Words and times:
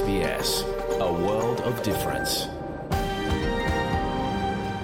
SBS, 0.00 0.48
a 1.08 1.10
world 1.24 1.58
of 1.68 1.74
difference. 1.88 2.32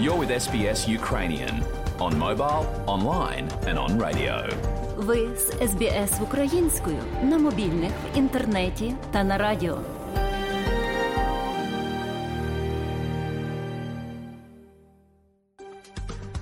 You're 0.03 0.19
with 0.23 0.31
SBS 0.47 0.81
Ukrainian 1.01 1.55
on 2.07 2.13
mobile, 2.27 2.65
online, 2.95 3.47
and 3.69 3.77
on 3.85 3.91
radio. 4.07 4.35
Ви 4.97 5.29
з 5.37 5.71
СБС 5.71 6.21
українською 6.21 6.97
на 7.23 7.39
мобільних, 7.39 7.91
в 7.91 8.19
інтернеті 8.19 8.95
та 9.11 9.25
на 9.25 9.39
радіо. 9.39 9.79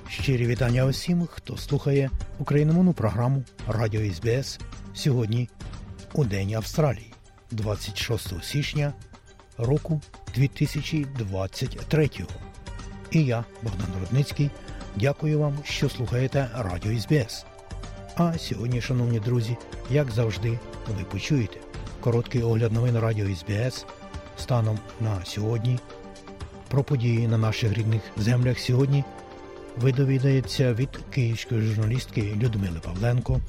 Щирі 0.09 0.47
вітання 0.47 0.85
усім, 0.85 1.27
хто 1.31 1.57
слухає 1.57 2.09
україномовну 2.39 2.93
програму 2.93 3.43
Радіо 3.67 4.13
СБС 4.13 4.59
сьогодні 4.93 5.49
у 6.13 6.23
День 6.23 6.53
Австралії, 6.53 7.13
26 7.51 8.43
січня 8.43 8.93
року 9.57 10.01
2023. 10.35 12.09
І 13.11 13.25
я, 13.25 13.45
Богдан 13.61 13.87
Рудницький, 13.99 14.49
дякую 14.95 15.39
вам, 15.39 15.57
що 15.63 15.89
слухаєте 15.89 16.49
Радіо 16.55 16.99
СБС. 16.99 17.45
А 18.15 18.37
сьогодні, 18.37 18.81
шановні 18.81 19.19
друзі, 19.19 19.57
як 19.89 20.11
завжди, 20.11 20.59
ви 20.97 21.03
почуєте 21.03 21.57
короткий 21.99 22.43
огляд 22.43 22.71
новин 22.71 22.99
Радіо 22.99 23.35
СБС 23.35 23.85
станом 24.37 24.79
на 25.01 25.25
сьогодні. 25.25 25.79
Про 26.67 26.83
події 26.83 27.27
на 27.27 27.37
наших 27.37 27.73
рідних 27.73 28.01
землях 28.17 28.59
сьогодні 28.59 29.03
ви 29.77 29.91
довідаєтеся 29.91 30.73
від 30.73 30.89
київської 31.11 31.61
журналістки 31.61 32.21
Людмили 32.21 32.79
Павленко. 32.79 33.39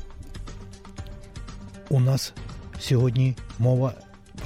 У 1.88 2.00
нас 2.00 2.32
сьогодні 2.80 3.34
мова 3.58 3.92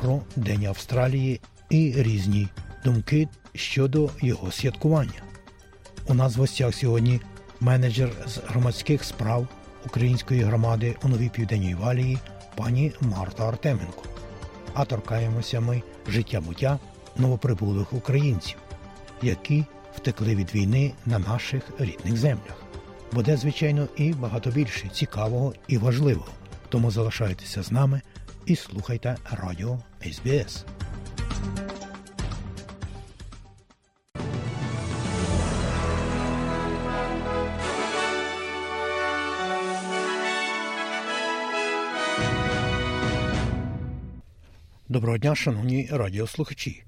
про 0.00 0.20
День 0.36 0.66
Австралії 0.66 1.40
і 1.70 1.94
різні 1.96 2.48
думки 2.84 3.28
щодо 3.54 4.10
його 4.20 4.52
святкування. 4.52 5.22
У 6.06 6.14
нас 6.14 6.36
в 6.36 6.40
гостях 6.40 6.74
сьогодні 6.74 7.20
менеджер 7.60 8.10
з 8.26 8.38
громадських 8.38 9.04
справ 9.04 9.48
української 9.86 10.40
громади 10.42 10.96
у 11.02 11.08
Новій 11.08 11.28
Південній 11.28 11.74
Валії 11.74 12.18
пані 12.56 12.92
Марта 13.00 13.48
Артеменко. 13.48 14.04
А 14.74 14.84
торкаємося 14.84 15.60
ми 15.60 15.82
життя 16.08 16.40
буття 16.40 16.78
новоприбулих 17.16 17.92
українців, 17.92 18.58
які 19.22 19.64
втекли 19.96 20.34
від 20.34 20.54
війни 20.54 20.92
на 21.06 21.18
наших 21.18 21.62
рідних 21.78 22.16
землях. 22.16 22.62
Буде, 23.12 23.36
звичайно, 23.36 23.88
і 23.96 24.12
багато 24.12 24.50
більше 24.50 24.88
цікавого 24.88 25.54
і 25.68 25.78
важливого. 25.78 26.28
Тому 26.68 26.90
залишайтеся 26.90 27.62
з 27.62 27.72
нами 27.72 28.00
і 28.46 28.56
слухайте 28.56 29.16
радіо 29.30 29.78
СБС. 30.12 30.64
Доброго 44.88 45.18
дня, 45.18 45.34
шановні 45.34 45.88
радіослухачі. 45.90 46.84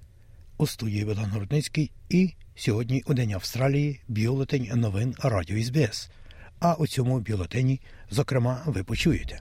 У 0.57 0.67
студії 0.67 1.05
Богдан 1.05 1.25
Грудницький 1.25 1.91
і 2.09 2.35
сьогодні 2.55 3.03
у 3.07 3.15
День 3.15 3.33
Австралії 3.33 4.01
бюлетень 4.09 4.71
новин 4.75 5.15
Радіо 5.23 5.63
СБС. 5.63 6.11
А 6.61 6.75
у 6.75 6.87
цьому 6.87 7.21
бюлетені, 7.21 7.81
зокрема, 8.11 8.63
ви 8.67 8.85
почуєте. 8.85 9.41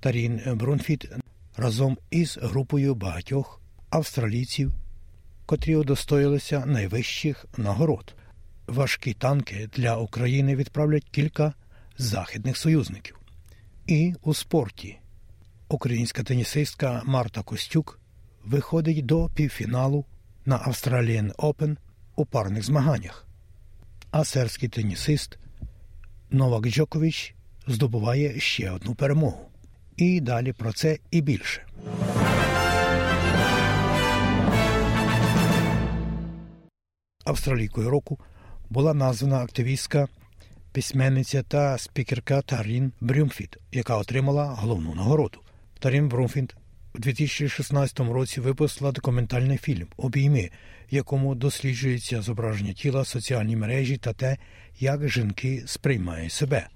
Тарін 0.00 0.40
Брунфіт 0.46 1.08
разом 1.56 1.98
із 2.10 2.38
групою 2.42 2.94
багатьох 2.94 3.60
австралійців, 3.90 4.72
котрі 5.46 5.76
удостоїлися 5.76 6.66
найвищих 6.66 7.46
нагород. 7.56 8.14
Важкі 8.66 9.14
танки 9.14 9.68
для 9.76 9.96
України 9.96 10.56
відправлять 10.56 11.08
кілька 11.10 11.52
західних 11.98 12.56
союзників. 12.56 13.18
І 13.86 14.14
у 14.22 14.34
спорті 14.34 14.98
українська 15.68 16.22
тенісистка 16.22 17.02
Марта 17.04 17.42
Костюк 17.42 18.00
виходить 18.44 19.06
до 19.06 19.30
півфіналу 19.34 20.04
на 20.44 20.58
Australian 20.58 21.34
Open 21.34 21.76
у 22.16 22.24
парних 22.24 22.64
змаганнях. 22.64 23.26
А 24.10 24.24
сербський 24.24 24.68
тенісист 24.68 25.38
Новак 26.30 26.68
Джокович 26.68 27.34
здобуває 27.66 28.40
ще 28.40 28.70
одну 28.70 28.94
перемогу. 28.94 29.51
І 30.02 30.20
далі 30.20 30.52
про 30.52 30.72
це 30.72 30.98
і 31.10 31.20
більше. 31.20 31.62
Австралійкою 37.24 37.90
року 37.90 38.18
була 38.70 38.94
названа 38.94 39.38
активістка, 39.38 40.08
письменниця 40.72 41.42
та 41.42 41.78
спікерка 41.78 42.42
Тарін 42.42 42.92
Брюмфіт, 43.00 43.56
яка 43.72 43.96
отримала 43.96 44.44
головну 44.44 44.94
нагороду. 44.94 45.40
Тарін 45.78 46.08
Брюмфіт 46.08 46.54
у 46.94 46.98
2016 46.98 48.00
році 48.00 48.40
випустила 48.40 48.92
документальний 48.92 49.58
фільм 49.58 49.86
Обійми, 49.96 50.50
в 50.92 50.94
якому 50.94 51.34
досліджується 51.34 52.22
зображення 52.22 52.72
тіла, 52.72 53.04
соціальні 53.04 53.56
мережі 53.56 53.96
та 53.96 54.12
те, 54.12 54.36
як 54.80 55.08
жінки 55.08 55.62
сприймають 55.66 56.32
себе. 56.32 56.68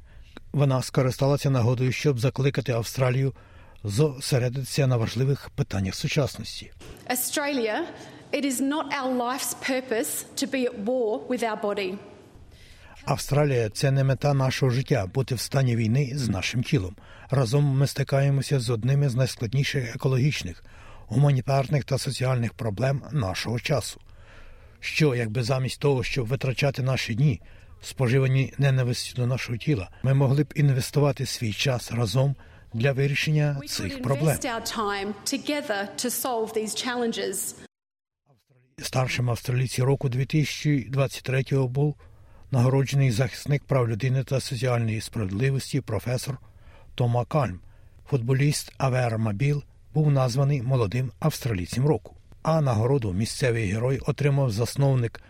Вона 0.57 0.83
скористалася 0.83 1.51
нагодою, 1.51 1.93
щоб 1.93 2.19
закликати 2.19 2.73
Австралію 2.73 3.35
зосередитися 3.85 4.87
на 4.87 4.97
важливих 4.97 5.51
питаннях 5.51 5.95
сучасності. 5.95 6.73
Australia, 7.11 7.75
it 8.33 8.45
is 8.45 8.61
not 8.61 8.85
our 9.01 9.17
life's 9.17 9.55
purpose 9.71 10.25
to 10.37 10.51
be 10.51 10.69
at 10.69 10.85
war 10.85 11.29
with 11.29 11.43
our 11.43 11.61
body. 11.63 11.99
Австралія 13.05 13.71
це 13.71 13.91
не 13.91 14.05
мета 14.05 14.35
нашого 14.35 14.71
життя 14.71 15.07
бути 15.15 15.35
в 15.35 15.41
стані 15.41 15.77
війни 15.77 16.13
з 16.15 16.29
нашим 16.29 16.63
тілом. 16.63 16.97
Разом 17.31 17.65
ми 17.65 17.87
стикаємося 17.87 18.61
з 18.61 18.71
одними 18.71 19.09
з 19.09 19.15
найскладніших 19.15 19.95
екологічних, 19.97 20.65
гуманітарних 21.07 21.85
та 21.85 21.99
соціальних 21.99 22.53
проблем 22.53 23.03
нашого 23.13 23.61
часу. 23.61 24.01
Що, 24.81 25.15
якби 25.15 25.43
замість 25.43 25.81
того, 25.81 26.03
щоб 26.03 26.27
витрачати 26.27 26.83
наші 26.83 27.15
дні, 27.15 27.41
споживані 27.87 28.53
ненависті 28.59 29.15
до 29.17 29.27
нашого 29.27 29.59
тіла, 29.59 29.91
ми 30.03 30.15
могли 30.15 30.45
б 30.45 30.53
інвестувати 30.57 31.27
свій 31.27 31.53
час 31.53 31.93
разом 31.93 32.37
для 32.75 32.93
вирішення 32.93 33.61
цих 33.69 34.03
проблем. 34.03 34.39
Старшим 38.79 39.31
австралійці 39.31 39.83
року 39.83 40.09
2023 40.09 41.45
був 41.53 41.97
нагороджений 42.51 43.11
захисник 43.11 43.65
прав 43.65 43.89
людини 43.89 44.25
та 44.25 44.41
соціальної 44.41 45.01
справедливості 45.01 45.81
професор 45.81 46.39
Тома 46.95 47.25
Кальма. 47.25 47.61
Футболіст 48.11 48.73
Авер 48.79 49.19
Мабіл 49.19 49.63
був 49.95 50.11
названий 50.11 50.63
молодим 50.63 51.13
австралійцем 51.19 51.87
року. 51.87 52.17
А 52.43 52.61
нагороду 52.61 53.13
місцевий 53.13 53.73
герой 53.73 53.99
отримав 53.99 54.51
засновник 54.51 55.23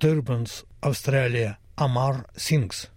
Turbans 0.00 0.64
4 0.80 0.88
Australia 0.88 1.56
Амар 1.76 2.24
Сінгс. 2.36 2.88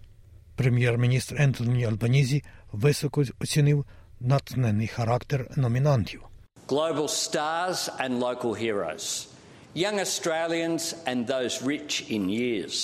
Прем'єр-міністр 0.55 1.35
Ентоні 1.41 1.85
Албанізі 1.85 2.43
високо 2.71 3.23
оцінив 3.39 3.85
натхнений 4.19 4.87
характер 4.87 5.47
номінантів. 5.55 6.21
global 6.67 7.07
stars 7.07 7.89
and 8.03 8.19
local 8.19 8.53
heroes, 8.65 9.27
young 9.73 9.97
Australians 10.07 10.83
and 11.09 11.17
those 11.27 11.53
rich 11.73 11.93
in 12.15 12.21
years, 12.29 12.75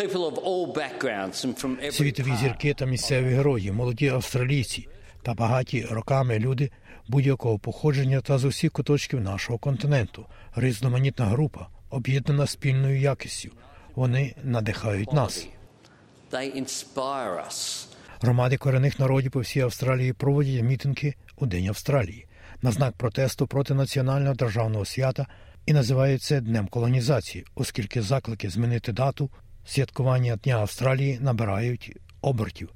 people 0.00 0.22
of 0.30 0.34
all 0.48 0.66
backgrounds 0.82 1.44
and 1.44 1.54
from 1.60 1.76
every 1.80 1.92
Світові 1.92 2.36
зірки 2.36 2.74
та 2.74 2.86
місцеві 2.86 3.28
герої, 3.34 3.72
молоді 3.72 4.08
австралійці 4.08 4.88
та 5.22 5.34
багаті 5.34 5.86
роками 5.90 6.38
люди 6.38 6.70
будь-якого 7.08 7.58
походження 7.58 8.20
та 8.20 8.38
з 8.38 8.44
усіх 8.44 8.72
куточків 8.72 9.20
нашого 9.20 9.58
континенту. 9.58 10.26
Різноманітна 10.56 11.24
група, 11.24 11.66
об'єднана 11.90 12.46
спільною 12.46 13.00
якістю. 13.00 13.50
Вони 13.98 14.34
надихають 14.42 15.12
нас. 15.12 15.48
Громади 18.20 18.56
корінних 18.56 18.98
народів 18.98 19.32
по 19.32 19.40
всій 19.40 19.60
Австралії 19.60 20.12
проводять 20.12 20.62
мітинги 20.62 21.14
у 21.36 21.46
День 21.46 21.68
Австралії 21.68 22.26
на 22.62 22.72
знак 22.72 22.94
протесту 22.96 23.46
проти 23.46 23.74
національного 23.74 24.34
державного 24.34 24.84
свята 24.84 25.26
і 25.66 25.72
називають 25.72 26.22
це 26.22 26.40
Днем 26.40 26.66
колонізації, 26.66 27.44
оскільки 27.54 28.02
заклики 28.02 28.50
змінити 28.50 28.92
дату 28.92 29.30
святкування 29.66 30.36
Дня 30.36 30.56
Австралії 30.56 31.18
набирають 31.20 31.96
обертів. 32.20 32.68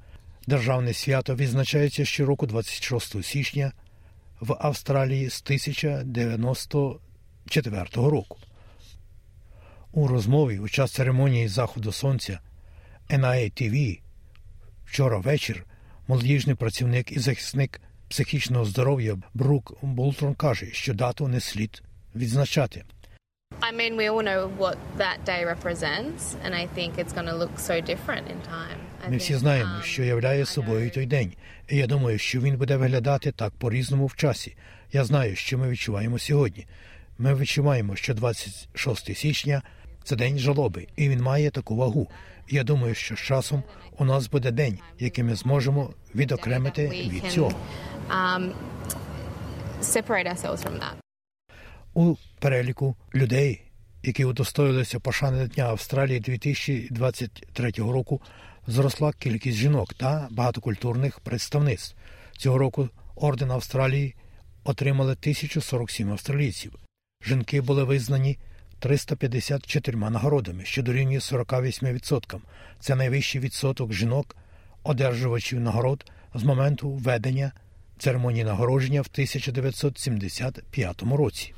Державне 0.47 0.93
свято 0.93 1.35
відзначається 1.35 2.05
щороку 2.05 2.47
26 2.47 3.25
січня 3.25 3.73
в 4.41 4.57
Австралії 4.61 5.31
з 5.31 5.43
1094 5.43 7.87
року. 7.95 8.39
У 9.95 10.09
розмові 10.09 10.59
у 10.59 10.69
час 10.69 10.93
церемонії 10.93 11.49
заходу 11.49 11.93
сонця 11.93 12.41
NIA 13.11 13.63
TV 13.63 14.01
вчора 14.85 15.19
вечір 15.19 15.67
молодіжний 16.09 16.57
працівник 16.57 17.13
і 17.13 17.19
захисник 17.19 17.81
психічного 18.09 18.65
здоров'я 18.65 19.17
Брук 19.35 19.79
Болтрон 19.83 20.35
каже, 20.35 20.67
що 20.73 20.95
дату 20.95 21.29
не 21.29 21.41
слід 21.41 21.83
відзначати. 22.15 22.85
I 23.61 23.77
mean, 23.77 23.97
we 23.97 24.09
all 24.09 24.25
know 24.31 24.43
what 24.59 24.77
that 24.99 25.19
day 25.33 25.43
represents, 25.55 26.23
and 26.45 26.53
I 26.63 26.65
think 26.77 26.91
it's 26.99 27.13
going 27.17 27.29
to 27.33 27.37
look 27.43 27.55
so 27.69 27.75
different 27.93 28.25
in 28.33 28.39
time. 28.53 28.79
Ми 29.09 29.17
всі 29.17 29.35
знаємо, 29.35 29.71
um, 29.75 29.83
що 29.83 30.03
являє 30.03 30.47
собою 30.47 30.91
той 30.91 31.07
день, 31.07 31.33
і 31.69 31.77
я 31.77 31.87
думаю, 31.87 32.19
що 32.19 32.41
він 32.41 32.57
буде 32.57 32.77
виглядати 32.77 33.33
так 33.33 33.53
по-різному 33.53 34.07
в 34.07 34.17
часі. 34.17 34.57
Я 34.93 35.05
знаю, 35.05 35.37
що 35.37 35.59
ми 35.59 35.69
відчуваємо 35.69 36.19
сьогодні. 36.19 36.67
Ми 37.19 37.35
відчуваємо, 37.35 37.97
що 37.97 38.15
26 38.15 39.17
січня 39.17 39.63
це 40.05 40.17
день 40.17 40.39
жалоби, 40.39 40.87
і 40.97 41.09
він 41.09 41.23
має 41.23 41.51
таку 41.51 41.77
вагу. 41.77 42.09
Я 42.49 42.65
думаю, 42.65 42.95
що 42.95 43.17
з 43.17 43.19
часом 43.19 43.63
у 43.99 44.05
нас 44.05 44.31
буде 44.31 44.51
день, 44.51 44.79
який 44.99 45.25
ми 45.25 45.35
зможемо 45.35 45.91
відокремити 46.15 46.89
від 46.89 47.33
цього. 47.33 47.53
Um. 48.11 48.53
У 51.95 52.17
переліку 52.39 52.97
людей, 53.15 53.63
які 54.03 54.25
удостоїлися 54.25 55.01
пошани 55.01 55.47
Дня 55.47 55.65
Австралії 55.65 56.21
2023 56.21 57.71
року, 57.71 58.21
зросла 58.67 59.13
кількість 59.13 59.59
жінок 59.59 59.95
та 59.95 60.29
багатокультурних 60.31 61.21
представництв. 61.21 61.97
Цього 62.37 62.59
року 62.59 62.89
орден 63.15 63.51
Австралії 63.51 64.15
отримали 64.65 65.13
1047 65.13 66.11
австралійців. 66.11 66.73
Жінки 67.25 67.61
були 67.61 67.85
визнані 67.85 68.39
354 68.83 69.99
нагородами, 69.99 70.65
що 70.65 70.83
дорівнює 70.83 71.19
48%. 71.19 72.39
Це 72.81 72.95
найвищий 72.95 73.41
відсоток 73.41 73.93
жінок, 73.93 74.37
одержувачів 74.83 75.61
нагород 75.61 76.11
з 76.35 76.43
моменту 76.43 76.91
введення 76.91 77.53
церемонії 77.99 78.45
нагородження 78.45 79.01
в 79.01 79.09
1975 79.13 81.03
році. 81.03 81.55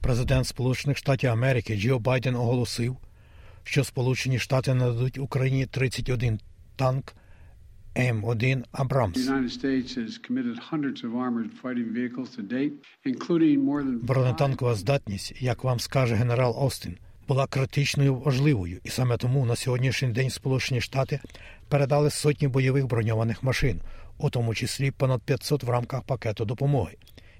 Президент 0.00 0.46
Сполучених 0.46 0.96
Штатів 0.96 1.30
Америки 1.30 1.76
Джо 1.76 1.98
Байден 1.98 2.36
оголосив, 2.36 2.96
що 3.70 3.84
Сполучені 3.84 4.38
Штати 4.38 4.74
нададуть 4.74 5.18
Україні 5.18 5.66
31 5.66 6.40
танк 6.76 7.14
М1 7.96 8.64
Абрамс. 8.72 9.30
Бронетанкова 14.02 14.74
здатність, 14.74 15.42
як 15.42 15.64
вам 15.64 15.80
скаже 15.80 16.14
генерал 16.14 16.56
Остін, 16.58 16.96
була 17.28 17.46
критичною 17.46 18.14
важливою, 18.14 18.80
і 18.84 18.88
саме 18.88 19.16
тому 19.16 19.46
на 19.46 19.56
сьогоднішній 19.56 20.08
день 20.08 20.30
Сполучені 20.30 20.80
Штати 20.80 21.20
передали 21.68 22.10
сотні 22.10 22.48
бойових 22.48 22.86
броньованих 22.86 23.42
машин, 23.42 23.80
у 24.18 24.30
тому 24.30 24.54
числі 24.54 24.90
понад 24.90 25.22
500 25.22 25.62
в 25.62 25.70
рамках 25.70 26.02
пакету 26.02 26.44
допомоги, 26.44 26.96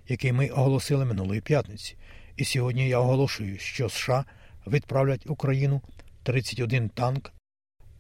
який 0.08 0.32
ми 0.32 0.48
оголосили 0.48 1.04
минулої 1.04 1.40
п'ятниці. 1.40 1.96
І 2.36 2.44
сьогодні 2.44 2.88
я 2.88 2.98
оголошую, 2.98 3.58
що 3.58 3.88
США 3.88 4.24
відправлять 4.66 5.24
Україну 5.26 5.80
31 6.22 6.88
танк. 6.88 7.32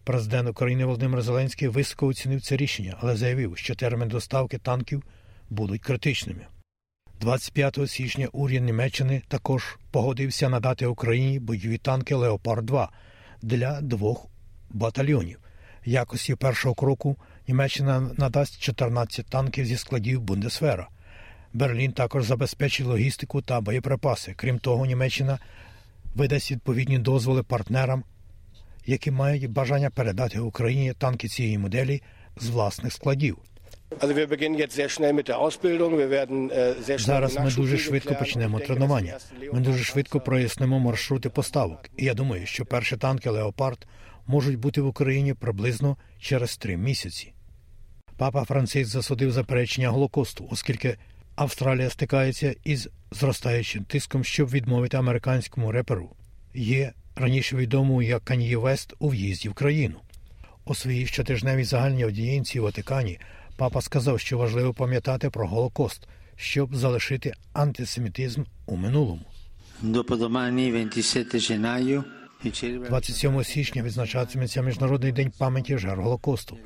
Президент 0.04 0.48
України 0.48 0.84
Володимир 0.84 1.22
Зеленський 1.22 1.68
високо 1.68 2.06
оцінив 2.06 2.40
це 2.40 2.56
рішення, 2.56 2.96
але 3.00 3.16
заявив, 3.16 3.56
що 3.56 3.74
термін 3.74 4.08
доставки 4.08 4.58
танків 4.58 5.02
будуть 5.50 5.82
критичними. 5.82 6.46
25 7.20 7.78
січня 7.90 8.28
уряд 8.32 8.64
Німеччини 8.64 9.22
також 9.28 9.78
погодився 9.90 10.48
надати 10.48 10.86
Україні 10.86 11.38
бойові 11.38 11.78
танки 11.78 12.14
Леопард 12.14 12.66
2 12.66 12.88
для 13.42 13.80
двох 13.80 14.26
батальйонів. 14.70 15.38
Якості 15.84 16.34
першого 16.34 16.74
кроку 16.74 17.16
Німеччина 17.48 18.10
надасть 18.18 18.60
14 18.60 19.26
танків 19.26 19.64
зі 19.66 19.76
складів 19.76 20.20
Бундесвера. 20.20 20.88
Берлін 21.52 21.92
також 21.92 22.24
забезпечить 22.24 22.86
логістику 22.86 23.42
та 23.42 23.60
боєприпаси. 23.60 24.34
Крім 24.36 24.58
того, 24.58 24.86
Німеччина 24.86 25.38
видасть 26.14 26.50
відповідні 26.50 26.98
дозволи 26.98 27.42
партнерам, 27.42 28.04
які 28.86 29.10
мають 29.10 29.50
бажання 29.50 29.90
передати 29.90 30.40
Україні 30.40 30.92
танки 30.92 31.28
цієї 31.28 31.58
моделі 31.58 32.02
з 32.36 32.48
власних 32.48 32.92
складів. 32.92 33.38
Äh, 33.90 33.98
Зараз 36.98 37.36
ми 37.36 37.50
дуже 37.50 37.78
швидко 37.78 38.14
почнемо 38.14 38.60
тренування. 38.60 39.18
Ми 39.52 39.60
дуже 39.60 39.84
швидко 39.84 40.20
прояснимо 40.20 40.78
маршрути 40.78 41.28
поставок. 41.28 41.90
І 41.96 42.04
я 42.04 42.14
думаю, 42.14 42.46
що 42.46 42.66
перші 42.66 42.96
танки 42.96 43.30
Леопард 43.30 43.86
можуть 44.26 44.58
бути 44.58 44.80
в 44.80 44.86
Україні 44.86 45.34
приблизно 45.34 45.96
через 46.20 46.56
три 46.56 46.76
місяці. 46.76 47.32
Папа 48.16 48.44
Франциск 48.44 48.90
засудив 48.90 49.32
заперечення 49.32 49.88
Голокосту, 49.88 50.48
оскільки 50.50 50.96
Австралія 51.40 51.90
стикається 51.90 52.54
із 52.64 52.88
зростаючим 53.10 53.84
тиском, 53.84 54.24
щоб 54.24 54.50
відмовити 54.50 54.96
американському 54.96 55.72
реперу. 55.72 56.10
Є 56.54 56.92
раніше 57.16 57.56
відомою 57.56 58.08
як 58.08 58.24
Кан'є 58.24 58.56
Вест 58.56 58.94
у 58.98 59.08
в'їзді 59.08 59.48
в 59.48 59.54
країну. 59.54 59.96
У 60.64 60.74
своїй 60.74 61.06
щотижневій 61.06 61.64
загальній 61.64 62.02
аудієнції 62.02 62.60
у 62.60 62.64
Ватикані 62.64 63.18
папа 63.56 63.80
сказав, 63.80 64.20
що 64.20 64.38
важливо 64.38 64.74
пам'ятати 64.74 65.30
про 65.30 65.48
Голокост, 65.48 66.08
щоб 66.36 66.76
залишити 66.76 67.34
антисемітизм 67.52 68.42
у 68.66 68.76
минулому. 68.76 69.22
Dopodomani, 69.82 70.70
27 70.70 71.40
gennaio, 71.40 72.04
si 72.44 72.50
celebra 72.50 72.88
27 72.88 73.44
січня 73.44 73.82
відзначатиметься 73.82 74.62
Міжнародний 74.62 75.12
день 75.12 75.32
пам'яті 75.38 75.78
жертв 75.78 76.02
Голокосту. 76.02 76.56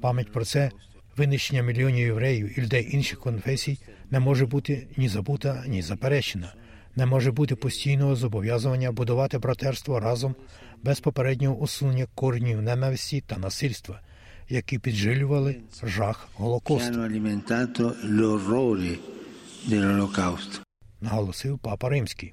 Пам'ять 0.00 0.32
про 0.32 0.44
це, 0.44 0.70
винищення 1.16 1.62
мільйонів 1.62 2.06
євреїв 2.06 2.58
і 2.58 2.62
людей 2.62 2.88
інших 2.92 3.20
конфесій 3.20 3.78
не 4.10 4.20
може 4.20 4.46
бути 4.46 4.86
ні 4.96 5.08
забута, 5.08 5.64
ні 5.66 5.82
заперечена. 5.82 6.54
Не 6.96 7.06
може 7.06 7.32
бути 7.32 7.56
постійного 7.56 8.16
зобов'язування 8.16 8.92
будувати 8.92 9.38
братерство 9.38 10.00
разом 10.00 10.34
без 10.82 11.00
попереднього 11.00 11.56
усунення 11.56 12.06
коренів 12.14 12.62
ненависті 12.62 13.20
та 13.20 13.38
насильства, 13.38 14.00
які 14.48 14.78
піджилювали 14.78 15.56
жах 15.82 16.28
Голокосту, 16.34 16.98
наголосив 21.00 21.58
папа 21.58 21.88
Римський. 21.88 22.32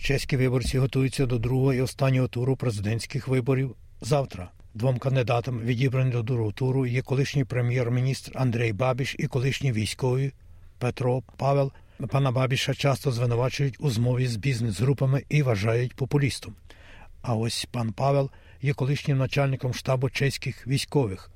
Чеські 0.00 0.36
виборці 0.36 0.78
готуються 0.78 1.26
до 1.26 1.38
другого 1.38 1.74
і 1.74 1.80
останнього 1.80 2.28
туру 2.28 2.56
президентських 2.56 3.28
виборів 3.28 3.76
завтра. 4.00 4.50
Двом 4.76 4.98
кандидатам, 4.98 5.60
відібрані 5.60 6.10
до 6.10 6.22
другого 6.22 6.52
туру, 6.52 6.86
є 6.86 7.02
колишній 7.02 7.44
прем'єр-міністр 7.44 8.32
Андрей 8.34 8.72
Бабіш 8.72 9.16
і 9.18 9.26
колишній 9.26 9.72
військовий 9.72 10.32
Петро 10.78 11.22
Павел. 11.36 11.72
Пана 12.08 12.32
Бабіша 12.32 12.74
часто 12.74 13.12
звинувачують 13.12 13.76
у 13.78 13.90
змові 13.90 14.26
з 14.26 14.36
бізнес-групами 14.36 15.22
і 15.28 15.42
вважають 15.42 15.94
популістом. 15.94 16.54
А 17.22 17.34
ось 17.34 17.68
пан 17.70 17.92
Павел 17.92 18.30
є 18.62 18.74
колишнім 18.74 19.18
начальником 19.18 19.74
штабу 19.74 20.10
чеських 20.10 20.66
військових 20.66 21.30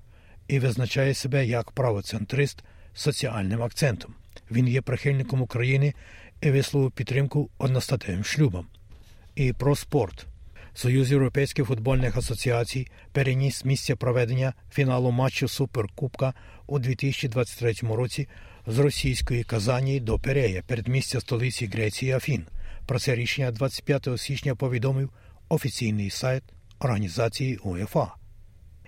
і 0.49 0.59
визначає 0.59 1.15
себе 1.15 1.47
як 1.47 1.71
правоцентрист 1.71 2.65
з 2.95 3.03
соціальним 3.03 3.63
акцентом. 3.63 4.15
Він 4.51 4.69
є 4.69 4.83
прихильником 4.83 5.43
України 5.43 5.95
і 6.41 6.51
висловив 6.51 6.91
підтримку 6.91 7.51
одностатевим 7.59 8.25
шлюбам. 8.25 8.67
І 9.35 9.53
про 9.53 9.77
спорт. 9.77 10.27
Союз 10.75 11.11
Європейських 11.11 11.67
футбольних 11.67 12.17
асоціацій 12.17 12.87
переніс 13.13 13.65
місце 13.65 13.97
проведення 13.97 14.53
фіналу 14.73 15.11
матчу 15.11 15.49
Суперкубка 15.49 16.35
у 16.67 16.79
2023 16.79 17.75
році 17.83 18.29
з 18.67 18.79
російської 18.79 19.45
Казані 19.45 20.01
до 20.01 20.19
Перея, 20.19 20.63
передмістя 20.67 21.21
столиці 21.21 21.67
Греції 21.67 22.13
Афін. 22.13 22.47
Про 22.87 22.99
це 22.99 23.15
рішення 23.15 23.51
25 23.51 24.09
січня 24.17 24.55
повідомив 24.55 25.11
офіційний 25.49 26.11
сайт 26.11 26.43
організації 26.79 27.57
УЄФА. 27.57 28.15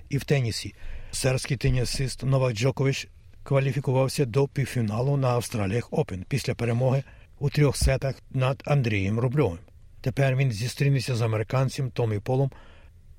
І 0.08 0.18
в 0.18 0.24
тенісі 0.24 0.74
сербський 1.10 1.56
тенісист 1.56 2.22
Новак 2.22 2.54
Джокович 2.54 3.08
кваліфікувався 3.42 4.24
до 4.24 4.48
півфіналу 4.48 5.16
на 5.16 5.28
Австраліях 5.28 5.88
Опен 5.90 6.24
після 6.28 6.54
перемоги 6.54 7.02
у 7.38 7.50
трьох 7.50 7.76
сетах 7.76 8.14
над 8.30 8.62
Андрієм 8.66 9.18
Рубльовим. 9.18 9.58
Тепер 10.02 10.36
він 10.36 10.52
зустрінеться 10.52 11.14
з 11.14 11.22
американцем 11.22 11.90
Томі 11.90 12.18
Полом 12.18 12.50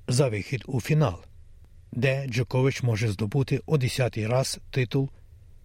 за 0.08 0.28
вихід 0.28 0.62
у 0.66 0.80
фінал, 0.80 1.24
де 1.92 2.26
Джокович 2.26 2.82
може 2.82 3.08
здобути 3.08 3.60
у 3.66 3.76
10-й 3.76 4.26
раз 4.26 4.60
титул 4.70 5.10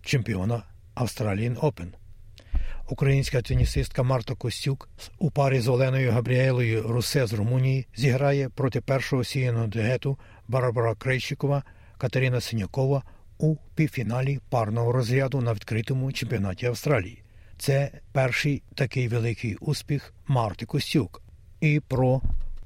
чемпіона 0.01 0.63
Australian 0.95 1.59
Open. 1.59 1.87
Українська 2.89 3.41
тенісистка 3.41 4.03
Марта 4.03 4.35
Костюк 4.35 4.89
у 5.17 5.31
парі 5.31 5.59
з 5.59 5.67
Оленою 5.67 6.11
Габріелою 6.11 6.83
Русе 6.87 7.27
з 7.27 7.33
Румунії 7.33 7.87
зіграє 7.95 8.49
проти 8.49 8.81
першого 8.81 9.23
сіяного 9.23 9.67
дуету 9.67 10.17
Барбара 10.47 10.95
Крейщикова 10.95 11.63
Катерина 11.97 12.41
Синякова 12.41 13.03
у 13.37 13.55
півфіналі 13.75 14.39
парного 14.49 14.91
розряду 14.91 15.41
на 15.41 15.53
відкритому 15.53 16.11
чемпіонаті 16.11 16.65
Австралії. 16.65 17.23
Це 17.59 17.91
перший 18.11 18.63
такий 18.75 19.07
великий 19.07 19.55
успіх 19.55 20.13
Марти 20.27 20.65
Костюк. 20.65 21.21
І 21.61 21.81
про 21.87 22.21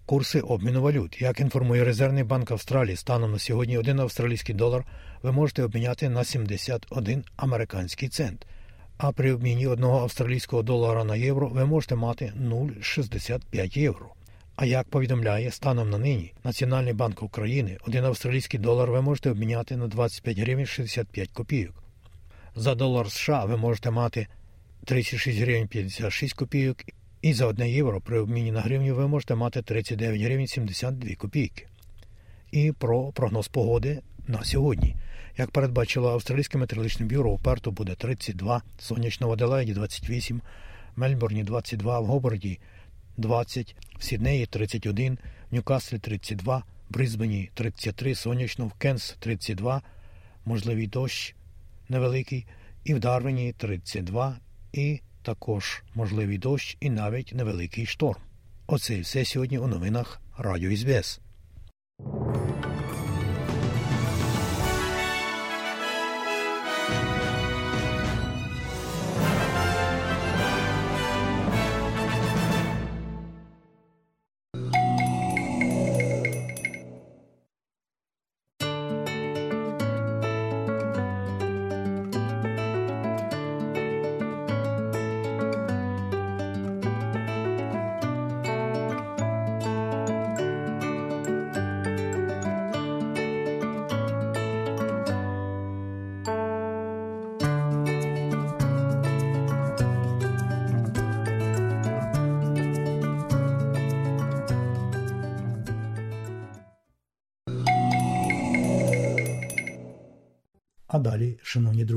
курси 0.05 0.39
обміну 0.39 0.81
валют. 0.81 1.21
Як 1.21 1.39
інформує 1.39 1.83
Резервний 1.83 2.23
банк 2.23 2.51
Австралії, 2.51 2.95
станом 2.95 3.31
на 3.31 3.39
сьогодні 3.39 3.77
один 3.77 3.99
австралійський 3.99 4.55
долар 4.55 4.85
ви 5.23 5.31
можете 5.31 5.63
обміняти 5.63 6.09
на 6.09 6.23
71 6.23 7.23
американський 7.35 8.09
цент. 8.09 8.45
А 8.97 9.11
при 9.11 9.33
обміні 9.33 9.67
одного 9.67 9.99
австралійського 9.99 10.63
долара 10.63 11.03
на 11.03 11.15
євро 11.15 11.47
ви 11.47 11.65
можете 11.65 11.95
мати 11.95 12.33
0,65 12.41 13.77
євро. 13.77 14.09
А 14.55 14.65
як 14.65 14.87
повідомляє 14.87 15.51
станом 15.51 15.89
на 15.89 15.97
нині 15.97 16.33
Національний 16.43 16.93
банк 16.93 17.23
України, 17.23 17.77
один 17.87 18.05
австралійський 18.05 18.59
долар 18.59 18.91
ви 18.91 19.01
можете 19.01 19.31
обміняти 19.31 19.77
на 19.77 19.87
25 19.87 20.39
гривень 20.39 20.65
65 20.65 21.29
копійок. 21.29 21.83
За 22.55 22.75
долар 22.75 23.11
США 23.11 23.45
ви 23.45 23.57
можете 23.57 23.91
мати 23.91 24.27
36 24.85 25.39
гривень 25.39 25.67
56 25.67 26.33
копійок, 26.33 26.77
і 27.21 27.33
за 27.33 27.45
1 27.47 27.67
євро 27.67 28.01
при 28.01 28.19
обміні 28.19 28.51
на 28.51 28.61
гривню 28.61 28.95
ви 28.95 29.07
можете 29.07 29.35
мати 29.35 29.61
39 29.61 30.21
гривень 30.21 30.47
72 30.47 31.15
копійки. 31.15 31.67
І 32.51 32.71
про 32.71 33.11
прогноз 33.11 33.47
погоди 33.47 34.01
на 34.27 34.43
сьогодні. 34.43 34.95
Як 35.37 35.51
передбачило 35.51 36.09
Австралійське 36.09 36.57
метеорологічне 36.57 37.05
бюро, 37.05 37.31
у 37.31 37.37
Перту 37.37 37.71
буде 37.71 37.95
32, 37.95 38.61
сонячно 38.79 39.27
в 39.27 39.31
Аделаїді 39.31 39.73
28, 39.73 40.41
Мельбурні 40.95 41.43
22, 41.43 41.99
в 41.99 42.05
Гоборді 42.05 42.59
20, 43.17 43.75
в 43.99 44.03
Сіднеї 44.03 44.45
31, 44.45 45.17
в 45.51 45.55
Ньюкаслі 45.55 45.99
32, 45.99 46.57
в 46.57 46.63
Брисбені 46.93 47.49
33, 47.53 48.15
сонячно, 48.15 48.67
в 48.67 48.73
Кенс 48.73 49.15
32, 49.19 49.81
можливий 50.45 50.87
дощ 50.87 51.35
невеликий, 51.89 52.45
і 52.83 52.93
в 52.93 52.99
Дарвіні 52.99 53.53
32, 53.57 54.37
і 54.73 54.99
також 55.21 55.83
можливий 55.95 56.37
дощ 56.37 56.77
і 56.79 56.89
навіть 56.89 57.33
невеликий 57.35 57.85
шторм. 57.85 58.21
Оце 58.67 58.95
і 58.95 59.01
все 59.01 59.25
сьогодні 59.25 59.57
у 59.57 59.67
новинах 59.67 60.21
Радіо 60.37 60.77
СБС. 60.77 61.19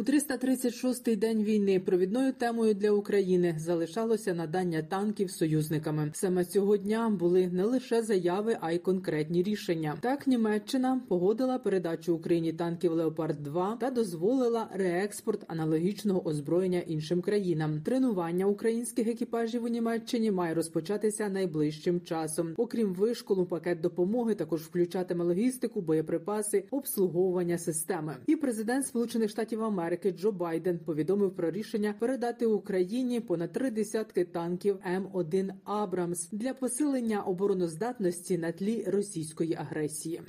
У 0.00 0.02
336-й 0.02 1.16
день 1.16 1.42
війни 1.42 1.80
провідною 1.80 2.32
темою 2.32 2.74
для 2.74 2.90
України 2.90 3.54
залишалося 3.58 4.34
надання 4.34 4.82
танків 4.82 5.30
союзниками. 5.30 6.10
Саме 6.14 6.44
цього 6.44 6.76
дня 6.76 7.10
були 7.10 7.48
не 7.48 7.64
лише 7.64 8.02
заяви, 8.02 8.56
а 8.60 8.72
й 8.72 8.78
конкретні 8.78 9.42
рішення. 9.42 9.96
Так 10.00 10.26
Німеччина 10.26 11.00
погодила 11.08 11.58
передачу 11.58 12.14
Україні 12.14 12.52
танків 12.52 12.92
Леопард 12.92 13.42
2 13.42 13.76
та 13.80 13.90
дозволила 13.90 14.68
реекспорт 14.74 15.44
аналогічного 15.46 16.26
озброєння 16.26 16.78
іншим 16.78 17.20
країнам. 17.20 17.80
Тренування 17.84 18.46
українських 18.46 19.08
екіпажів 19.08 19.64
у 19.64 19.68
Німеччині 19.68 20.30
має 20.30 20.54
розпочатися 20.54 21.28
найближчим 21.28 22.00
часом. 22.00 22.54
Окрім 22.56 22.94
вишколу, 22.94 23.46
пакет 23.46 23.80
допомоги 23.80 24.34
також 24.34 24.60
включатиме 24.60 25.24
логістику, 25.24 25.80
боєприпаси, 25.80 26.64
обслуговування 26.70 27.58
системи. 27.58 28.16
І 28.26 28.36
президент 28.36 28.86
Сполучених 28.86 29.30
Штатів 29.30 29.64
Америки. 29.64 29.89
Америки 29.90 30.12
Джо 30.18 30.32
Байден 30.32 30.78
повідомив 30.78 31.36
про 31.36 31.50
рішення 31.50 31.94
передати 31.98 32.46
Україні 32.46 33.20
понад 33.20 33.52
три 33.52 33.70
десятки 33.70 34.24
танків 34.24 34.78
М1 34.96 35.50
Абрамс 35.64 36.28
для 36.32 36.54
посилення 36.54 37.22
обороноздатності 37.22 38.38
на 38.38 38.52
тлі 38.52 38.84
російської 38.86 39.54
агресії. 39.54 40.20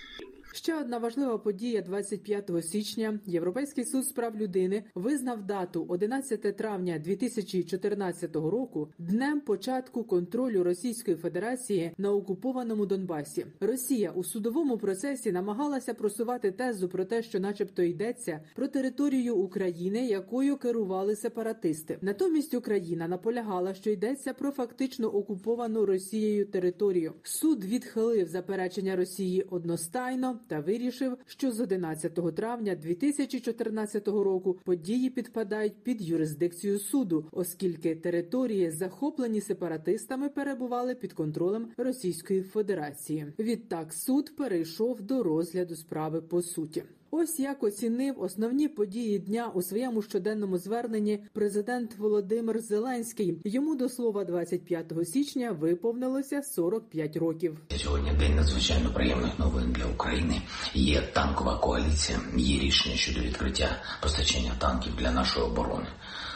Ще 0.53 0.75
одна 0.75 0.97
важлива 0.97 1.37
подія 1.37 1.81
25 1.81 2.51
січня. 2.65 3.19
Європейський 3.25 3.85
суд 3.85 4.03
з 4.03 4.11
прав 4.11 4.35
людини 4.35 4.83
визнав 4.95 5.43
дату 5.43 5.85
11 5.89 6.57
травня 6.57 6.99
2014 6.99 8.35
року 8.35 8.89
днем 8.97 9.41
початку 9.41 10.03
контролю 10.03 10.63
Російської 10.63 11.17
Федерації 11.17 11.91
на 11.97 12.11
окупованому 12.11 12.85
Донбасі. 12.85 13.45
Росія 13.59 14.11
у 14.11 14.23
судовому 14.23 14.77
процесі 14.77 15.31
намагалася 15.31 15.93
просувати 15.93 16.51
тезу 16.51 16.89
про 16.89 17.05
те, 17.05 17.23
що, 17.23 17.39
начебто, 17.39 17.83
йдеться 17.83 18.39
про 18.55 18.67
територію 18.67 19.35
України, 19.35 20.05
якою 20.07 20.57
керували 20.57 21.15
сепаратисти. 21.15 21.97
Натомість 22.01 22.53
Україна 22.53 23.07
наполягала, 23.07 23.73
що 23.73 23.89
йдеться 23.89 24.33
про 24.33 24.51
фактично 24.51 25.07
окуповану 25.07 25.85
Росією 25.85 26.45
територію. 26.45 27.13
Суд 27.23 27.65
відхилив 27.65 28.27
заперечення 28.27 28.95
Росії 28.95 29.41
одностайно 29.49 30.40
та 30.47 30.59
вирішив, 30.59 31.17
що 31.25 31.51
з 31.51 31.59
11 31.59 32.35
травня 32.35 32.75
2014 32.75 34.07
року 34.07 34.59
події 34.63 35.09
підпадають 35.09 35.83
під 35.83 36.01
юрисдикцію 36.01 36.79
суду, 36.79 37.25
оскільки 37.31 37.95
території, 37.95 38.71
захоплені 38.71 39.41
сепаратистами, 39.41 40.29
перебували 40.29 40.95
під 40.95 41.13
контролем 41.13 41.67
Російської 41.77 42.41
Федерації. 42.41 43.33
Відтак 43.39 43.93
суд 43.93 44.35
перейшов 44.35 45.01
до 45.01 45.23
розгляду 45.23 45.75
справи 45.75 46.21
по 46.21 46.41
суті. 46.41 46.83
Ось 47.13 47.39
як 47.39 47.63
оцінив 47.63 48.21
основні 48.21 48.67
події 48.67 49.19
дня 49.19 49.51
у 49.53 49.61
своєму 49.61 50.01
щоденному 50.01 50.57
зверненні 50.57 51.23
президент 51.33 51.97
Володимир 51.97 52.59
Зеленський. 52.59 53.41
Йому 53.45 53.75
до 53.75 53.89
слова 53.89 54.25
25 54.25 54.93
січня 55.03 55.51
виповнилося 55.51 56.41
45 56.41 57.17
років. 57.17 57.57
Сьогодні 57.77 58.11
день 58.13 58.35
надзвичайно 58.35 58.93
приємних 58.93 59.39
новин 59.39 59.71
для 59.71 59.85
України. 59.85 60.41
Є 60.73 61.01
танкова 61.01 61.57
коаліція, 61.57 62.19
є 62.37 62.59
рішення 62.59 62.95
щодо 62.95 63.19
відкриття 63.19 63.69
постачання 64.01 64.51
танків 64.59 64.93
для 64.95 65.11
нашої 65.11 65.45
оборони. 65.45 65.87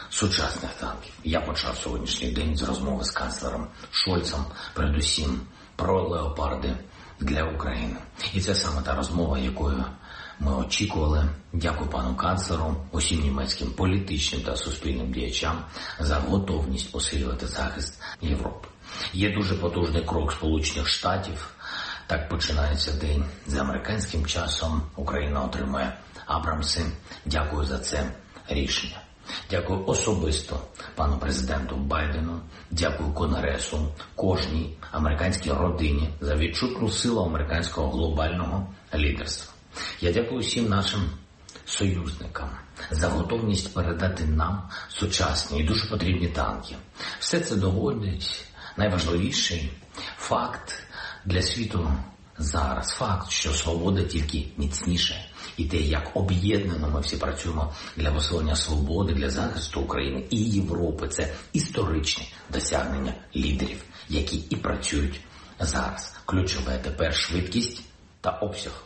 Сучасних 0.10 0.74
танків 0.80 1.14
я 1.24 1.42
почав 1.42 1.76
сьогоднішній 1.76 2.32
день 2.32 2.56
з 2.56 2.64
розмови 2.64 3.04
з 3.04 3.12
канцлером 3.12 3.68
Шольцем, 3.92 4.40
передусім 4.74 5.42
про 5.76 6.10
леопарди 6.10 6.78
для 7.20 7.44
України, 7.44 7.98
і 8.34 8.42
це 8.42 8.56
саме 8.56 8.82
та 8.82 8.96
розмова, 8.96 9.40
якою 9.40 9.86
ми 10.40 10.56
очікували. 10.56 11.30
Дякую 11.54 11.90
пану 11.90 12.16
канцлеру, 12.16 12.76
усім 12.92 13.22
німецьким 13.22 13.72
політичним 13.72 14.42
та 14.42 14.56
суспільним 14.56 15.12
діячам 15.12 15.66
за 16.00 16.16
готовність 16.16 16.92
посилювати 16.92 17.48
захист 17.48 18.02
Європи. 18.22 18.68
Є 19.14 19.30
дуже 19.30 19.56
потужний 19.56 20.04
крок 20.04 20.32
Сполучених 20.32 20.88
Штатів. 20.88 21.56
Так 22.08 22.30
починається 22.30 22.92
день 22.92 23.26
за 23.48 23.62
американським 23.62 24.26
часом. 24.26 24.82
Україна 24.96 25.44
отримує 25.44 25.98
Абрамси. 26.26 26.86
Дякую 27.26 27.66
за 27.66 27.80
це 27.80 28.12
рішення. 28.48 29.02
Дякую 29.50 29.86
особисто 29.86 30.60
пану 30.96 31.18
президенту 31.18 31.76
Байдену. 31.76 32.42
Дякую 32.72 33.14
Конгресу, 33.14 33.88
кожній 34.16 34.78
американській 34.92 35.52
родині 35.52 36.10
за 36.22 36.36
відчутну 36.36 36.90
силу 36.90 37.22
американського 37.22 37.92
глобального 37.92 38.68
лідерства. 38.96 39.55
Я 40.02 40.12
дякую 40.12 40.42
всім 40.42 40.70
нашим 40.70 41.10
союзникам 41.66 42.50
за 42.92 43.08
готовність 43.08 43.74
передати 43.74 44.26
нам 44.26 44.70
сучасні 44.90 45.60
і 45.60 45.64
дуже 45.64 45.86
потрібні 45.86 46.28
танки. 46.28 46.76
Все 47.20 47.40
це 47.40 47.56
доводить 47.56 48.46
найважливіший 48.78 49.72
факт 50.18 50.74
для 51.26 51.42
світу 51.42 51.92
зараз. 52.38 52.90
Факт, 52.90 53.32
що 53.32 53.52
свобода 53.52 54.04
тільки 54.04 54.48
міцніше, 54.58 55.26
і 55.58 55.66
те, 55.66 55.78
як 55.78 56.12
об'єднано 56.14 56.90
ми 56.90 57.02
всі 57.02 57.18
працюємо 57.18 57.74
для 57.98 58.12
посилення 58.12 58.56
свободи, 58.56 59.14
для 59.14 59.30
захисту 59.30 59.82
України 59.82 60.26
і 60.30 60.38
Європи. 60.38 61.08
Це 61.08 61.34
історичне 61.54 62.24
досягнення 62.50 63.14
лідерів, 63.36 63.84
які 64.10 64.38
і 64.38 64.56
працюють 64.56 65.22
зараз. 65.60 66.16
Ключове 66.26 66.80
тепер 66.84 67.16
швидкість 67.16 67.82
та 68.22 68.30
обсяг. 68.30 68.85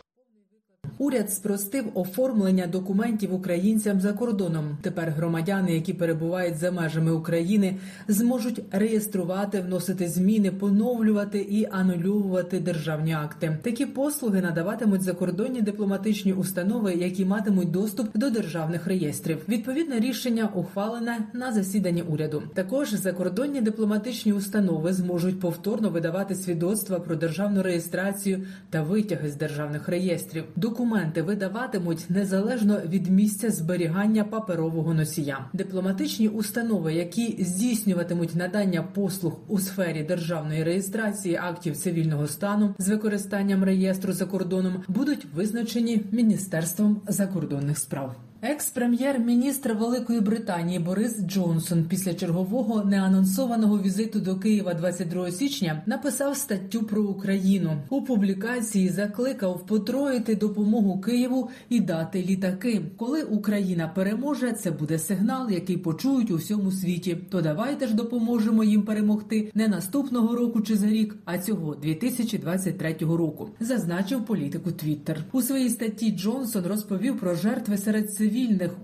Уряд 1.00 1.32
спростив 1.32 1.84
оформлення 1.94 2.66
документів 2.66 3.34
українцям 3.34 4.00
за 4.00 4.12
кордоном. 4.12 4.78
Тепер 4.82 5.10
громадяни, 5.10 5.74
які 5.74 5.92
перебувають 5.92 6.56
за 6.56 6.70
межами 6.70 7.10
України, 7.10 7.76
зможуть 8.08 8.62
реєструвати, 8.70 9.60
вносити 9.60 10.08
зміни, 10.08 10.50
поновлювати 10.50 11.38
і 11.38 11.68
анулювати 11.70 12.60
державні 12.60 13.12
акти. 13.12 13.58
Такі 13.62 13.86
послуги 13.86 14.40
надаватимуть 14.40 15.02
закордонні 15.02 15.62
дипломатичні 15.62 16.32
установи, 16.32 16.94
які 16.94 17.24
матимуть 17.24 17.70
доступ 17.70 18.08
до 18.14 18.30
державних 18.30 18.86
реєстрів. 18.86 19.38
Відповідне 19.48 19.98
рішення 19.98 20.48
ухвалене 20.54 21.18
на 21.32 21.52
засіданні 21.52 22.02
уряду. 22.02 22.42
Також 22.54 22.92
закордонні 22.92 23.60
дипломатичні 23.60 24.32
установи 24.32 24.92
зможуть 24.92 25.40
повторно 25.40 25.90
видавати 25.90 26.34
свідоцтва 26.34 27.00
про 27.00 27.16
державну 27.16 27.62
реєстрацію 27.62 28.46
та 28.70 28.82
витяги 28.82 29.30
з 29.30 29.36
державних 29.36 29.88
реєстрів. 29.88 30.44
Документи 30.70 31.22
видаватимуть 31.22 32.10
незалежно 32.10 32.80
від 32.88 33.10
місця 33.10 33.50
зберігання 33.50 34.24
паперового 34.24 34.94
носія. 34.94 35.44
Дипломатичні 35.52 36.28
установи, 36.28 36.94
які 36.94 37.44
здійснюватимуть 37.44 38.34
надання 38.34 38.82
послуг 38.82 39.40
у 39.48 39.58
сфері 39.58 40.02
державної 40.02 40.64
реєстрації 40.64 41.36
актів 41.36 41.76
цивільного 41.76 42.26
стану 42.26 42.74
з 42.78 42.88
використанням 42.88 43.64
реєстру 43.64 44.12
за 44.12 44.26
кордоном, 44.26 44.82
будуть 44.88 45.26
визначені 45.34 46.02
міністерством 46.12 47.00
закордонних 47.08 47.78
справ. 47.78 48.29
Екс-прем'єр-міністр 48.42 49.72
Великої 49.72 50.20
Британії 50.20 50.78
Борис 50.78 51.20
Джонсон 51.20 51.84
після 51.84 52.14
чергового 52.14 52.84
неанонсованого 52.84 53.78
візиту 53.78 54.20
до 54.20 54.36
Києва 54.36 54.74
22 54.74 55.30
січня 55.30 55.82
написав 55.86 56.36
статтю 56.36 56.82
про 56.82 57.02
Україну. 57.02 57.82
У 57.88 58.02
публікації 58.02 58.88
закликав 58.88 59.66
потроїти 59.66 60.34
допомогу 60.34 61.00
Києву 61.00 61.50
і 61.68 61.80
дати 61.80 62.22
літаки. 62.22 62.82
Коли 62.96 63.22
Україна 63.22 63.88
переможе, 63.94 64.52
це 64.52 64.70
буде 64.70 64.98
сигнал, 64.98 65.50
який 65.50 65.76
почують 65.76 66.30
у 66.30 66.36
всьому 66.36 66.72
світі. 66.72 67.18
То 67.30 67.42
давайте 67.42 67.86
ж 67.86 67.94
допоможемо 67.94 68.64
їм 68.64 68.82
перемогти 68.82 69.50
не 69.54 69.68
наступного 69.68 70.36
року 70.36 70.60
чи 70.60 70.76
за 70.76 70.86
рік, 70.86 71.16
а 71.24 71.38
цього 71.38 71.74
2023 71.74 72.96
року. 73.00 73.48
Зазначив 73.60 74.24
політику 74.24 74.72
Твіттер. 74.72 75.24
У 75.32 75.42
своїй 75.42 75.70
статті 75.70 76.10
Джонсон 76.10 76.66
розповів 76.66 77.18
про 77.18 77.34
жертви 77.34 77.78
серед 77.78 78.12
цивільних 78.12 78.29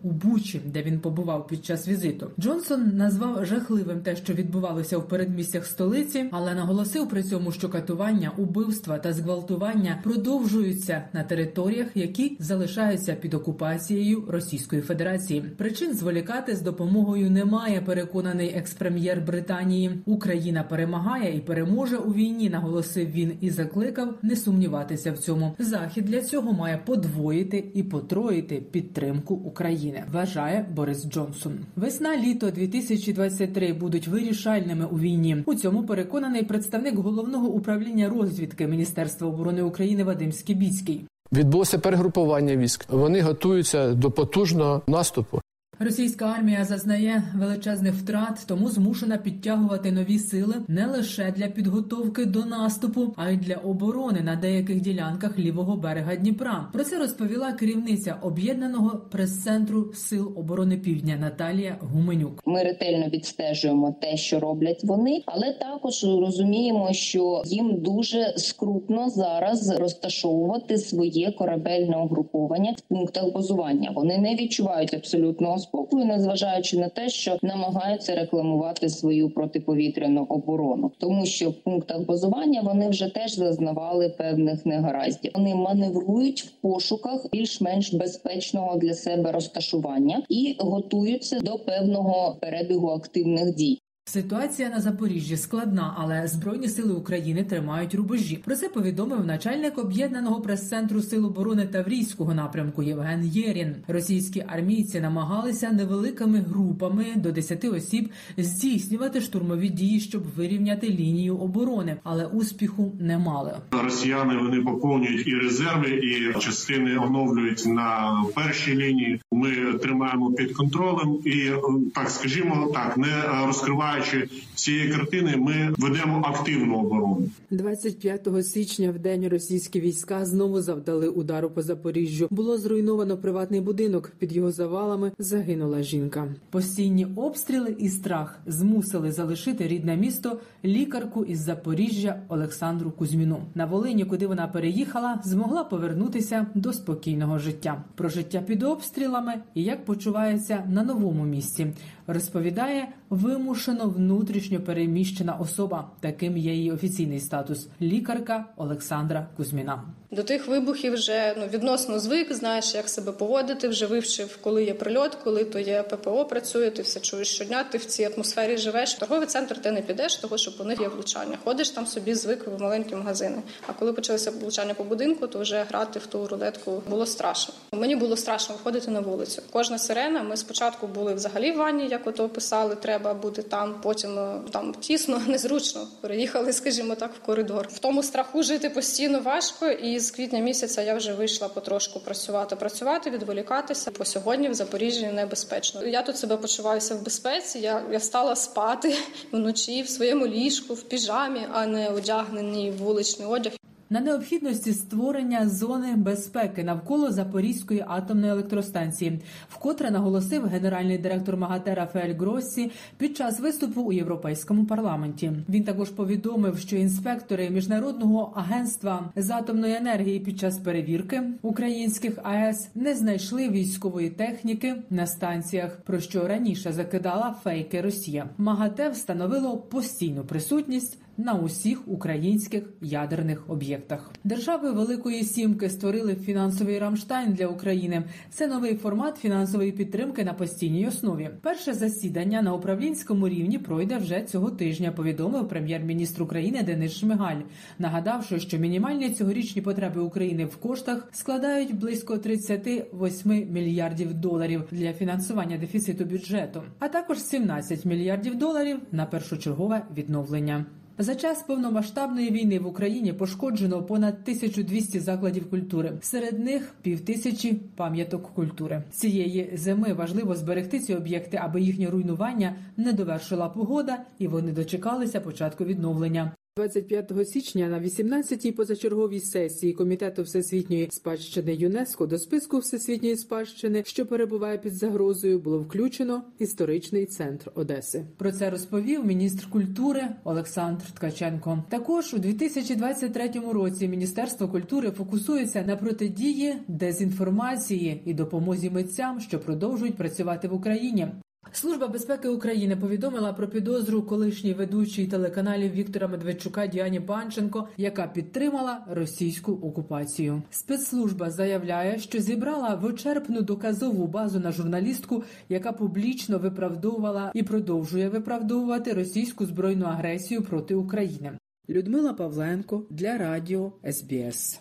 у 0.02 0.10
Бучі, 0.10 0.60
де 0.66 0.82
він 0.82 1.00
побував 1.00 1.46
під 1.46 1.64
час 1.64 1.88
візиту. 1.88 2.30
Джонсон 2.40 2.96
назвав 2.96 3.44
жахливим 3.44 4.00
те, 4.00 4.16
що 4.16 4.32
відбувалося 4.34 4.98
в 4.98 5.08
передмістях 5.08 5.66
столиці, 5.66 6.24
але 6.32 6.54
наголосив 6.54 7.08
при 7.08 7.22
цьому, 7.22 7.52
що 7.52 7.68
катування, 7.68 8.32
убивства 8.36 8.98
та 8.98 9.12
зґвалтування 9.12 10.00
продовжуються 10.04 11.08
на 11.12 11.22
територіях, 11.22 11.86
які 11.94 12.36
залишаються 12.40 13.14
під 13.14 13.34
окупацією 13.34 14.24
Російської 14.28 14.82
Федерації. 14.82 15.40
Причин 15.40 15.94
зволікати 15.94 16.56
з 16.56 16.62
допомогою 16.62 17.30
немає. 17.30 17.80
Переконаний 17.80 18.48
експрем'єр 18.48 19.20
Британії. 19.20 19.90
Україна 20.06 20.62
перемагає 20.62 21.36
і 21.36 21.40
переможе 21.40 21.96
у 21.96 22.12
війні. 22.12 22.50
Наголосив 22.50 23.10
він 23.10 23.32
і 23.40 23.50
закликав 23.50 24.14
не 24.22 24.36
сумніватися 24.36 25.12
в 25.12 25.18
цьому. 25.18 25.54
Захід 25.58 26.04
для 26.04 26.22
цього 26.22 26.52
має 26.52 26.78
подвоїти 26.78 27.64
і 27.74 27.82
потроїти 27.82 28.56
підтримку 28.56 29.35
України. 29.36 30.04
Вважає 30.12 30.66
Борис 30.74 31.08
Джонсон. 31.08 31.52
Весна 31.76 32.16
літо 32.16 32.50
2023 32.50 33.72
будуть 33.72 34.08
вирішальними 34.08 34.84
у 34.84 34.98
війні. 34.98 35.42
У 35.46 35.54
цьому 35.54 35.82
переконаний 35.82 36.42
представник 36.42 36.94
головного 36.94 37.48
управління 37.48 38.08
розвідки 38.08 38.66
Міністерства 38.66 39.28
оборони 39.28 39.62
України 39.62 40.04
Вадим 40.04 40.32
Скібіцький. 40.32 41.04
Відбулося 41.32 41.78
перегрупування 41.78 42.56
військ. 42.56 42.86
Вони 42.88 43.20
готуються 43.20 43.94
до 43.94 44.10
потужного 44.10 44.82
наступу. 44.86 45.40
Російська 45.78 46.24
армія 46.24 46.64
зазнає 46.64 47.22
величезних 47.34 47.94
втрат, 47.94 48.44
тому 48.48 48.68
змушена 48.68 49.16
підтягувати 49.16 49.92
нові 49.92 50.18
сили 50.18 50.54
не 50.68 50.86
лише 50.86 51.34
для 51.36 51.46
підготовки 51.46 52.24
до 52.24 52.44
наступу, 52.44 53.14
а 53.16 53.30
й 53.30 53.36
для 53.36 53.54
оборони 53.54 54.20
на 54.20 54.36
деяких 54.36 54.80
ділянках 54.80 55.38
лівого 55.38 55.76
берега 55.76 56.16
Дніпра. 56.16 56.68
Про 56.72 56.84
це 56.84 56.98
розповіла 56.98 57.52
керівниця 57.52 58.18
об'єднаного 58.22 58.98
прес-центру 59.10 59.92
сил 59.94 60.32
оборони 60.36 60.76
Півдня 60.76 61.16
Наталія 61.20 61.78
Гуменюк. 61.80 62.42
Ми 62.46 62.62
ретельно 62.62 63.08
відстежуємо 63.08 63.96
те, 64.00 64.16
що 64.16 64.40
роблять 64.40 64.84
вони, 64.84 65.22
але 65.26 65.52
також 65.52 66.04
розуміємо, 66.04 66.92
що 66.92 67.42
їм 67.46 67.80
дуже 67.80 68.34
скрутно 68.36 69.10
зараз 69.10 69.78
розташовувати 69.78 70.78
своє 70.78 71.32
корабельне 71.32 71.96
угруповання 71.96 72.74
в 72.76 72.80
пунктах 72.80 73.32
базування. 73.32 73.90
Вони 73.94 74.18
не 74.18 74.34
відчувають 74.34 74.94
абсолютного 74.94 75.58
спокою, 75.68 76.04
незважаючи 76.04 76.76
на 76.76 76.88
те, 76.88 77.08
що 77.08 77.38
намагаються 77.42 78.14
рекламувати 78.14 78.88
свою 78.88 79.30
протиповітряну 79.30 80.26
оборону, 80.28 80.92
тому 80.98 81.26
що 81.26 81.50
в 81.50 81.54
пунктах 81.54 82.00
базування 82.00 82.60
вони 82.60 82.88
вже 82.88 83.08
теж 83.08 83.34
зазнавали 83.34 84.08
певних 84.08 84.66
негараздів. 84.66 85.32
Вони 85.34 85.54
маневрують 85.54 86.42
в 86.42 86.50
пошуках 86.50 87.26
більш-менш 87.32 87.94
безпечного 87.94 88.76
для 88.76 88.94
себе 88.94 89.32
розташування 89.32 90.22
і 90.28 90.56
готуються 90.58 91.40
до 91.40 91.58
певного 91.58 92.36
перебігу 92.40 92.88
активних 92.88 93.54
дій. 93.54 93.80
Ситуація 94.08 94.68
на 94.68 94.80
Запоріжжі 94.80 95.36
складна, 95.36 95.94
але 95.98 96.28
збройні 96.28 96.68
сили 96.68 96.94
України 96.94 97.44
тримають 97.44 97.94
рубежі. 97.94 98.42
Про 98.44 98.56
це 98.56 98.68
повідомив 98.68 99.26
начальник 99.26 99.78
об'єднаного 99.78 100.40
прес-центру 100.40 101.02
сил 101.02 101.26
оборони 101.26 101.66
Таврійського 101.66 102.34
напрямку 102.34 102.82
Євген 102.82 103.24
Єрін. 103.24 103.74
Російські 103.88 104.44
армійці 104.48 105.00
намагалися 105.00 105.70
невеликими 105.70 106.38
групами 106.38 107.04
до 107.16 107.32
10 107.32 107.64
осіб 107.64 108.10
здійснювати 108.38 109.20
штурмові 109.20 109.68
дії, 109.68 110.00
щоб 110.00 110.22
вирівняти 110.36 110.88
лінію 110.88 111.36
оборони, 111.36 111.96
але 112.02 112.26
успіху 112.26 112.92
не 113.00 113.18
мали. 113.18 113.56
Росіяни 113.70 114.38
вони 114.38 114.60
поповнюють 114.60 115.26
і 115.26 115.34
резерви, 115.34 115.90
і 115.90 116.38
частини 116.38 116.98
оновлюють 116.98 117.66
на 117.66 118.22
першій 118.34 118.74
лінії. 118.76 119.20
Ми 119.36 119.78
тримаємо 119.78 120.32
під 120.32 120.52
контролем 120.56 121.18
і 121.24 121.50
так 121.94 122.10
скажімо 122.10 122.70
так, 122.74 122.96
не 122.96 123.22
розкриваючи 123.46 124.28
цієї 124.66 124.88
картини, 124.88 125.36
ми 125.36 125.74
ведемо 125.78 126.22
активну 126.24 126.78
оборону. 126.78 127.28
25 127.50 128.46
січня 128.46 128.90
в 128.90 128.98
день 128.98 129.28
російські 129.28 129.80
війська 129.80 130.24
знову 130.24 130.60
завдали 130.60 131.08
удару 131.08 131.50
по 131.50 131.62
Запоріжжю. 131.62 132.28
Було 132.30 132.58
зруйновано 132.58 133.16
приватний 133.16 133.60
будинок. 133.60 134.12
Під 134.18 134.32
його 134.32 134.52
завалами 134.52 135.12
загинула 135.18 135.82
жінка. 135.82 136.28
Постійні 136.50 137.06
обстріли 137.16 137.76
і 137.78 137.88
страх 137.88 138.38
змусили 138.46 139.12
залишити 139.12 139.68
рідне 139.68 139.96
місто 139.96 140.40
лікарку 140.64 141.24
із 141.24 141.40
Запоріжжя 141.40 142.20
Олександру 142.28 142.90
Кузьміну. 142.90 143.42
На 143.54 143.66
Волині, 143.66 144.04
куди 144.04 144.26
вона 144.26 144.48
переїхала, 144.48 145.20
змогла 145.24 145.64
повернутися 145.64 146.46
до 146.54 146.72
спокійного 146.72 147.38
життя. 147.38 147.84
Про 147.94 148.08
життя 148.08 148.42
під 148.46 148.62
обстрілами 148.62 149.34
і 149.54 149.62
як 149.62 149.84
почувається 149.84 150.64
на 150.72 150.82
новому 150.82 151.24
місці, 151.24 151.66
розповідає 152.06 152.88
вимушено 153.10 153.88
внутрішньо 153.88 154.60
переміщена 154.60 155.34
особа. 155.34 155.90
Таким 156.00 156.36
є 156.36 156.52
її 156.54 156.72
офіційний 156.72 157.20
статус 157.20 157.68
лікарка 157.80 158.44
Олександра 158.56 159.26
Кузьміна. 159.36 159.82
До 160.10 160.22
тих 160.22 160.48
вибухів 160.48 160.92
вже 160.92 161.34
ну 161.38 161.46
відносно 161.46 162.00
звик, 162.00 162.32
знаєш, 162.32 162.74
як 162.74 162.88
себе 162.88 163.12
поводити. 163.12 163.68
Вже 163.68 163.86
вивчив, 163.86 164.38
коли 164.42 164.64
є 164.64 164.74
прильот, 164.74 165.14
коли 165.14 165.44
то 165.44 165.58
є 165.58 165.82
ППО. 165.82 166.24
Працює, 166.24 166.70
ти 166.70 166.82
все 166.82 167.00
чуєш 167.00 167.28
щодня. 167.28 167.64
Ти 167.64 167.78
в 167.78 167.84
цій 167.84 168.04
атмосфері 168.04 168.56
живеш. 168.56 168.94
В 168.94 168.98
торговий 168.98 169.26
центр 169.26 169.58
ти 169.58 169.70
не 169.70 169.82
підеш, 169.82 170.16
того 170.16 170.38
що 170.38 170.56
по 170.56 170.64
них 170.64 170.80
є 170.80 170.88
влучання. 170.88 171.38
Ходиш 171.44 171.70
там 171.70 171.86
собі, 171.86 172.14
звик 172.14 172.46
в 172.46 172.62
маленькі 172.62 172.96
магазини. 172.96 173.42
А 173.66 173.72
коли 173.72 173.92
почалися 173.92 174.30
влучання 174.30 174.74
по 174.74 174.84
будинку, 174.84 175.26
то 175.26 175.38
вже 175.38 175.64
грати 175.68 175.98
в 175.98 176.06
ту 176.06 176.26
рулетку 176.26 176.82
було 176.90 177.06
страшно. 177.06 177.54
Мені 177.72 177.96
було 177.96 178.16
страшно 178.16 178.54
виходити 178.54 178.90
на 178.90 179.00
вулицю. 179.00 179.42
Кожна 179.50 179.78
сирена. 179.78 180.22
Ми 180.22 180.36
спочатку 180.36 180.86
були 180.86 181.14
взагалі 181.14 181.52
в 181.52 181.56
ванні, 181.56 181.88
як 181.96 182.06
ото 182.06 182.28
писали, 182.28 182.74
треба 182.74 183.14
бути 183.14 183.42
там. 183.42 183.80
Потім 183.82 184.18
е, 184.18 184.40
там 184.52 184.74
тісно, 184.74 185.22
незручно. 185.26 185.88
Переїхали, 186.00 186.52
скажімо 186.52 186.94
так, 186.94 187.10
в 187.14 187.26
коридор. 187.26 187.68
В 187.72 187.78
тому 187.78 188.02
страху 188.02 188.42
жити 188.42 188.70
постійно 188.70 189.20
важко. 189.20 189.66
І 189.66 189.98
з 189.98 190.10
квітня 190.10 190.38
місяця 190.38 190.82
я 190.82 190.94
вже 190.94 191.12
вийшла 191.12 191.48
потрошку 191.48 192.00
працювати, 192.00 192.56
працювати, 192.56 193.10
відволікатися. 193.10 193.90
По 193.90 194.04
сьогодні 194.04 194.48
в 194.48 194.54
Запоріжжі 194.54 195.06
небезпечно. 195.06 195.86
Я 195.86 196.02
тут 196.02 196.18
себе 196.18 196.36
почуваюся 196.36 196.94
в 196.94 197.02
безпеці. 197.02 197.58
Я, 197.58 197.82
я 197.90 198.00
стала 198.00 198.36
спати 198.36 198.96
вночі 199.32 199.82
в 199.82 199.88
своєму 199.88 200.26
ліжку, 200.26 200.74
в 200.74 200.82
піжамі, 200.82 201.40
а 201.52 201.66
не 201.66 201.88
одягнені 201.88 202.70
в 202.70 202.76
вуличний 202.76 203.28
одяг. 203.28 203.52
На 203.90 204.00
необхідності 204.00 204.72
створення 204.72 205.48
зони 205.48 205.96
безпеки 205.96 206.64
навколо 206.64 207.12
Запорізької 207.12 207.84
атомної 207.88 208.32
електростанції, 208.32 209.20
вкотре 209.48 209.90
наголосив 209.90 210.46
генеральний 210.46 210.98
директор 210.98 211.36
МАГАТЕ 211.36 211.74
Рафаель 211.74 212.14
Гроссі 212.14 212.70
під 212.98 213.16
час 213.16 213.40
виступу 213.40 213.82
у 213.82 213.92
європейському 213.92 214.64
парламенті. 214.64 215.32
Він 215.48 215.64
також 215.64 215.90
повідомив, 215.90 216.58
що 216.58 216.76
інспектори 216.76 217.50
міжнародного 217.50 218.32
агентства 218.36 219.10
з 219.16 219.30
атомної 219.30 219.74
енергії 219.74 220.20
під 220.20 220.38
час 220.38 220.58
перевірки 220.58 221.22
українських 221.42 222.18
АЕС 222.22 222.68
не 222.74 222.94
знайшли 222.94 223.48
військової 223.48 224.10
техніки 224.10 224.74
на 224.90 225.06
станціях, 225.06 225.76
про 225.76 226.00
що 226.00 226.28
раніше 226.28 226.72
закидала 226.72 227.34
фейки 227.44 227.80
Росія. 227.80 228.28
МАГАТЕ 228.38 228.88
встановило 228.88 229.56
постійну 229.56 230.24
присутність 230.24 230.98
на 231.18 231.34
усіх 231.34 231.88
українських 231.88 232.62
ядерних 232.80 233.50
об'єктах. 233.50 234.10
Держави 234.24 234.72
Великої 234.72 235.22
Сімки 235.22 235.70
створили 235.70 236.14
фінансовий 236.14 236.78
Рамштайн 236.78 237.32
для 237.32 237.46
України. 237.46 238.04
Це 238.30 238.46
новий 238.46 238.74
формат 238.74 239.16
фінансової 239.16 239.72
підтримки 239.72 240.24
на 240.24 240.32
постійній 240.32 240.88
основі. 240.88 241.30
Перше 241.42 241.74
засідання 241.74 242.42
на 242.42 242.54
управлінському 242.54 243.28
рівні 243.28 243.58
пройде 243.58 243.96
вже 243.96 244.22
цього 244.22 244.50
тижня. 244.50 244.92
Повідомив 244.92 245.48
прем'єр-міністр 245.48 246.22
України 246.22 246.62
Денис 246.62 246.92
Шмигаль, 246.92 247.40
нагадавши, 247.78 248.40
що 248.40 248.58
мінімальні 248.58 249.10
цьогорічні 249.10 249.62
потреби 249.62 250.00
України 250.00 250.44
в 250.44 250.56
коштах 250.56 251.08
складають 251.12 251.74
близько 251.74 252.18
38 252.18 253.52
мільярдів 253.52 254.14
доларів 254.14 254.62
для 254.70 254.92
фінансування 254.92 255.58
дефіциту 255.58 256.04
бюджету, 256.04 256.62
а 256.78 256.88
також 256.88 257.18
17 257.18 257.84
мільярдів 257.84 258.38
доларів 258.38 258.78
на 258.92 259.06
першочергове 259.06 259.82
відновлення. 259.96 260.66
За 260.98 261.14
час 261.14 261.42
повномасштабної 261.42 262.30
війни 262.30 262.58
в 262.58 262.66
Україні 262.66 263.12
пошкоджено 263.12 263.82
понад 263.82 264.14
1200 264.14 265.00
закладів 265.00 265.50
культури. 265.50 265.92
Серед 266.00 266.38
них 266.38 266.74
півтисячі 266.82 267.52
пам'яток 267.52 268.34
культури. 268.34 268.82
Цієї 268.90 269.56
зими 269.56 269.92
важливо 269.92 270.34
зберегти 270.34 270.80
ці 270.80 270.94
об'єкти, 270.94 271.36
аби 271.36 271.60
їхнє 271.60 271.90
руйнування 271.90 272.56
не 272.76 272.92
довершила 272.92 273.48
погода, 273.48 273.98
і 274.18 274.28
вони 274.28 274.52
дочекалися 274.52 275.20
початку 275.20 275.64
відновлення. 275.64 276.32
25 276.58 277.28
січня 277.28 277.68
на 277.68 277.80
18-й 277.80 278.52
позачерговій 278.52 279.20
сесії 279.20 279.72
комітету 279.72 280.22
всесвітньої 280.22 280.88
спадщини 280.90 281.54
ЮНЕСКО 281.54 282.06
до 282.06 282.18
списку 282.18 282.58
всесвітньої 282.58 283.16
спадщини, 283.16 283.82
що 283.86 284.06
перебуває 284.06 284.58
під 284.58 284.74
загрозою, 284.74 285.38
було 285.38 285.58
включено 285.58 286.22
історичний 286.38 287.06
центр 287.06 287.50
Одеси. 287.54 288.04
Про 288.16 288.32
це 288.32 288.50
розповів 288.50 289.06
міністр 289.06 289.50
культури 289.50 290.08
Олександр 290.24 290.84
Ткаченко. 290.94 291.64
Також 291.68 292.14
у 292.14 292.18
2023 292.18 293.30
році 293.52 293.88
Міністерство 293.88 294.48
культури 294.48 294.90
фокусується 294.90 295.62
на 295.62 295.76
протидії 295.76 296.54
дезінформації 296.68 298.02
і 298.04 298.14
допомозі 298.14 298.70
митцям, 298.70 299.20
що 299.20 299.40
продовжують 299.40 299.96
працювати 299.96 300.48
в 300.48 300.54
Україні. 300.54 301.08
Служба 301.52 301.88
безпеки 301.88 302.28
України 302.28 302.76
повідомила 302.76 303.32
про 303.32 303.48
підозру 303.48 304.02
колишній 304.02 304.54
ведучій 304.54 305.06
телеканалів 305.06 305.72
Віктора 305.72 306.08
Медведчука 306.08 306.66
Діані 306.66 307.00
Панченко, 307.00 307.68
яка 307.76 308.06
підтримала 308.06 308.84
російську 308.90 309.52
окупацію. 309.52 310.42
Спецслужба 310.50 311.30
заявляє, 311.30 311.98
що 311.98 312.20
зібрала 312.20 312.74
вичерпну 312.74 313.42
доказову 313.42 314.06
базу 314.06 314.40
на 314.40 314.52
журналістку, 314.52 315.24
яка 315.48 315.72
публічно 315.72 316.38
виправдовувала 316.38 317.30
і 317.34 317.42
продовжує 317.42 318.08
виправдовувати 318.08 318.92
російську 318.92 319.46
збройну 319.46 319.86
агресію 319.86 320.42
проти 320.42 320.74
України. 320.74 321.38
Людмила 321.68 322.12
Павленко 322.12 322.86
для 322.90 323.18
Радіо 323.18 323.72
СБС. 323.92 324.60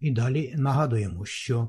І 0.00 0.10
далі 0.10 0.54
нагадуємо, 0.56 1.24
що 1.24 1.68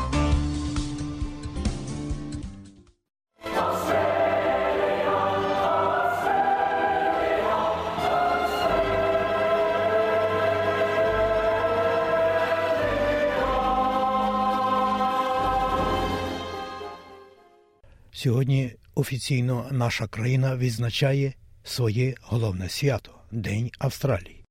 Сьогодні 18.21 18.75
офіційно 18.95 19.67
наша 19.71 20.07
країна 20.07 20.55
відзначає 20.55 21.33
своє 21.63 22.15
головне 22.21 22.69
свято 22.69 23.11
День 23.31 23.71
Австралії. 23.79 24.45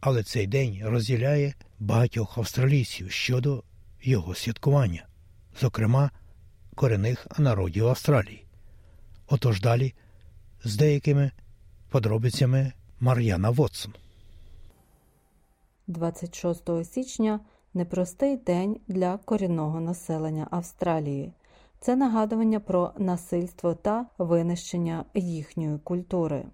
Але 0.00 0.22
цей 0.22 0.46
день 0.46 0.80
розділяє 0.84 1.54
багатьох 1.78 2.38
австралійців 2.38 3.10
щодо 3.10 3.62
його 4.02 4.34
святкування, 4.34 5.06
зокрема 5.60 6.10
корінних 6.74 7.26
народів 7.38 7.88
Австралії. 7.88 8.46
Отож 9.28 9.60
далі 9.60 9.94
з 10.64 10.76
деякими 10.76 11.30
подробицями 11.90 12.72
Мар'яна 13.00 13.50
Вотсон. 13.50 13.92
26 15.86 16.84
січня 16.84 17.40
непростий 17.74 18.36
день 18.36 18.80
для 18.88 19.16
корінного 19.16 19.80
населення 19.80 20.48
Австралії. 20.50 21.32
Це 21.82 21.96
нагадування 21.96 22.60
про 22.60 22.92
насильство 22.98 23.74
та 23.74 24.06
винищення 24.18 25.04
їхньої 25.14 25.78
культури. 25.78 26.44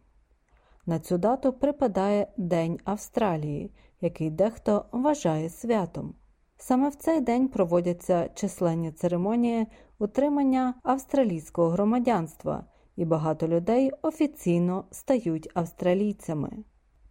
На 0.86 0.98
цю 0.98 1.18
дату 1.18 1.52
припадає 1.52 2.28
День 2.36 2.78
Австралії, 2.84 3.70
який 4.00 4.30
дехто 4.30 4.84
вважає 4.92 5.50
святом. 5.50 6.14
Саме 6.56 6.88
в 6.88 6.94
цей 6.94 7.20
день 7.20 7.48
проводяться 7.48 8.28
численні 8.34 8.92
церемонії 8.92 9.66
утримання 9.98 10.74
австралійського 10.82 11.68
громадянства, 11.68 12.64
і 12.96 13.04
багато 13.04 13.48
людей 13.48 13.92
офіційно 14.02 14.84
стають 14.90 15.50
австралійцями. 15.54 16.50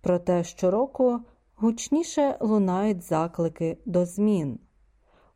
Проте 0.02 0.44
щороку 0.44 1.20
гучніше 1.56 2.38
лунають 2.40 3.04
заклики 3.04 3.78
до 3.86 4.06
змін. 4.06 4.60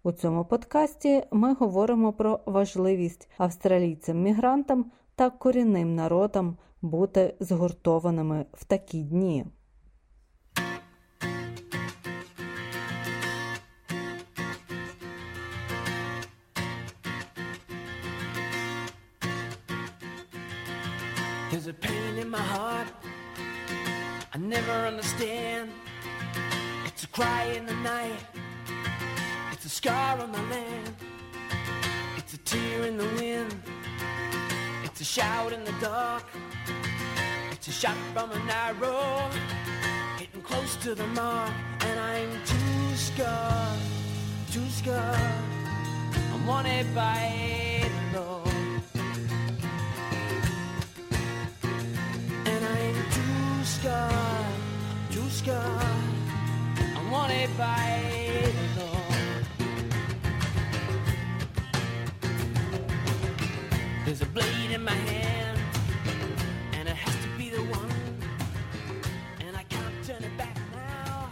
У 0.04 0.12
цьому 0.12 0.46
подкасті 0.46 1.24
ми 1.32 1.54
говоримо 1.54 2.14
про 2.14 2.40
важливість 2.46 3.30
австралійцям-мігрантам 3.38 4.86
та 5.16 5.30
корінним 5.30 5.96
народам 5.96 6.58
бути 6.82 7.36
згуртованими 7.40 8.46
в 8.54 8.64
такі 8.64 9.04
дні. 9.04 9.46
Never 24.56 24.78
understand. 24.92 25.70
It's 26.88 27.04
a 27.04 27.12
cry 27.18 27.44
in 27.58 27.64
the 27.66 27.78
night. 27.92 28.41
Scar 29.72 30.20
on 30.20 30.34
the 30.34 30.42
land. 30.54 30.94
It's 32.18 32.34
a 32.34 32.38
tear 32.40 32.84
in 32.84 32.98
the 32.98 33.06
wind. 33.16 33.56
It's 34.84 35.00
a 35.00 35.06
shout 35.06 35.54
in 35.54 35.64
the 35.64 35.72
dark. 35.80 36.26
It's 37.54 37.70
a 37.70 37.72
shot 37.72 37.96
from 38.14 38.32
an 38.32 38.50
arrow. 38.50 39.30
Hitting 40.20 40.42
close 40.42 40.76
to 40.84 40.94
the 40.94 41.08
mark. 41.08 41.52
And 41.88 42.00
I'm 42.02 42.32
too 42.46 42.96
scarred. 42.96 43.80
Too 44.52 44.70
scarred. 44.70 45.44
I'm 46.34 46.46
wanted 46.46 46.94
by 46.94 47.22
it 47.82 47.92
alone. 48.12 48.84
And 52.46 52.66
I'm 52.66 52.96
too 53.18 53.64
scarred. 53.64 54.54
Too 55.12 55.30
scarred. 55.30 55.86
I'm 56.98 57.10
wanted 57.10 57.50
by 57.58 57.91
A 64.72 64.74
in 64.76 64.84
my 64.86 64.92
hand, 64.92 65.60
and 66.78 66.88
it 66.88 66.96
has 67.06 67.16
to 67.24 67.30
be 67.38 67.48
the 67.50 67.64
one. 67.80 67.92
And 69.46 69.54
I 69.62 69.64
can't 69.74 69.98
turn 70.08 70.24
it 70.30 70.36
back 70.38 70.56
now. 70.74 71.30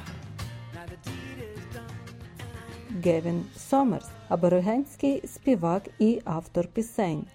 Now 0.75 0.85
the 0.91 0.99
deed 1.07 1.37
is 1.51 1.63
done. 1.75 3.01
Гевін 3.03 3.45
Сомерс, 3.55 4.09
аборигенський 4.29 5.27
співак 5.27 5.83
і 5.99 6.21
автор 6.25 6.67
пісень. 6.67 7.25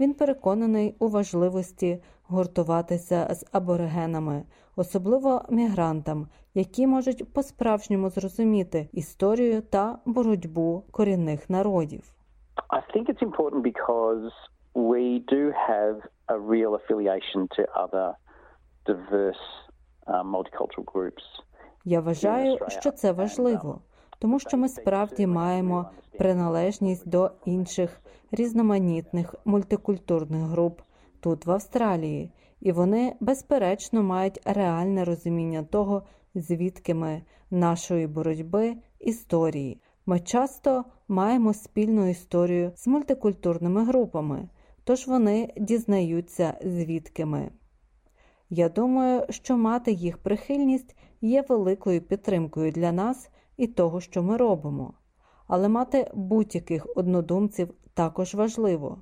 Він 0.00 0.14
переконаний 0.14 0.94
у 0.98 1.08
важливості 1.08 1.98
гуртуватися 2.28 3.34
з 3.34 3.46
аборигенами, 3.52 4.42
особливо 4.76 5.44
мігрантам, 5.50 6.26
які 6.54 6.86
можуть 6.86 7.32
по-справжньому 7.32 8.10
зрозуміти 8.10 8.88
історію 8.92 9.60
та 9.60 9.98
боротьбу 10.04 10.84
корінних 10.90 11.50
народів. 11.50 12.14
I 12.70 12.80
think 12.92 13.08
it's 13.08 13.22
important 13.22 13.62
because 13.62 14.30
we 14.74 15.20
do 15.28 15.52
have 15.68 15.96
a 16.28 16.38
real 16.38 16.74
affiliation 16.74 17.48
to 17.56 17.62
other 17.84 18.14
diverse 18.86 19.46
uh, 20.06 20.22
multicultural 20.24 20.84
groups. 20.84 21.22
Я 21.84 22.00
вважаю, 22.00 22.58
що 22.68 22.90
це 22.90 23.12
важливо, 23.12 23.80
тому 24.18 24.38
що 24.38 24.56
ми 24.56 24.68
справді 24.68 25.26
маємо 25.26 25.90
приналежність 26.18 27.08
до 27.08 27.30
інших 27.44 28.00
різноманітних 28.32 29.34
мультикультурних 29.44 30.42
груп 30.42 30.80
тут 31.20 31.46
в 31.46 31.50
Австралії, 31.50 32.32
і 32.60 32.72
вони 32.72 33.16
безперечно 33.20 34.02
мають 34.02 34.40
реальне 34.44 35.04
розуміння 35.04 35.62
того, 35.62 36.02
звідки 36.34 36.94
ми 36.94 37.22
нашої 37.50 38.06
боротьби 38.06 38.76
історії. 39.00 39.80
Ми 40.06 40.20
часто 40.20 40.84
маємо 41.08 41.54
спільну 41.54 42.08
історію 42.08 42.72
з 42.76 42.86
мультикультурними 42.86 43.84
групами, 43.84 44.48
тож 44.84 45.06
вони 45.06 45.52
дізнаються, 45.56 46.54
звідки 46.62 47.24
ми. 47.24 47.50
Я 48.50 48.68
думаю, 48.68 49.26
що 49.30 49.56
мати 49.56 49.92
їх 49.92 50.18
прихильність 50.18 50.96
є 51.20 51.44
великою 51.48 52.00
підтримкою 52.00 52.72
для 52.72 52.92
нас 52.92 53.30
і 53.56 53.66
того, 53.66 54.00
що 54.00 54.22
ми 54.22 54.36
робимо, 54.36 54.94
але 55.46 55.68
мати 55.68 56.10
будь-яких 56.14 56.86
однодумців 56.96 57.74
також 57.94 58.34
важливо. 58.34 58.98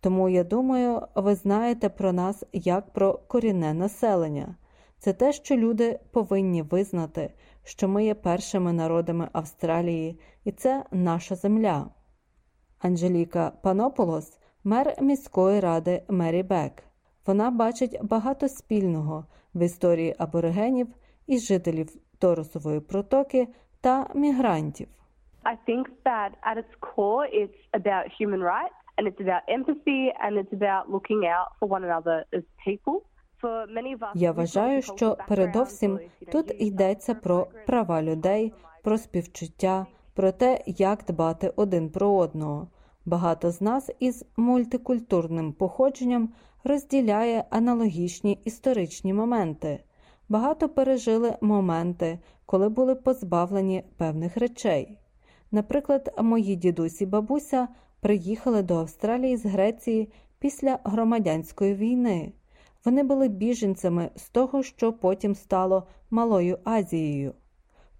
Тому 0.00 0.28
я 0.28 0.44
думаю, 0.44 1.02
ви 1.14 1.34
знаєте 1.34 1.88
про 1.88 2.12
нас 2.12 2.44
як 2.52 2.92
про 2.92 3.14
корінне 3.26 3.74
населення. 3.74 4.56
Це 4.98 5.12
те, 5.12 5.32
що 5.32 5.56
люди 5.56 5.98
повинні 6.10 6.62
визнати, 6.62 7.32
що 7.64 7.88
ми 7.88 8.04
є 8.04 8.14
першими 8.14 8.72
народами 8.72 9.28
Австралії, 9.32 10.20
і 10.44 10.52
це 10.52 10.84
наша 10.90 11.34
земля. 11.34 11.90
Анжеліка 12.78 13.52
Панополос, 13.62 14.38
мер 14.66 14.94
міської 15.00 15.60
ради 15.60 16.02
Мері 16.08 16.42
Бек. 16.42 16.72
Вона 17.26 17.50
бачить 17.50 17.98
багато 18.02 18.48
спільного 18.48 19.24
в 19.54 19.62
історії 19.62 20.14
аборигенів 20.18 20.88
і 21.26 21.38
жителів 21.38 21.88
Торосової 22.18 22.80
протоки 22.80 23.48
та 23.80 24.06
мігрантів. 24.14 24.88
I 25.44 25.56
think 25.68 25.84
that 26.04 26.30
at 26.50 26.56
its 26.62 26.74
core, 26.80 27.26
it's 27.40 27.58
about 27.80 28.04
human 28.20 28.42
rights 28.54 28.78
and 28.96 29.06
it's 29.10 29.20
about 29.26 29.42
empathy 29.56 30.02
and 30.24 30.32
it's 30.40 30.52
about 30.60 30.82
looking 30.94 31.22
out 31.36 31.48
for 31.58 31.66
one 31.76 31.84
another 31.84 32.18
as 32.32 32.42
people. 32.66 33.00
Я 34.14 34.32
вважаю, 34.32 34.82
що 34.82 35.16
передовсім 35.28 36.00
тут 36.32 36.60
йдеться 36.60 37.14
про 37.14 37.46
права 37.66 38.02
людей, 38.02 38.52
про 38.82 38.98
співчуття, 38.98 39.86
про 40.14 40.32
те, 40.32 40.60
як 40.66 41.04
дбати 41.04 41.52
один 41.56 41.90
про 41.90 42.10
одного. 42.14 42.68
Багато 43.06 43.50
з 43.50 43.60
нас 43.60 43.90
із 43.98 44.24
мультикультурним 44.36 45.52
походженням 45.52 46.28
розділяє 46.64 47.44
аналогічні 47.50 48.38
історичні 48.44 49.14
моменти. 49.14 49.80
Багато 50.28 50.68
пережили 50.68 51.36
моменти, 51.40 52.18
коли 52.46 52.68
були 52.68 52.94
позбавлені 52.94 53.84
певних 53.96 54.36
речей. 54.36 54.98
Наприклад, 55.50 56.14
мої 56.22 56.56
дідусь 56.56 57.00
і 57.00 57.06
бабуся 57.06 57.68
приїхали 58.00 58.62
до 58.62 58.76
Австралії 58.76 59.36
з 59.36 59.46
Греції 59.46 60.12
після 60.38 60.78
громадянської 60.84 61.74
війни. 61.74 62.32
Вони 62.84 63.02
були 63.02 63.28
біженцями 63.28 64.10
з 64.16 64.28
того, 64.28 64.62
що 64.62 64.92
потім 64.92 65.34
стало 65.34 65.86
Малою 66.10 66.58
Азією. 66.64 67.34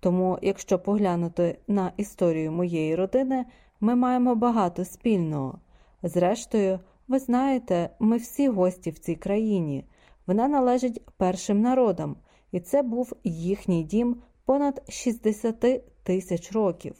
Тому, 0.01 0.39
якщо 0.43 0.79
поглянути 0.79 1.59
на 1.69 1.93
історію 1.97 2.53
моєї 2.53 2.95
родини, 2.95 3.45
ми 3.81 3.95
маємо 3.95 4.35
багато 4.35 4.85
спільного. 4.85 5.59
Зрештою, 6.03 6.81
ви 7.09 7.19
знаєте, 7.19 7.91
ми 7.99 8.17
всі 8.17 8.49
гості 8.49 8.91
в 8.91 8.99
цій 8.99 9.15
країні. 9.15 9.85
Вона 10.27 10.49
належить 10.49 11.03
першим 11.17 11.61
народам, 11.61 12.17
і 12.53 12.61
це 12.61 12.83
був 12.83 13.13
їхній 13.25 13.83
дім 13.83 14.17
понад 14.45 14.83
60 14.89 15.83
тисяч 16.03 16.53
років. 16.53 16.95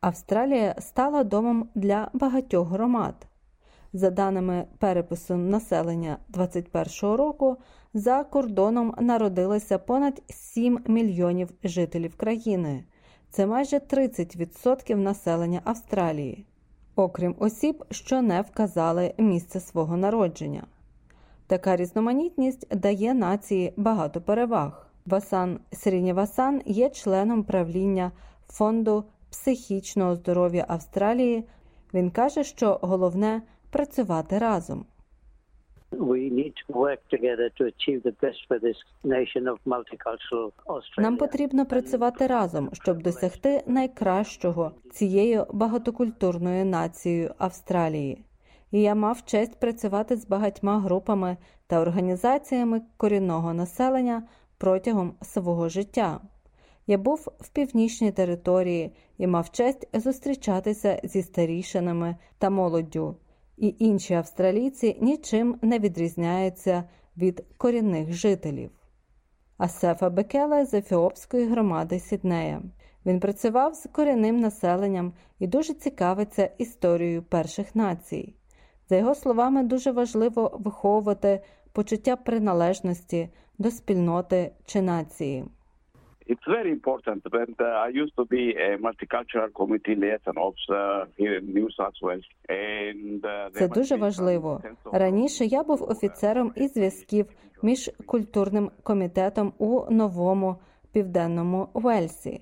Австралія 0.00 0.74
стала 0.78 1.24
домом 1.24 1.68
для 1.74 2.10
багатьох 2.12 2.68
громад. 2.68 3.26
За 3.92 4.10
даними 4.10 4.66
перепису 4.78 5.36
населення 5.36 6.18
2021 6.28 7.16
року, 7.16 7.56
за 7.94 8.24
кордоном 8.24 8.94
народилося 9.00 9.78
понад 9.78 10.22
7 10.28 10.78
мільйонів 10.86 11.50
жителів 11.64 12.16
країни. 12.16 12.84
Це 13.30 13.46
майже 13.46 13.76
30% 13.78 14.96
населення 14.96 15.60
Австралії, 15.64 16.44
окрім 16.96 17.34
осіб, 17.38 17.84
що 17.90 18.22
не 18.22 18.40
вказали 18.40 19.14
місце 19.18 19.60
свого 19.60 19.96
народження. 19.96 20.62
Така 21.46 21.76
різноманітність 21.76 22.76
дає 22.76 23.14
нації 23.14 23.72
багато 23.76 24.20
переваг. 24.20 24.86
Васан 25.06 25.60
Срінєвасан 25.72 26.62
є 26.66 26.90
членом 26.90 27.42
правління 27.42 28.12
фонду 28.48 29.04
психічного 29.30 30.14
здоров'я 30.14 30.64
Австралії. 30.68 31.44
Він 31.94 32.10
каже, 32.10 32.44
що 32.44 32.78
головне 32.82 33.42
працювати 33.70 34.38
разом. 34.38 34.84
Нам 40.98 41.16
потрібно 41.16 41.66
працювати 41.66 42.26
разом, 42.26 42.70
щоб 42.72 43.02
досягти 43.02 43.62
найкращого 43.66 44.72
цією 44.92 45.46
багатокультурною 45.52 46.64
нацією 46.64 47.34
Австралії. 47.38 48.24
І 48.70 48.82
я 48.82 48.94
мав 48.94 49.24
честь 49.24 49.60
працювати 49.60 50.16
з 50.16 50.26
багатьма 50.26 50.80
групами 50.80 51.36
та 51.66 51.80
організаціями 51.80 52.82
корінного 52.96 53.54
населення 53.54 54.22
протягом 54.58 55.14
свого 55.22 55.68
життя. 55.68 56.20
Я 56.86 56.98
був 56.98 57.28
в 57.40 57.48
північній 57.48 58.12
території 58.12 58.92
і 59.18 59.26
мав 59.26 59.50
честь 59.50 59.88
зустрічатися 60.00 61.00
зі 61.04 61.22
старішинами 61.22 62.16
та 62.38 62.50
молоддю, 62.50 63.16
і 63.60 63.76
інші 63.78 64.14
австралійці 64.14 64.98
нічим 65.00 65.58
не 65.62 65.78
відрізняються 65.78 66.84
від 67.16 67.44
корінних 67.56 68.12
жителів. 68.12 68.70
Асефа 69.58 70.10
Бекела 70.10 70.66
з 70.66 70.74
ефіопської 70.74 71.46
громади 71.46 71.98
Сіднея. 72.00 72.62
Він 73.06 73.20
працював 73.20 73.74
з 73.74 73.88
корінним 73.92 74.40
населенням 74.40 75.12
і 75.38 75.46
дуже 75.46 75.74
цікавиться 75.74 76.50
історією 76.58 77.22
перших 77.22 77.74
націй. 77.74 78.34
За 78.88 78.96
його 78.96 79.14
словами, 79.14 79.62
дуже 79.62 79.92
важливо 79.92 80.58
виховувати 80.60 81.40
почуття 81.72 82.16
приналежності 82.16 83.28
до 83.58 83.70
спільноти 83.70 84.52
чи 84.64 84.82
нації. 84.82 85.44
It's 86.28 86.46
very 86.56 86.70
important. 86.78 87.20
But 87.38 87.54
uh, 87.60 87.86
I 87.86 87.88
used 88.02 88.14
to 88.20 88.24
be 88.36 88.44
a 88.66 88.68
multicultural 88.86 89.50
committee 89.60 89.96
liaison 90.02 90.36
officer 90.46 90.84
here 91.16 91.34
in 91.38 91.44
New 91.54 91.68
South 91.78 91.98
Wales. 92.02 92.28
And, 92.48 93.20
uh, 93.24 93.50
Це 93.52 93.68
дуже 93.68 93.96
важливо. 93.96 94.62
Раніше 94.92 95.44
я 95.44 95.62
був 95.62 95.82
офіцером 95.82 96.52
із 96.56 96.72
зв'язків 96.72 97.26
між 97.62 97.90
культурним 98.06 98.70
комітетом 98.82 99.52
у 99.58 99.90
новому 99.90 100.56
південному 100.92 101.68
Уельсі. 101.72 102.40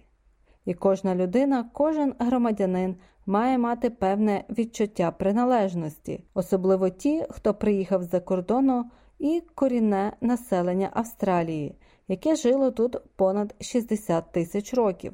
І 0.64 0.74
кожна 0.74 1.14
людина, 1.14 1.70
кожен 1.72 2.14
громадянин 2.18 2.96
має 3.26 3.58
мати 3.58 3.90
певне 3.90 4.44
відчуття 4.58 5.10
приналежності, 5.10 6.24
особливо 6.34 6.88
ті, 6.88 7.24
хто 7.30 7.54
приїхав 7.54 8.02
з-за 8.02 8.20
кордону, 8.20 8.84
і 9.18 9.42
корінне 9.54 10.12
населення 10.20 10.90
Австралії, 10.92 11.74
яке 12.08 12.36
жило 12.36 12.70
тут 12.70 12.96
понад 13.16 13.54
60 13.60 14.32
тисяч 14.32 14.74
років. 14.74 15.12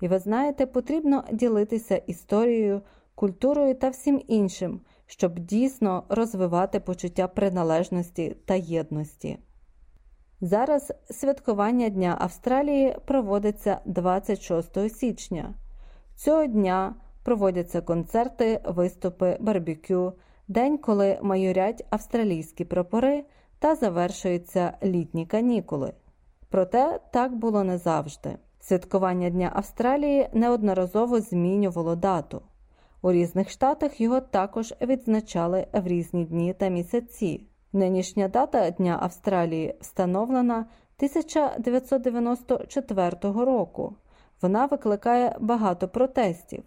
І 0.00 0.08
ви 0.08 0.18
знаєте, 0.18 0.66
потрібно 0.66 1.24
ділитися 1.32 1.96
історією, 1.96 2.82
культурою 3.14 3.74
та 3.74 3.88
всім 3.88 4.22
іншим, 4.26 4.80
щоб 5.06 5.38
дійсно 5.38 6.04
розвивати 6.08 6.80
почуття 6.80 7.28
приналежності 7.28 8.36
та 8.44 8.54
єдності. 8.54 9.38
Зараз 10.40 10.92
святкування 11.10 11.88
Дня 11.88 12.16
Австралії 12.20 12.96
проводиться 13.04 13.80
26 13.84 14.90
січня. 14.98 15.54
Цього 16.16 16.46
дня 16.46 16.94
проводяться 17.24 17.80
концерти, 17.80 18.60
виступи, 18.64 19.36
барбекю, 19.40 20.12
день, 20.48 20.78
коли 20.78 21.18
майорять 21.22 21.86
австралійські 21.90 22.64
прапори 22.64 23.24
та 23.58 23.74
завершуються 23.74 24.72
літні 24.82 25.26
канікули. 25.26 25.92
Проте 26.52 27.00
так 27.12 27.34
було 27.34 27.64
не 27.64 27.78
завжди. 27.78 28.36
Святкування 28.60 29.30
Дня 29.30 29.52
Австралії 29.54 30.28
неодноразово 30.32 31.20
змінювало 31.20 31.96
дату. 31.96 32.42
У 33.02 33.12
різних 33.12 33.50
штатах 33.50 34.00
його 34.00 34.20
також 34.20 34.74
відзначали 34.80 35.66
в 35.72 35.86
різні 35.86 36.24
дні 36.24 36.54
та 36.54 36.68
місяці. 36.68 37.46
Нинішня 37.72 38.28
дата 38.28 38.70
Дня 38.70 38.98
Австралії 39.02 39.74
встановлена 39.80 40.56
1994 40.56 43.16
року. 43.22 43.96
Вона 44.42 44.66
викликає 44.66 45.36
багато 45.40 45.88
протестів. 45.88 46.62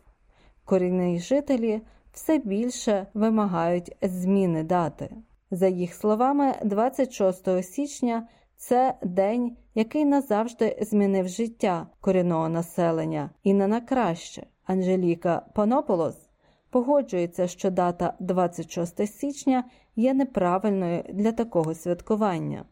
Корінні 0.63 1.19
жителі 1.19 1.81
все 2.13 2.37
більше 2.37 3.07
вимагають 3.13 3.95
зміни 4.01 4.63
дати. 4.63 5.09
За 5.51 5.67
їх 5.67 5.93
словами, 5.93 6.53
26 6.63 7.63
січня 7.63 8.27
це 8.55 8.93
день, 9.01 9.57
який 9.75 10.05
назавжди 10.05 10.77
змінив 10.81 11.27
життя 11.27 11.87
корінного 12.01 12.49
населення 12.49 13.29
і 13.43 13.53
не 13.53 13.67
на 13.67 13.81
краще. 13.81 14.43
Анжеліка 14.65 15.41
Панополос 15.55 16.29
погоджується, 16.69 17.47
що 17.47 17.71
дата 17.71 18.13
26 18.19 19.07
січня 19.07 19.63
є 19.95 20.13
неправильною 20.13 21.03
для 21.09 21.31
такого 21.31 21.73
святкування. 21.73 22.65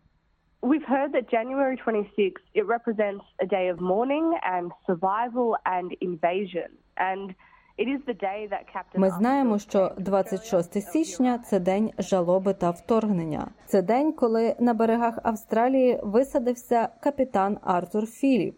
We've 0.62 0.90
heard 0.90 1.12
that 1.12 1.34
January 1.34 1.76
26 1.86 2.40
it 2.56 2.66
represents 2.76 3.26
a 3.44 3.46
day 3.46 3.68
of 3.74 3.78
mourning 3.82 4.28
and 4.56 4.72
survival 4.88 5.48
and 5.76 5.88
invasion. 6.10 6.70
And 7.10 7.36
Ми 9.00 9.10
знаємо, 9.10 9.60
що 9.60 9.92
26 9.98 10.92
січня 10.92 11.44
це 11.50 11.60
день 11.60 11.92
жалоби 11.98 12.54
та 12.54 12.70
вторгнення. 12.70 13.48
Це 13.66 13.82
день, 13.82 14.14
коли 14.14 14.56
на 14.60 14.74
берегах 14.74 15.20
Австралії 15.24 16.00
висадився 16.04 16.90
капітан 17.00 17.58
Артур 17.62 18.06
Філіп. 18.06 18.56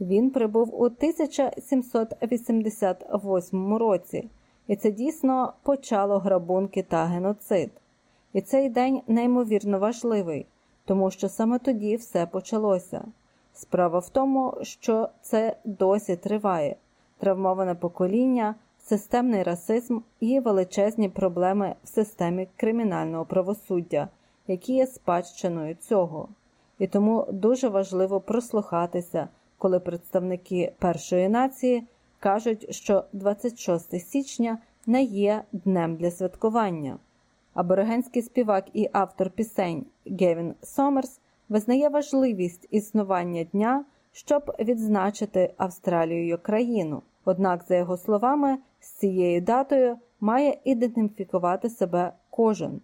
Він 0.00 0.30
прибув 0.30 0.80
у 0.80 0.84
1788 0.84 3.76
році, 3.76 4.28
і 4.66 4.76
це 4.76 4.90
дійсно 4.90 5.52
почало 5.62 6.18
грабунки 6.18 6.82
та 6.82 7.04
геноцид. 7.04 7.70
І 8.32 8.40
цей 8.40 8.68
день 8.68 9.00
неймовірно 9.06 9.78
важливий, 9.78 10.46
тому 10.84 11.10
що 11.10 11.28
саме 11.28 11.58
тоді 11.58 11.96
все 11.96 12.26
почалося. 12.26 13.04
Справа 13.52 13.98
в 13.98 14.08
тому, 14.08 14.54
що 14.62 15.08
це 15.22 15.56
досі 15.64 16.16
триває 16.16 16.76
травмоване 17.18 17.74
покоління, 17.74 18.54
системний 18.78 19.42
расизм 19.42 19.98
і 20.20 20.40
величезні 20.40 21.08
проблеми 21.08 21.74
в 21.84 21.88
системі 21.88 22.48
кримінального 22.56 23.24
правосуддя, 23.24 24.08
які 24.46 24.74
є 24.74 24.86
спадщиною 24.86 25.74
цього. 25.74 26.28
І 26.78 26.86
тому 26.86 27.26
дуже 27.32 27.68
важливо 27.68 28.20
прослухатися, 28.20 29.28
коли 29.58 29.80
представники 29.80 30.72
першої 30.78 31.28
нації 31.28 31.84
кажуть, 32.20 32.74
що 32.74 33.04
26 33.12 34.00
січня 34.00 34.58
не 34.86 35.02
є 35.02 35.42
днем 35.52 35.96
для 35.96 36.10
святкування. 36.10 36.98
Аборигенський 37.54 38.22
співак 38.22 38.64
і 38.72 38.88
автор 38.92 39.30
пісень 39.30 39.86
Гевін 40.06 40.54
Сомерс 40.62 41.20
визнає 41.48 41.88
важливість 41.88 42.68
існування 42.70 43.44
дня, 43.44 43.84
щоб 44.18 44.52
відзначити 44.60 45.54
Австралію 45.56 46.38
країну. 46.38 47.02
Однак, 47.24 47.64
за 47.68 47.76
його 47.76 47.96
словами, 47.96 48.58
з 48.80 48.90
цією 48.90 49.40
датою 49.40 49.96
має 50.20 50.58
ідентифікувати 50.64 51.70
себе 51.70 52.12
кожен. 52.30 52.80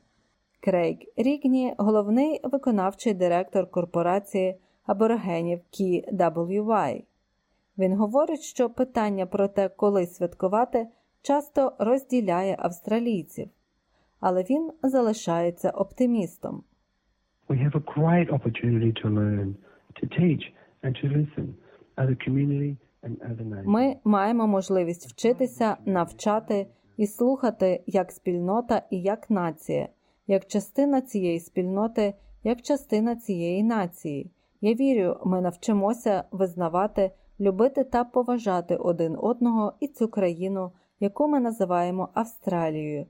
Крейг 0.61 0.97
Рігні, 1.17 1.75
головний 1.79 2.41
виконавчий 2.45 3.15
директор 3.15 3.71
корпорації 3.71 4.57
аборигенів 4.87 5.61
KWY. 5.73 7.03
Він 7.79 7.97
говорить, 7.97 8.43
що 8.43 8.71
питання 8.71 9.27
про 9.27 9.49
те, 9.49 9.69
коли 9.69 10.07
святкувати, 10.07 10.87
часто 11.23 11.73
розділяє 11.79 12.57
австралійців, 12.59 13.49
але 14.21 14.43
він 14.43 14.73
залишається 14.83 15.71
оптимістом. 15.71 16.63
We 17.49 17.65
have 17.65 17.77
a 17.77 17.85
great 17.97 18.29
opportunity 18.31 18.93
to 19.03 19.09
learn, 19.19 19.55
to 19.99 20.05
teach 20.19 20.45
Ми 23.65 23.97
маємо 24.05 24.47
можливість 24.47 25.07
вчитися, 25.07 25.77
навчати 25.85 26.67
і 26.97 27.07
слухати 27.07 27.83
як 27.87 28.13
спільнота 28.13 28.83
і 28.91 29.03
як 29.03 29.31
нація, 29.31 29.89
як 30.27 30.47
частина 30.47 31.01
цієї 31.01 31.41
спільноти, 31.41 32.15
як 32.45 32.63
частина 32.63 33.17
цієї 33.17 33.63
нації. 33.63 34.31
Я 34.61 34.75
вірю, 34.75 35.17
ми 35.25 35.41
навчимося 35.41 36.25
визнавати, 36.31 37.11
любити 37.41 37.85
та 37.85 38.05
поважати 38.05 38.77
один 38.77 39.17
одного 39.19 39.73
і 39.81 39.89
цю 39.89 40.09
країну, 40.09 40.73
яку 41.01 41.29
ми 41.29 41.41
називаємо 41.41 42.09
Австралією. 42.15 43.07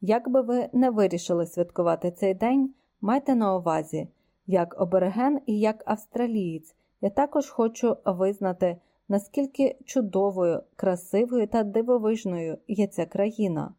Як 0.00 0.28
би 0.28 0.40
ви 0.40 0.68
не 0.72 0.90
вирішили 0.90 1.46
святкувати 1.46 2.10
цей 2.10 2.34
день, 2.34 2.74
майте 3.00 3.34
на 3.34 3.56
увазі, 3.56 4.08
як 4.46 4.80
обереген 4.80 5.40
і 5.46 5.60
як 5.60 5.82
австралієць, 5.86 6.74
я 7.02 7.10
також 7.10 7.48
хочу 7.50 7.96
визнати, 8.04 8.76
наскільки 9.08 9.76
чудовою, 9.84 10.62
красивою 10.76 11.46
та 11.46 11.62
дивовижною 11.62 12.58
є 12.68 12.86
ця 12.86 13.06
країна. 13.06 13.74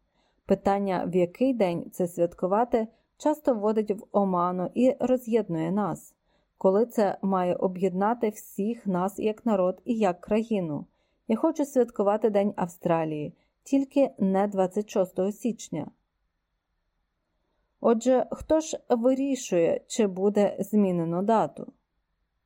Питання, 0.46 1.04
в 1.08 1.16
який 1.16 1.54
день 1.54 1.90
це 1.92 2.08
святкувати, 2.08 2.88
часто 3.18 3.54
вводить 3.54 3.90
в 3.90 4.06
оману 4.12 4.70
і 4.74 4.96
роз'єднує 5.00 5.70
нас, 5.70 6.14
коли 6.58 6.86
це 6.86 7.18
має 7.22 7.54
об'єднати 7.54 8.28
всіх 8.28 8.86
нас 8.86 9.18
як 9.18 9.46
народ 9.46 9.82
і 9.84 9.94
як 9.94 10.20
країну. 10.20 10.86
Я 11.28 11.36
хочу 11.36 11.64
святкувати 11.64 12.30
День 12.30 12.52
Австралії, 12.56 13.34
тільки 13.62 14.10
не 14.18 14.46
26 14.46 15.32
січня. 15.32 15.90
Отже, 17.80 18.26
хто 18.30 18.60
ж 18.60 18.78
вирішує, 18.88 19.80
чи 19.86 20.06
буде 20.06 20.56
змінено 20.60 21.22
дату? 21.22 21.72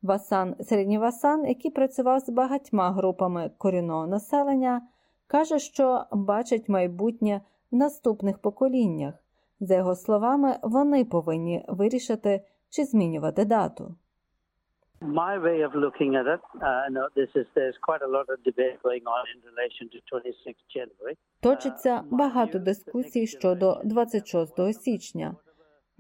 Васан 0.03 0.57
Середнівасан, 0.61 1.47
який 1.47 1.71
працював 1.71 2.21
з 2.21 2.31
багатьма 2.31 2.91
групами 2.91 3.51
корінного 3.59 4.07
населення, 4.07 4.83
каже, 5.27 5.59
що 5.59 6.05
бачить 6.13 6.69
майбутнє 6.69 7.41
в 7.71 7.77
наступних 7.77 8.39
поколіннях. 8.39 9.15
За 9.61 9.77
його 9.77 9.95
словами, 9.95 10.57
вони 10.63 11.05
повинні 11.05 11.65
вирішити, 11.69 12.45
чи 12.71 12.85
змінювати 12.85 13.45
дату. 13.45 13.95
My 15.01 15.43
way 15.47 15.59
of 15.69 15.73
looking 15.85 16.13
at 16.21 16.27
it, 16.35 16.41
uh, 16.69 16.87
no, 16.97 17.03
this 17.19 17.31
is 17.41 17.47
there's 17.57 17.79
quite 17.89 18.03
a 18.09 18.11
lot 18.17 18.27
of 18.33 18.37
debate 18.51 18.77
going 18.83 19.05
on 19.17 19.25
in 19.35 19.39
relation 19.51 19.85
to 19.93 19.99
26 20.11 20.57
January. 20.77 21.17
Точиться 21.41 22.05
багато 22.11 22.59
дискусій 22.59 23.27
щодо 23.27 23.81
26 23.85 24.83
січня. 24.83 25.37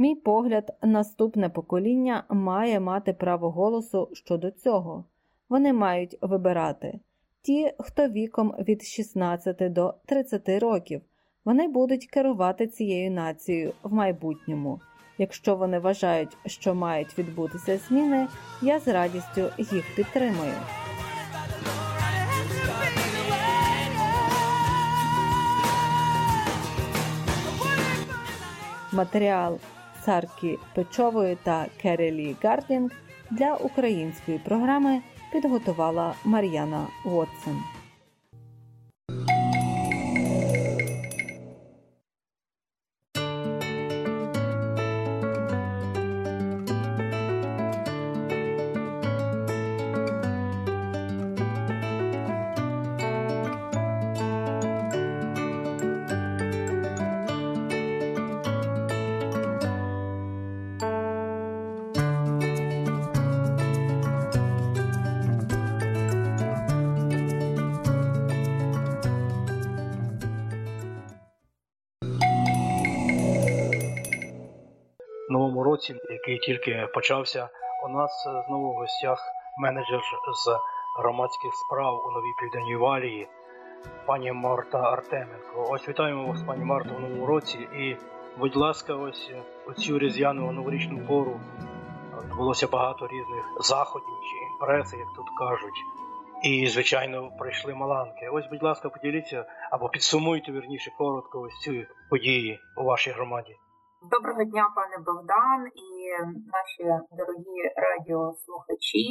Мій 0.01 0.15
погляд, 0.15 0.77
наступне 0.83 1.49
покоління 1.49 2.25
має 2.29 2.81
мати 2.81 3.13
право 3.13 3.51
голосу 3.51 4.09
щодо 4.13 4.51
цього. 4.51 5.05
Вони 5.49 5.73
мають 5.73 6.19
вибирати 6.21 7.01
ті, 7.43 7.73
хто 7.79 8.09
віком 8.09 8.55
від 8.59 8.83
16 8.83 9.73
до 9.73 9.95
30 10.07 10.49
років, 10.49 11.01
вони 11.45 11.69
будуть 11.69 12.07
керувати 12.07 12.67
цією 12.67 13.11
нацією 13.11 13.73
в 13.83 13.93
майбутньому. 13.93 14.81
Якщо 15.19 15.57
вони 15.57 15.79
вважають, 15.79 16.37
що 16.47 16.75
мають 16.75 17.19
відбутися 17.19 17.79
зміни, 17.79 18.29
я 18.63 18.79
з 18.79 18.89
радістю 18.89 19.51
їх 19.59 19.97
підтримую. 19.97 20.55
Матеріал 28.93 29.59
Саркі 30.09 30.59
Печової 30.75 31.37
та 31.43 31.67
Керелі 31.83 32.37
Гардінг 32.43 32.91
для 33.31 33.55
української 33.55 34.39
програми 34.39 35.01
підготувала 35.33 36.15
Мар'яна 36.25 36.87
Уотсон. 37.05 37.59
Який 76.29 76.39
тільки 76.39 76.89
почався. 76.95 77.49
У 77.85 77.89
нас 77.89 78.27
е, 78.27 78.45
знову 78.47 78.73
в 78.73 78.75
гостях 78.75 79.19
менеджер 79.59 80.01
з 80.35 80.59
громадських 80.99 81.55
справ 81.55 81.95
у 82.07 82.11
новій 82.11 82.35
південній 82.41 82.77
валії, 82.77 83.29
пані 84.07 84.33
Марта 84.33 84.79
Артеменко. 84.79 85.67
Ось 85.71 85.89
вітаємо 85.89 86.27
вас, 86.27 86.43
пані 86.43 86.65
Марта, 86.65 86.91
у 86.97 87.01
новому 87.01 87.27
році. 87.27 87.59
І, 87.59 87.97
будь 88.39 88.57
ласка, 88.57 88.95
ось 88.95 89.31
е, 89.33 89.43
оцю 89.67 89.99
різдвяну 89.99 90.53
новорічну 90.53 91.07
пору 91.07 91.41
відбулося 92.25 92.67
багато 92.67 93.07
різних 93.07 93.45
заходів 93.61 94.09
чи 94.09 94.47
імпрез, 94.47 94.93
як 94.93 95.09
тут 95.17 95.27
кажуть. 95.39 95.85
І, 96.43 96.69
звичайно, 96.69 97.31
прийшли 97.39 97.75
маланки. 97.75 98.29
Ось, 98.33 98.47
будь 98.47 98.63
ласка, 98.63 98.89
поділіться 98.89 99.45
або 99.71 99.89
підсумуйте 99.89 100.53
вірніше 100.53 100.91
коротко 100.99 101.41
ось 101.41 101.59
ці 101.61 101.87
події 102.11 102.61
у 102.77 102.85
вашій 102.85 103.11
громаді. 103.11 103.57
Доброго 104.03 104.45
дня, 104.45 104.73
пане 104.75 104.99
Богдан 105.07 105.61
і 105.67 105.89
наші 106.57 106.85
дорогі 107.19 107.59
радіослухачі. 107.77 109.07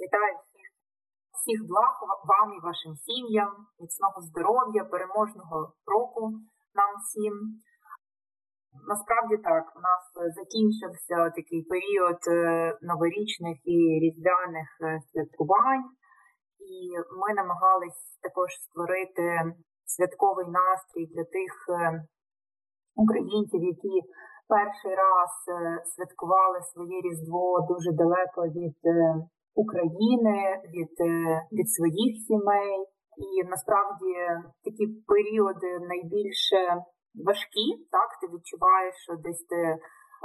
Вітаю 0.00 0.34
всіх 0.42 0.66
всіх 1.36 1.58
благ 1.68 1.94
вам 2.30 2.48
і 2.56 2.64
вашим 2.66 2.92
сім'ям, 2.96 3.52
міцного 3.80 4.20
здоров'я, 4.20 4.84
переможного 4.84 5.72
року 5.86 6.22
нам 6.74 6.90
всім. 7.02 7.34
Насправді 8.88 9.36
так, 9.36 9.64
у 9.76 9.80
нас 9.88 10.02
закінчився 10.34 11.30
такий 11.38 11.62
період 11.62 12.20
е, 12.28 12.78
новорічних 12.82 13.56
і 13.64 13.76
різдвяних 14.02 14.68
е, 14.80 15.00
святкувань, 15.12 15.86
і 16.72 16.72
ми 17.20 17.34
намагались 17.34 18.18
також 18.22 18.50
створити 18.66 19.24
святковий 19.84 20.46
настрій 20.46 21.06
для 21.06 21.24
тих 21.24 21.52
е, 21.68 22.04
українців, 22.94 23.60
які 23.74 23.94
перший 24.48 24.94
раз 25.04 25.32
святкували 25.94 26.58
своє 26.72 27.00
різдво 27.06 27.66
дуже 27.70 27.90
далеко 27.92 28.40
від 28.58 28.78
України, 29.54 30.36
від, 30.74 30.94
від 31.56 31.68
своїх 31.76 32.12
сімей. 32.26 32.74
І 33.26 33.48
насправді 33.52 34.12
такі 34.64 34.84
періоди 35.10 35.70
найбільше 35.90 36.60
важкі, 37.26 37.66
так 37.96 38.08
ти 38.20 38.24
відчуваєш, 38.32 38.94
що 39.04 39.12
десь 39.24 39.44
ти 39.50 39.60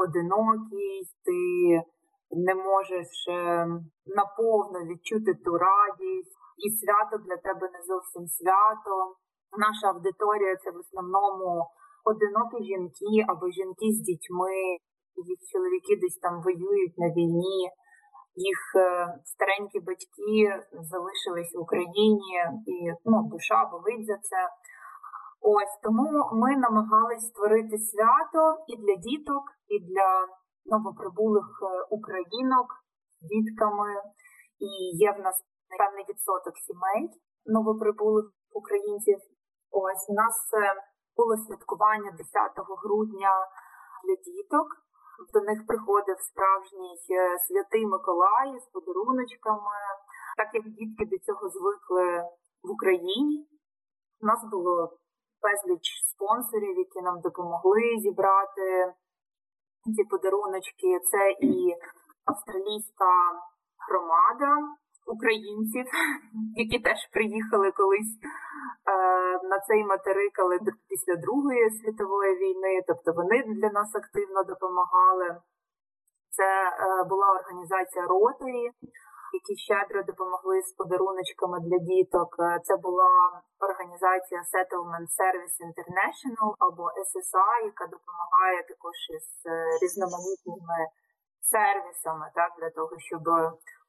одинокий, 0.05 0.93
ти 1.25 1.39
не 2.47 2.55
можеш 2.55 3.09
наповно 4.19 4.79
відчути 4.89 5.31
ту 5.45 5.51
радість, 5.67 6.35
і 6.63 6.67
свято 6.79 7.15
для 7.25 7.37
тебе 7.37 7.65
не 7.75 7.81
зовсім 7.89 8.23
свято. 8.37 8.93
Наша 9.65 9.85
аудиторія 9.93 10.55
це 10.55 10.71
в 10.71 10.77
основному 10.83 11.49
одинокі 12.11 12.57
жінки 12.69 13.11
або 13.31 13.45
жінки 13.57 13.87
з 13.97 13.99
дітьми, 14.09 14.55
їх 15.31 15.39
чоловіки 15.51 15.93
десь 16.01 16.19
там 16.25 16.35
воюють 16.45 16.97
на 16.97 17.07
війні, 17.17 17.59
їх 18.49 18.59
старенькі 19.33 19.79
батьки 19.87 20.39
залишились 20.91 21.53
в 21.55 21.59
Україні, 21.65 22.31
і 22.73 22.75
ну, 23.09 23.15
душа 23.31 23.59
болить 23.71 24.05
за 24.11 24.17
це. 24.29 24.41
Ось 25.41 25.75
тому 25.83 26.07
ми 26.41 26.51
намагались 26.57 27.27
створити 27.27 27.77
свято 27.77 28.43
і 28.71 28.73
для 28.83 28.95
діток, 29.07 29.43
і 29.73 29.75
для 29.89 30.09
новоприбулих 30.65 31.49
українок 31.89 32.67
з 33.21 33.27
дітками. 33.27 33.91
І 34.59 34.69
є 35.07 35.11
в 35.11 35.19
нас 35.25 35.37
певний 35.77 36.05
відсоток 36.09 36.55
сімей 36.67 37.09
новоприбулих 37.45 38.25
українців. 38.53 39.17
Ось 39.71 40.05
у 40.09 40.13
нас 40.13 40.35
було 41.19 41.37
святкування 41.37 42.11
10 42.11 42.51
грудня 42.83 43.31
для 44.03 44.15
діток. 44.15 44.67
До 45.33 45.39
них 45.41 45.59
приходив 45.67 46.17
справжній 46.19 46.93
святий 47.47 47.85
Миколай 47.85 48.59
з 48.59 48.65
подаруночками, 48.73 49.77
так 50.37 50.49
як 50.53 50.65
дітки 50.77 51.05
до 51.11 51.17
цього 51.25 51.49
звикли 51.49 52.05
в 52.63 52.69
Україні. 52.71 53.47
У 54.21 54.25
нас 54.25 54.41
було 54.51 54.75
безліч 55.43 55.85
спонсорів, 56.11 56.77
які 56.77 57.01
нам 57.01 57.21
допомогли 57.21 57.83
зібрати 58.03 58.93
ці 59.95 60.03
подаруночки. 60.03 60.99
Це 61.11 61.21
і 61.31 61.75
австралійська 62.25 63.11
громада 63.87 64.49
українців, 65.07 65.85
які 66.55 66.79
теж 66.79 66.99
приїхали 67.13 67.71
колись 67.71 68.13
е, 68.21 68.23
на 69.51 69.59
цей 69.67 69.83
материк, 69.83 70.39
але 70.39 70.59
після 70.89 71.15
Другої 71.15 71.69
світової 71.69 72.33
війни, 72.35 72.81
тобто 72.87 73.11
вони 73.13 73.43
для 73.43 73.69
нас 73.69 73.95
активно 73.95 74.43
допомагали. 74.43 75.27
Це 76.35 76.49
е, 76.69 77.03
була 77.09 77.27
організація 77.39 78.03
Ротарі, 78.05 78.65
які 79.37 79.53
щедро 79.67 80.03
допомогли 80.03 80.61
з 80.61 80.71
подаруночками 80.79 81.57
для 81.67 81.77
діток. 81.91 82.29
Це 82.63 82.73
була 82.77 83.11
організація 83.67 84.41
Settlement 84.53 85.07
Service 85.19 85.57
International 85.69 86.49
або 86.65 86.83
SSI, 87.07 87.57
яка 87.71 87.85
допомагає 87.95 88.59
також 88.71 88.97
із 89.17 89.27
різноманітними 89.81 90.79
сервісами, 91.53 92.25
так 92.39 92.51
для 92.59 92.69
того, 92.69 92.93
щоб 93.09 93.23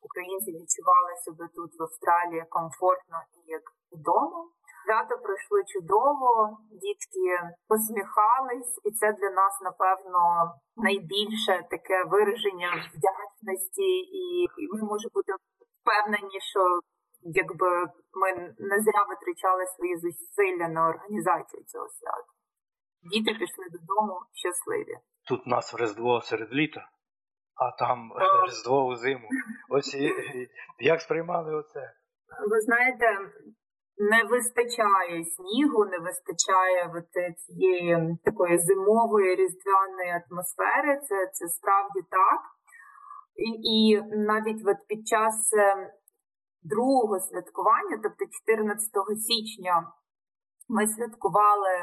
українці 0.09 0.51
відчували 0.53 1.13
себе 1.25 1.45
тут 1.57 1.71
в 1.79 1.83
Австралії 1.83 2.45
комфортно 2.51 3.19
і 3.37 3.51
як 3.57 3.63
вдома. 3.93 4.41
Свято 4.85 5.15
пройшло 5.23 5.59
чудово, 5.73 6.59
дітки 6.71 7.29
посміхались, 7.69 8.81
і 8.85 8.91
це 8.91 9.13
для 9.13 9.31
нас, 9.31 9.55
напевно, 9.63 10.21
найбільше 10.77 11.67
таке 11.71 12.05
вираження 12.05 12.71
вдячності, 12.95 13.91
і, 14.23 14.49
ми 14.73 14.83
можемо 14.83 15.11
бути 15.15 15.33
впевнені, 15.81 16.39
що 16.51 16.61
якби 17.23 17.71
ми 18.21 18.29
не 18.59 18.77
зря 18.85 19.03
витрачали 19.09 19.67
свої 19.67 19.97
зусилля 19.97 20.69
на 20.69 20.89
організацію 20.89 21.65
цього 21.65 21.89
свята. 21.89 22.31
Діти 23.03 23.31
пішли 23.39 23.65
додому 23.73 24.21
щасливі. 24.33 24.97
Тут 25.29 25.47
нас 25.47 25.75
Різдво 25.79 26.21
серед 26.21 26.53
літа 26.53 26.89
а 27.61 27.71
там 27.71 28.13
Різдво 28.47 28.87
у 28.87 28.97
зиму. 28.97 29.29
Ось 29.69 29.95
і, 29.95 30.13
як 30.79 31.01
сприймали 31.01 31.55
оце? 31.55 31.93
Ви 32.51 32.61
знаєте, 32.61 33.07
не 33.99 34.25
вистачає 34.25 35.25
снігу, 35.25 35.85
не 35.85 35.99
вистачає 35.99 37.05
цієї 37.37 38.19
такої 38.25 38.59
зимової 38.59 39.35
різдвяної 39.37 40.11
атмосфери. 40.11 41.01
Це 41.01 41.31
це 41.33 41.49
справді 41.49 42.01
так. 42.11 42.41
І 43.37 43.49
і 43.77 44.03
навіть 44.17 44.63
от 44.67 44.77
під 44.89 45.09
час 45.09 45.51
другого 46.63 47.21
святкування, 47.21 48.01
тобто 48.03 48.25
14 48.47 48.91
січня, 49.29 49.93
ми 50.69 50.87
святкували 50.87 51.75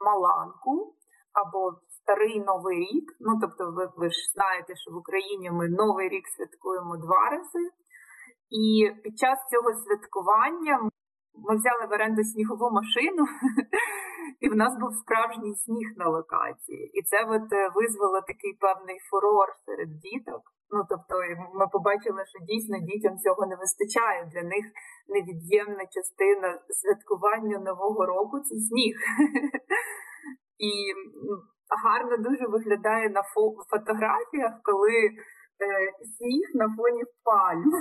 Маланку 0.00 0.94
або 1.32 1.80
старий 2.08 2.40
новий 2.40 2.78
рік. 2.78 3.06
Ну 3.20 3.32
тобто, 3.42 3.62
ви, 3.76 3.84
ви 3.96 4.06
ж 4.10 4.18
знаєте, 4.34 4.70
що 4.76 4.88
в 4.90 4.96
Україні 5.02 5.50
ми 5.50 5.68
новий 5.68 6.08
рік 6.08 6.26
святкуємо 6.36 6.96
два 7.04 7.22
рази. 7.30 7.64
І 8.62 8.64
під 9.02 9.14
час 9.22 9.38
цього 9.52 9.68
святкування 9.82 10.74
ми 11.46 11.52
взяли 11.58 11.84
в 11.86 11.92
оренду 11.96 12.22
снігову 12.24 12.66
машину, 12.80 13.22
і 14.44 14.46
в 14.48 14.56
нас 14.62 14.72
був 14.80 14.92
справжній 15.02 15.54
сніг 15.64 15.88
на 16.00 16.06
локації. 16.16 16.82
І 16.98 17.00
це 17.08 17.18
от 17.34 17.48
е, 17.52 17.62
визвало 17.76 18.20
такий 18.30 18.52
певний 18.64 18.98
фурор 19.08 19.48
серед 19.66 19.90
діток. 20.06 20.42
Ну 20.74 20.80
тобто, 20.90 21.14
ми 21.58 21.66
побачили, 21.76 22.22
що 22.30 22.38
дійсно 22.50 22.76
дітям 22.90 23.14
цього 23.24 23.42
не 23.50 23.56
вистачає. 23.62 24.20
Для 24.32 24.42
них 24.52 24.64
невід'ємна 25.12 25.84
частина 25.96 26.48
святкування 26.80 27.58
нового 27.68 28.00
року 28.06 28.34
це 28.46 28.54
сніг. 28.68 28.94
І 30.68 30.72
гарно 31.84 32.16
дуже 32.16 32.46
виглядає 32.46 33.08
на 33.08 33.22
фотографіях, 33.70 34.52
коли 34.62 34.96
е, 35.04 35.12
сніг 36.16 36.46
на 36.54 36.66
фоні 36.76 37.02
пальм. 37.24 37.72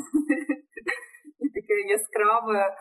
І 1.44 1.50
таке 1.50 1.74
яскраве 1.98 2.76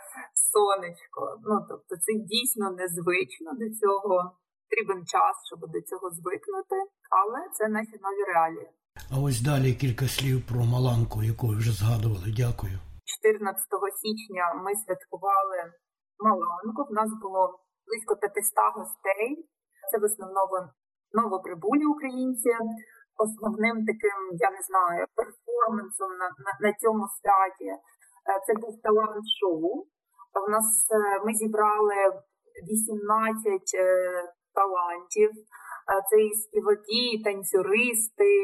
сонечко. 0.53 1.23
Ну, 1.49 1.57
тобто, 1.69 1.93
це 2.05 2.13
дійсно 2.33 2.71
незвично 2.71 3.51
до 3.61 3.67
цього. 3.81 4.17
Потрібен 4.71 5.07
час, 5.07 5.35
щоб 5.49 5.61
до 5.75 5.81
цього 5.81 6.11
звикнути, 6.11 6.77
але 7.19 7.39
це 7.53 7.69
наші 7.69 7.97
нові 8.07 8.23
реалії. 8.33 8.69
А 9.13 9.15
ось 9.27 9.41
далі 9.41 9.75
кілька 9.83 10.05
слів 10.17 10.39
про 10.49 10.61
Маланку, 10.73 11.19
яку 11.33 11.47
вже 11.49 11.73
згадували. 11.81 12.29
Дякую. 12.43 12.77
14 13.23 13.59
січня 14.03 14.45
ми 14.65 14.71
святкували 14.83 15.59
Маланку. 16.27 16.81
В 16.91 16.93
нас 16.99 17.11
було 17.23 17.43
близько 17.87 18.13
500 18.17 18.33
гостей. 18.81 19.31
Це 19.91 19.95
в 19.99 20.05
основному 20.11 20.59
новоприбулі 21.21 21.85
українці. 21.95 22.51
Основним 23.25 23.77
таким, 23.91 24.19
я 24.47 24.51
не 24.57 24.63
знаю, 24.69 25.01
перформансом 25.19 26.11
на, 26.21 26.29
на, 26.45 26.53
на 26.65 26.71
цьому 26.81 27.05
святі 27.19 27.69
е, 27.73 27.79
це 28.47 28.53
був 28.63 28.75
талант-шоу. 28.87 29.69
У 30.47 30.51
нас 30.55 30.69
е, 30.99 30.99
ми 31.25 31.33
зібрали 31.41 31.99
18 32.71 33.53
е, 33.75 33.87
талантів. 34.55 35.31
Це 36.11 36.17
і 36.23 36.35
співаки, 36.35 37.03
і 37.15 37.23
танцюристи, 37.25 38.35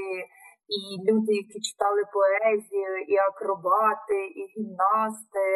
і 0.79 0.81
люди, 1.07 1.33
які 1.43 1.59
читали 1.69 2.03
поезію, 2.17 2.93
і 3.13 3.17
акробати, 3.17 4.19
і 4.41 4.43
гімнасти. 4.53 5.49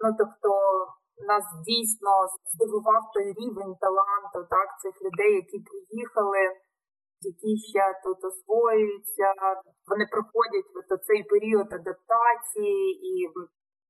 Ну 0.00 0.08
тобто 0.18 0.50
нас 1.32 1.44
дійсно 1.68 2.10
здивував 2.52 3.02
той 3.14 3.26
рівень 3.40 3.74
таланту, 3.84 4.38
так, 4.54 4.68
цих 4.82 4.94
людей, 5.04 5.32
які 5.42 5.58
приїхали, 5.68 6.42
які 7.30 7.50
ще 7.70 7.84
тут 8.04 8.18
освоюються, 8.30 9.28
вони 9.90 10.04
проходять 10.14 10.70
от 10.78 10.88
цей 11.08 11.20
період 11.32 11.68
адаптації 11.78 12.80
і, 13.10 13.12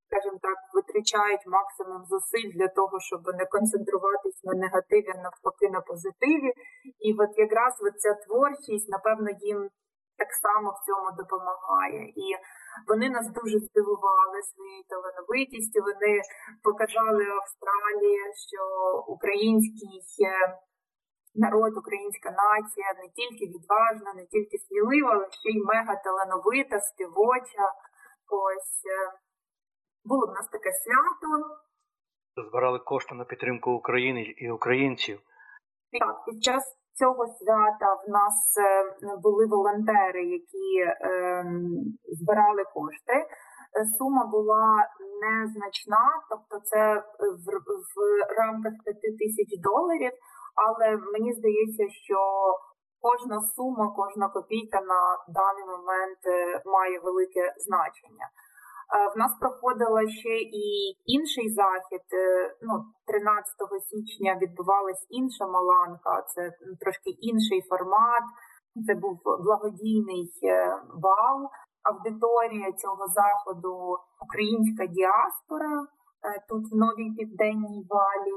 скажімо 0.07 0.39
так, 0.47 0.59
витрачають 0.75 1.45
максимум 1.59 2.01
зусиль 2.11 2.51
для 2.59 2.69
того, 2.79 2.95
щоб 3.09 3.23
не 3.41 3.45
концентруватись 3.55 4.41
на 4.49 4.55
негативі, 4.65 5.13
навпаки, 5.27 5.67
на 5.77 5.81
позитиві. 5.89 6.51
І 7.07 7.09
от 7.23 7.33
якраз 7.47 7.73
ця 8.03 8.13
творчість, 8.25 8.89
напевно, 8.95 9.31
їм 9.51 9.61
так 10.21 10.31
само 10.45 10.69
в 10.77 10.81
цьому 10.87 11.09
допомагає. 11.21 12.03
І 12.25 12.27
вони 12.89 13.11
нас 13.11 13.27
дуже 13.39 13.59
здивували 13.59 14.39
своєю 14.43 14.85
талановитістю. 14.93 15.79
Вони 15.89 16.13
показали 16.63 17.25
Австралії, 17.43 18.21
що 18.47 18.63
український 19.15 19.97
е, 20.27 20.59
народ, 21.35 21.73
українська 21.83 22.29
нація 22.45 22.89
не 23.03 23.09
тільки 23.19 23.45
відважна, 23.53 24.11
не 24.15 24.27
тільки 24.27 24.57
смілива, 24.59 25.11
але 25.15 25.27
ще 25.31 25.49
й 25.51 25.65
мега 25.71 25.95
талановита, 26.05 26.81
співоча. 26.81 27.67
Ось 28.45 28.77
е, 28.97 29.13
було 30.05 30.27
в 30.27 30.35
нас 30.37 30.49
таке 30.49 30.71
свято. 30.73 31.29
Збирали 32.49 32.79
кошти 32.79 33.15
на 33.15 33.25
підтримку 33.25 33.71
України 33.71 34.23
і 34.23 34.51
українців. 34.51 35.21
Так, 36.01 36.25
під 36.25 36.45
час 36.45 36.80
цього 37.01 37.23
свята 37.39 37.89
в 38.03 38.05
нас 38.19 38.37
е, 38.59 38.67
були 39.25 39.47
волонтери, 39.47 40.23
які 40.39 40.69
е, 40.81 40.95
збирали 42.19 42.63
кошти. 42.75 43.17
Е, 43.17 43.27
сума 43.99 44.23
була 44.37 44.67
незначна, 45.25 46.05
тобто 46.31 46.55
це 46.71 46.81
в, 47.45 47.47
в 47.95 47.97
рамках 48.41 48.73
5 48.85 49.19
тисяч 49.21 49.51
доларів, 49.71 50.13
але 50.65 50.87
мені 51.13 51.33
здається, 51.33 51.85
що 52.07 52.19
кожна 53.07 53.37
сума, 53.55 53.87
кожна 54.01 54.29
копійка 54.29 54.81
на 54.93 55.03
даний 55.39 55.67
момент 55.75 56.23
має 56.77 56.97
велике 57.07 57.45
значення. 57.67 58.27
В 58.91 59.19
нас 59.19 59.33
проходила 59.41 60.09
ще 60.09 60.35
і 60.63 60.67
інший 61.07 61.49
захід. 61.51 62.05
Е, 62.13 62.55
ну, 62.63 62.85
13 63.07 63.55
січня 63.89 64.39
відбувалась 64.43 65.07
інша 65.11 65.47
маланка, 65.47 66.23
це 66.23 66.53
трошки 66.81 67.11
інший 67.11 67.61
формат. 67.69 68.25
Це 68.87 68.95
був 68.95 69.15
благодійний 69.47 70.31
е, 70.43 70.77
бал. 71.05 71.39
Аудиторія 71.83 72.73
цього 72.73 73.05
заходу 73.21 73.99
українська 74.27 74.87
діаспора 74.87 75.75
е, 75.83 75.87
тут 76.49 76.63
в 76.73 76.77
новій 76.85 77.11
південній 77.19 77.87
валі. 77.91 78.37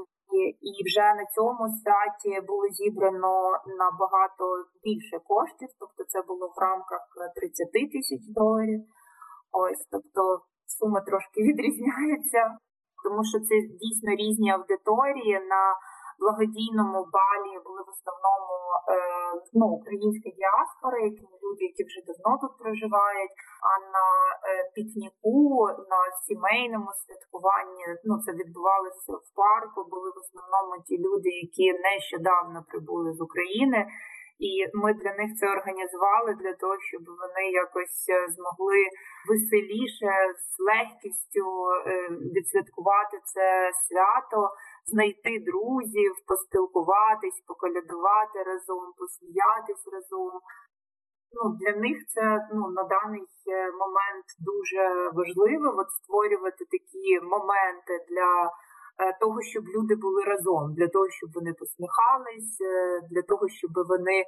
І 0.70 0.70
вже 0.88 1.06
на 1.20 1.24
цьому 1.34 1.64
святі 1.80 2.46
було 2.46 2.68
зібрано 2.68 3.34
набагато 3.82 4.44
більше 4.84 5.16
коштів, 5.30 5.68
тобто 5.80 6.04
це 6.08 6.22
було 6.22 6.46
в 6.56 6.58
рамках 6.60 7.02
30 7.36 7.72
тисяч 7.72 8.22
доларів. 8.40 8.80
Ось, 9.62 9.86
тобто 9.92 10.20
суми 10.78 11.00
трошки 11.08 11.38
відрізняються, 11.48 12.42
тому 13.04 13.20
що 13.30 13.38
це 13.46 13.54
дійсно 13.82 14.10
різні 14.22 14.50
аудиторії. 14.50 15.34
На 15.54 15.62
благодійному 16.20 17.00
балі 17.16 17.54
були 17.66 17.80
в 17.86 17.90
основному 17.96 18.56
е, 18.94 18.98
ну, 19.58 19.64
українська 19.78 20.28
діаспора, 20.40 20.98
які 21.10 21.24
люди, 21.42 21.62
які 21.70 21.82
вже 21.88 22.00
давно 22.08 22.32
тут 22.42 22.52
проживають. 22.60 23.34
А 23.70 23.72
на 23.96 24.06
е, 24.32 24.36
пікніку, 24.74 25.40
на 25.92 26.00
сімейному 26.26 26.90
святкуванні, 27.02 27.84
ну 28.08 28.14
це 28.24 28.30
відбувалося 28.40 29.12
в 29.24 29.28
парку. 29.40 29.78
Були 29.92 30.08
в 30.10 30.18
основному 30.24 30.72
ті 30.86 30.94
люди, 31.06 31.30
які 31.44 31.66
нещодавно 31.88 32.58
прибули 32.68 33.08
з 33.12 33.20
України. 33.26 33.78
І 34.38 34.50
ми 34.74 34.94
для 34.94 35.12
них 35.18 35.30
це 35.38 35.46
організували 35.56 36.34
для 36.42 36.54
того, 36.54 36.76
щоб 36.80 37.02
вони 37.22 37.44
якось 37.50 38.08
е, 38.08 38.28
змогли 38.34 38.80
веселіше 39.28 40.12
з 40.48 40.52
легкістю 40.68 41.46
е, 41.70 42.08
відсвяткувати 42.34 43.16
це 43.32 43.70
свято, 43.86 44.40
знайти 44.92 45.32
друзів, 45.50 46.12
поспілкуватись, 46.28 47.44
поколядувати 47.48 48.38
разом, 48.50 48.84
посміятись 48.98 49.84
разом. 49.92 50.32
Ну, 51.36 51.42
Для 51.60 51.72
них 51.84 51.96
це 52.14 52.48
ну, 52.54 52.62
на 52.78 52.82
даний 52.94 53.28
е, 53.48 53.72
момент 53.82 54.26
дуже 54.50 54.82
важливо 55.18 55.66
от 55.80 55.90
створювати 55.90 56.64
такі 56.74 57.20
моменти 57.34 57.94
для. 58.08 58.30
Е, 58.98 59.18
того, 59.20 59.42
щоб 59.42 59.64
люди 59.68 59.94
були 59.94 60.22
разом, 60.24 60.74
для 60.74 60.88
того, 60.88 61.06
щоб 61.10 61.30
вони 61.34 61.52
посміхались, 61.52 62.60
е, 62.60 63.00
для 63.10 63.22
того, 63.22 63.48
щоб 63.48 63.70
вони 63.88 64.24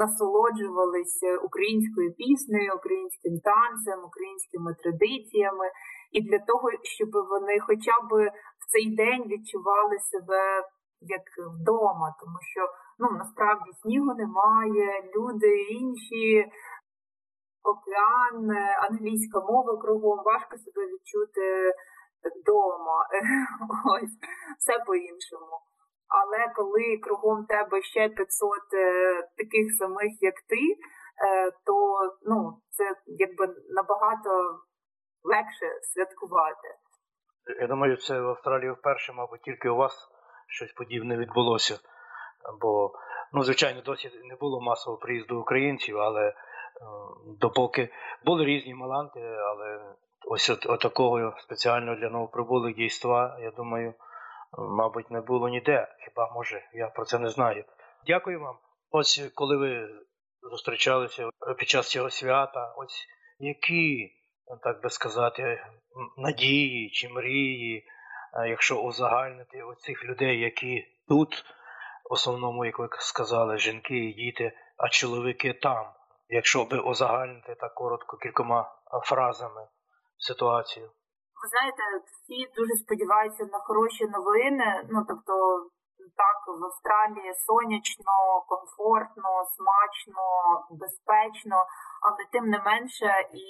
насолоджувалися 0.00 1.36
українською 1.48 2.12
піснею, 2.12 2.74
українським 2.74 3.34
танцем, 3.50 3.98
українськими 4.10 4.74
традиціями, 4.82 5.66
і 6.12 6.18
для 6.28 6.38
того, 6.38 6.66
щоб 6.82 7.10
вони 7.32 7.60
хоча 7.60 7.96
б 8.08 8.10
в 8.60 8.62
цей 8.72 8.86
день 9.00 9.22
відчували 9.28 9.96
себе 10.12 10.42
як 11.00 11.26
вдома, 11.54 12.14
тому 12.20 12.38
що 12.52 12.62
ну 12.98 13.08
насправді 13.18 13.70
снігу 13.82 14.14
немає, 14.14 15.10
люди 15.16 15.50
інші. 15.62 16.44
Океан, 17.62 18.50
англійська 18.90 19.40
мова 19.40 19.76
кругом. 19.82 20.18
Важко 20.24 20.56
себе 20.56 20.86
відчути 20.86 21.74
вдома, 22.24 23.06
ось 23.94 24.16
все 24.58 24.84
по-іншому. 24.86 25.60
Але 26.08 26.52
коли 26.56 26.96
кругом 27.02 27.46
тебе 27.46 27.82
ще 27.82 28.08
500 28.08 28.50
е, 28.74 29.22
таких 29.36 29.66
самих, 29.78 30.12
як 30.20 30.34
ти, 30.34 30.64
е, 31.26 31.50
то 31.66 31.98
ну, 32.22 32.60
це 32.70 32.84
якби 33.06 33.54
набагато 33.68 34.30
легше 35.22 35.66
святкувати. 35.82 36.68
Я 37.60 37.66
думаю, 37.66 37.96
це 37.96 38.20
в 38.20 38.28
Австралії 38.28 38.70
вперше, 38.70 39.12
мабуть, 39.12 39.42
тільки 39.42 39.68
у 39.68 39.76
вас 39.76 40.08
щось 40.48 40.72
подібне 40.72 41.16
відбулося. 41.16 41.78
Бо, 42.60 42.92
ну, 43.32 43.42
звичайно, 43.42 43.82
досі 43.82 44.10
не 44.24 44.36
було 44.36 44.60
масового 44.60 45.00
приїзду 45.00 45.40
українців, 45.40 45.98
але 45.98 46.34
допоки 47.40 47.88
були 48.24 48.44
різні 48.44 48.74
маланти, 48.74 49.20
але 49.20 49.94
ось 50.28 50.50
от, 50.50 50.66
от 50.66 50.80
такого 50.80 51.34
спеціально 51.38 51.96
для 51.96 52.10
новоприбулих 52.10 52.76
дійства, 52.76 53.38
я 53.40 53.50
думаю, 53.50 53.94
мабуть, 54.58 55.10
не 55.10 55.20
було 55.20 55.48
ніде. 55.48 55.88
Хіба 56.04 56.32
може, 56.34 56.62
я 56.72 56.88
про 56.88 57.04
це 57.04 57.18
не 57.18 57.28
знаю. 57.28 57.64
Дякую 58.06 58.40
вам. 58.40 58.58
Ось 58.90 59.30
коли 59.34 59.56
ви 59.56 59.88
зустрічалися 60.42 61.30
під 61.58 61.68
час 61.68 61.90
цього 61.90 62.10
свята, 62.10 62.74
ось 62.76 63.06
які, 63.38 64.12
так 64.62 64.82
би 64.82 64.90
сказати, 64.90 65.64
надії 66.16 66.90
чи 66.90 67.08
мрії 67.08 67.84
е, 68.34 68.48
якщо 68.48 68.82
узагальнити 68.82 69.62
оцих 69.62 70.04
людей, 70.04 70.40
які 70.40 70.84
тут, 71.08 71.44
в 72.10 72.12
основному, 72.12 72.64
як 72.64 72.78
ви 72.78 72.88
сказали, 72.98 73.58
жінки 73.58 73.96
і 73.96 74.12
діти, 74.12 74.52
а 74.76 74.88
чоловіки 74.88 75.52
там. 75.52 75.86
Якщо 76.28 76.64
би 76.64 76.78
узагальнити 76.78 77.54
так 77.54 77.74
коротко 77.74 78.16
кількома 78.16 78.72
фразами 79.04 79.68
ситуацію. 80.28 80.86
Ви 81.40 81.46
знаєте, 81.52 81.82
всі 82.10 82.38
дуже 82.56 82.74
сподіваються 82.84 83.44
на 83.54 83.58
хороші 83.66 84.04
новини. 84.16 84.68
Ну 84.92 84.98
тобто, 85.08 85.34
так 86.22 86.38
в 86.60 86.64
Австралії 86.70 87.32
сонячно, 87.46 88.14
комфортно, 88.52 89.30
смачно, 89.56 90.24
безпечно, 90.80 91.56
але 92.06 92.20
тим 92.32 92.44
не 92.54 92.58
менше 92.70 93.10
і 93.46 93.48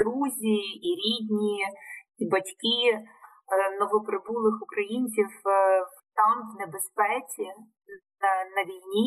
друзі, 0.00 0.58
і 0.88 0.90
рідні, 1.02 1.58
і 2.18 2.24
батьки 2.32 2.80
е, 2.92 2.98
новоприбулих 3.80 4.56
українців 4.66 5.30
е, 5.46 5.50
там 6.18 6.34
в 6.50 6.52
небезпеці 6.60 7.46
на, 8.22 8.32
на 8.56 8.62
війні. 8.70 9.06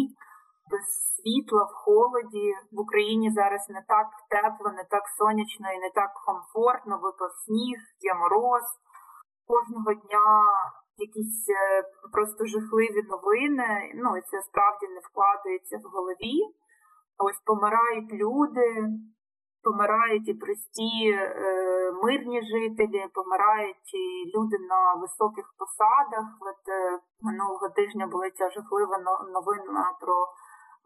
Без 0.71 0.85
світла 1.15 1.63
в 1.63 1.73
холоді 1.73 2.47
в 2.71 2.79
Україні 2.79 3.31
зараз 3.31 3.69
не 3.69 3.81
так 3.87 4.07
тепло, 4.29 4.71
не 4.71 4.83
так 4.83 5.03
сонячно 5.17 5.67
і 5.71 5.79
не 5.79 5.89
так 5.89 6.11
комфортно. 6.25 6.93
Випав 7.03 7.31
сніг, 7.45 7.77
є 7.99 8.13
мороз. 8.13 8.65
Кожного 9.47 9.93
дня 9.93 10.27
якісь 10.97 11.49
е, 11.49 11.83
просто 12.13 12.45
жахливі 12.45 13.01
новини. 13.13 13.91
Ну 13.95 14.17
і 14.17 14.21
це 14.21 14.41
справді 14.41 14.85
не 14.87 14.99
вкладається 15.07 15.77
в 15.77 15.85
голові. 15.93 16.37
Ось 17.17 17.39
помирають 17.45 18.11
люди, 18.21 18.67
помирають 19.63 20.27
і 20.27 20.33
прості 20.33 20.93
е, 21.11 21.91
мирні 22.03 22.41
жителі, 22.41 23.01
помирають 23.13 23.93
і 23.93 24.03
люди 24.35 24.57
на 24.71 24.81
високих 25.01 25.45
посадах. 25.59 26.27
От 26.49 26.61
е, 26.69 26.99
минулого 27.21 27.69
тижня 27.69 28.07
була 28.07 28.29
ця 28.29 28.49
жахлива 28.49 28.97
новина 29.35 29.85
про 30.01 30.15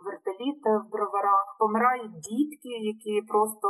вертоліт 0.06 0.62
в 0.66 0.92
броварах. 0.92 1.56
Помирають 1.60 2.20
дітки, 2.30 2.74
які 2.92 3.22
просто 3.22 3.68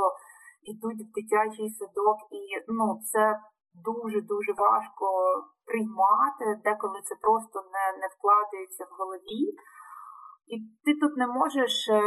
йдуть 0.71 1.01
в 1.07 1.11
дитячий 1.17 1.69
садок, 1.69 2.17
і 2.31 2.41
ну 2.67 2.99
це 3.11 3.39
дуже 3.87 4.21
дуже 4.21 4.51
важко 4.65 5.05
приймати, 5.65 6.45
деколи 6.63 6.99
це 7.03 7.15
просто 7.21 7.57
не, 7.73 7.85
не 8.01 8.07
вкладається 8.13 8.83
в 8.85 8.95
голові. 8.99 9.43
І 10.53 10.55
ти 10.83 10.91
тут 11.01 11.17
не 11.17 11.27
можеш 11.27 11.73
е, 11.89 11.99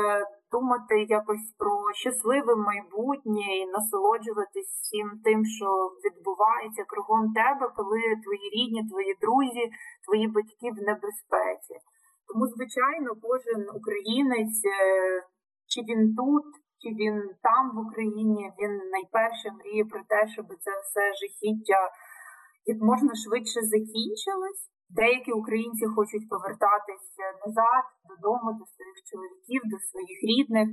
думати 0.53 0.95
якось 1.09 1.47
про 1.59 1.73
щасливе 1.95 2.57
майбутнє 2.57 3.47
і 3.61 3.67
насолоджуватись 3.67 4.73
всім 4.77 5.09
тим, 5.25 5.45
що 5.57 5.69
відбувається 6.05 6.85
кругом 6.85 7.33
тебе, 7.41 7.73
коли 7.77 8.01
твої 8.25 8.47
рідні, 8.57 8.89
твої 8.91 9.15
друзі, 9.23 9.65
твої 10.05 10.27
батьки 10.29 10.69
в 10.77 10.79
небезпеці. 10.89 11.75
Тому, 12.29 12.45
звичайно, 12.55 13.09
кожен 13.27 13.63
українець, 13.79 14.61
е, 14.67 14.79
чи 15.71 15.79
він 15.89 16.03
тут, 16.19 16.47
чи 16.81 16.89
він 17.01 17.17
там 17.47 17.65
в 17.75 17.79
Україні, 17.87 18.43
він 18.61 18.73
найперше 18.95 19.49
мріє 19.57 19.85
про 19.93 20.01
те, 20.11 20.21
щоб 20.35 20.47
це 20.65 20.71
все 20.83 21.03
жахіття 21.21 21.83
як 22.73 22.79
можна 22.91 23.13
швидше 23.23 23.61
закінчилось. 23.75 24.63
Деякі 25.01 25.33
українці 25.33 25.85
хочуть 25.97 26.29
повертатися 26.33 27.25
назад 27.43 27.85
додому, 28.09 28.49
до 28.59 28.65
своїх 28.73 28.99
чоловіків, 29.09 29.63
до 29.73 29.77
своїх 29.89 30.19
рідних. 30.31 30.69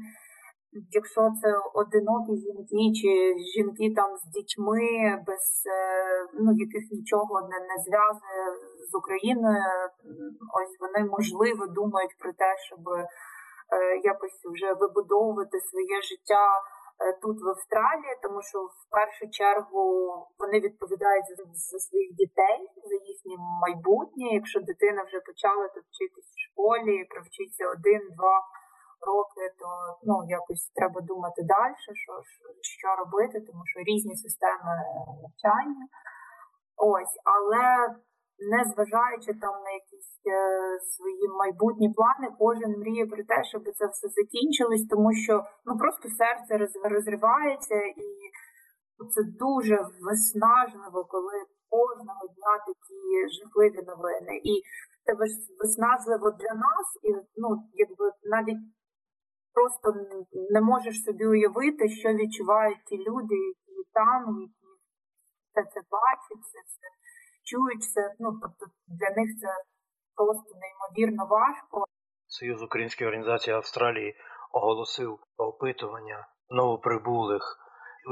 Якщо 0.99 1.21
це 1.39 1.49
одинокі 1.81 2.33
жінки 2.43 2.83
чи 2.99 3.11
жінки 3.51 3.85
там 3.99 4.09
з 4.21 4.23
дітьми, 4.35 4.85
без 5.27 5.45
е, 5.77 5.79
ну, 6.43 6.49
яких 6.65 6.83
нічого 6.97 7.35
не, 7.49 7.57
не 7.69 7.77
зв'язує 7.83 8.45
з 8.91 8.95
Україною, 8.95 9.63
ось 10.59 10.75
вони 10.79 11.09
можливо 11.09 11.67
думають 11.67 12.15
про 12.19 12.31
те, 12.33 12.55
щоб 12.67 12.89
е, 12.89 13.05
якось 14.03 14.39
вже 14.53 14.73
вибудовувати 14.73 15.59
своє 15.59 16.01
життя 16.01 16.45
Е, 17.01 17.13
тут 17.21 17.37
в 17.41 17.47
Австралії, 17.47 18.15
тому 18.23 18.41
що 18.41 18.57
в 18.59 18.83
першу 18.97 19.29
чергу 19.39 19.81
вони 20.39 20.59
відповідають 20.59 21.25
за, 21.37 21.43
за 21.71 21.79
своїх 21.79 22.09
дітей, 22.21 22.59
за 22.89 22.95
їхнє 23.11 23.35
майбутнє. 23.63 24.27
Якщо 24.39 24.59
дитина 24.59 25.03
вже 25.03 25.19
почала 25.19 25.67
тут 25.67 25.83
вчитись 25.89 26.31
в 26.35 26.39
школі, 26.47 27.05
провчиться 27.11 27.63
один-два 27.75 28.35
роки, 29.07 29.43
то 29.59 29.67
ну 30.03 30.15
якось 30.39 30.71
треба 30.75 31.01
думати 31.01 31.41
далі, 31.43 31.73
що 31.83 31.91
що 32.61 32.87
робити, 33.01 33.37
тому 33.47 33.63
що 33.65 33.79
різні 33.79 34.15
системи 34.15 34.73
навчання. 35.23 35.85
Ось, 36.77 37.15
але 37.35 37.65
не 38.39 38.63
зважаючи 38.71 39.31
там 39.41 39.55
на 39.63 39.71
якісь 39.81 40.21
е, 40.25 40.37
свої 40.93 41.27
майбутні 41.41 41.89
плани, 41.97 42.35
кожен 42.39 42.79
мріє 42.79 43.05
про 43.05 43.23
те, 43.23 43.43
щоб 43.43 43.63
це 43.63 43.85
все 43.87 44.07
закінчилось, 44.07 44.87
тому 44.89 45.13
що 45.13 45.43
ну 45.65 45.77
просто 45.77 46.09
серце 46.09 46.51
розривається, 46.83 47.75
і 47.75 48.07
це 49.13 49.21
дуже 49.23 49.77
виснажливо, 50.01 51.05
коли 51.13 51.37
кожного 51.69 52.23
дня 52.35 52.53
такі 52.67 52.99
жахливі 53.37 53.81
новини. 53.91 54.33
І 54.51 54.53
це 55.03 55.11
виснажливо 55.59 56.31
для 56.31 56.53
нас, 56.65 56.87
і 57.07 57.09
ну 57.41 57.47
якби 57.73 58.05
навіть 58.23 58.63
просто 59.53 59.87
не 60.55 60.61
можеш 60.61 61.03
собі 61.03 61.25
уявити, 61.25 61.89
що 61.89 62.09
відчувають 62.13 62.85
ті 62.85 62.97
люди, 62.97 63.35
які 63.35 63.75
там, 63.93 64.21
які 64.41 64.67
все 65.47 65.61
це 65.73 65.79
бачать, 65.97 66.43
це 66.51 66.59
все 66.69 66.87
чують 67.53 67.83
це. 67.83 68.15
Ну 68.19 68.39
тобто 68.41 68.65
для 68.87 69.09
них 69.21 69.29
це 69.41 69.47
просто 70.15 70.51
неймовірно 70.61 71.25
важко. 71.25 71.85
Союз 72.27 72.61
Української 72.61 73.07
організації 73.07 73.55
Австралії 73.55 74.15
оголосив 74.51 75.19
опитування 75.37 76.27
новоприбулих, 76.49 77.57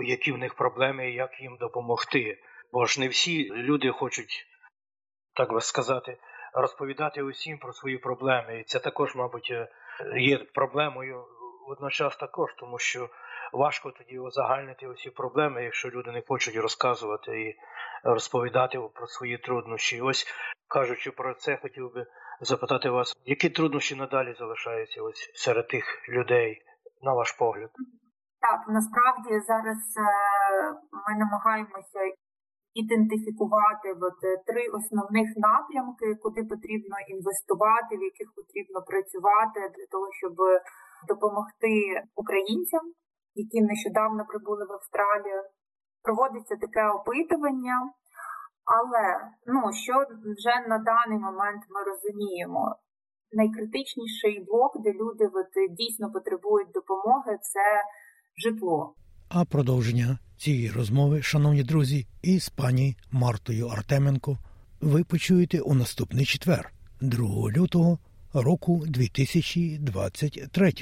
які 0.03 0.31
в 0.31 0.37
них 0.37 0.55
проблеми 0.55 1.11
і 1.11 1.15
як 1.15 1.41
їм 1.41 1.57
допомогти. 1.57 2.37
Бо 2.73 2.85
ж 2.85 2.99
не 2.99 3.07
всі 3.07 3.49
люди 3.49 3.91
хочуть, 3.91 4.45
так 5.35 5.53
би 5.53 5.61
сказати, 5.61 6.17
розповідати 6.53 7.23
усім 7.23 7.57
про 7.57 7.73
свої 7.73 7.97
проблеми. 7.97 8.59
І 8.59 8.63
це 8.63 8.79
також, 8.79 9.15
мабуть, 9.15 9.53
є 10.17 10.37
проблемою 10.37 11.25
водночас 11.67 12.17
також, 12.17 12.53
тому 12.59 12.79
що 12.79 13.09
важко 13.53 13.91
тоді 13.91 14.19
узагальнити 14.19 14.87
усі 14.87 15.09
проблеми, 15.09 15.63
якщо 15.63 15.89
люди 15.89 16.11
не 16.11 16.21
хочуть 16.27 16.55
розказувати 16.55 17.41
і 17.41 17.55
розповідати 18.03 18.79
про 18.93 19.07
свої 19.07 19.37
труднощі. 19.37 20.01
Ось 20.01 20.25
кажучи 20.67 21.11
про 21.11 21.33
це, 21.33 21.57
хотів 21.61 21.93
би 21.93 22.05
запитати 22.41 22.89
вас, 22.89 23.15
які 23.25 23.49
труднощі 23.49 23.95
надалі 23.95 24.35
залишаються 24.39 25.01
ось 25.01 25.31
серед 25.33 25.67
тих 25.67 25.85
людей, 26.09 26.61
на 27.01 27.13
ваш 27.13 27.31
погляд? 27.31 27.69
Так, 28.41 28.59
насправді 28.67 29.39
зараз 29.47 29.81
е, 29.97 30.03
ми 31.05 31.19
намагаємося 31.19 31.99
ідентифікувати 32.73 33.87
от, 34.07 34.19
е, 34.23 34.37
три 34.47 34.63
основних 34.79 35.27
напрямки, 35.47 36.05
куди 36.23 36.41
потрібно 36.43 36.95
інвестувати, 37.13 37.91
в 37.97 38.03
яких 38.11 38.29
потрібно 38.35 38.79
працювати 38.89 39.59
для 39.75 39.87
того, 39.93 40.07
щоб 40.19 40.35
допомогти 41.07 41.73
українцям 42.15 42.83
які 43.35 43.61
нещодавно 43.61 44.25
прибули 44.25 44.65
в 44.65 44.71
Австралію. 44.71 45.41
Проводиться 46.03 46.55
таке 46.55 46.83
опитування, 46.97 47.75
але 48.77 49.03
ну, 49.53 49.73
що 49.73 49.93
вже 50.37 50.67
на 50.67 50.77
даний 50.77 51.19
момент 51.19 51.61
ми 51.73 51.79
розуміємо, 51.91 52.75
найкритичніший 53.31 54.45
блок, 54.47 54.71
де 54.83 54.89
люди 54.93 55.25
от, 55.25 55.77
дійсно 55.77 56.11
потребують 56.11 56.71
допомоги, 56.73 57.37
це 57.41 57.65
житло. 58.43 58.95
А 59.29 59.45
продовження 59.45 60.19
цієї 60.37 60.69
розмови, 60.69 61.21
шановні 61.21 61.63
друзі, 61.63 62.07
із 62.21 62.49
пані 62.49 62.97
Мартою 63.11 63.67
Артеменко 63.67 64.37
ви 64.81 65.03
почуєте 65.03 65.61
у 65.61 65.73
наступний 65.73 66.25
четвер, 66.25 66.71
2 67.01 67.27
лютого 67.57 67.99
року 68.33 68.83
2023. 68.87 70.73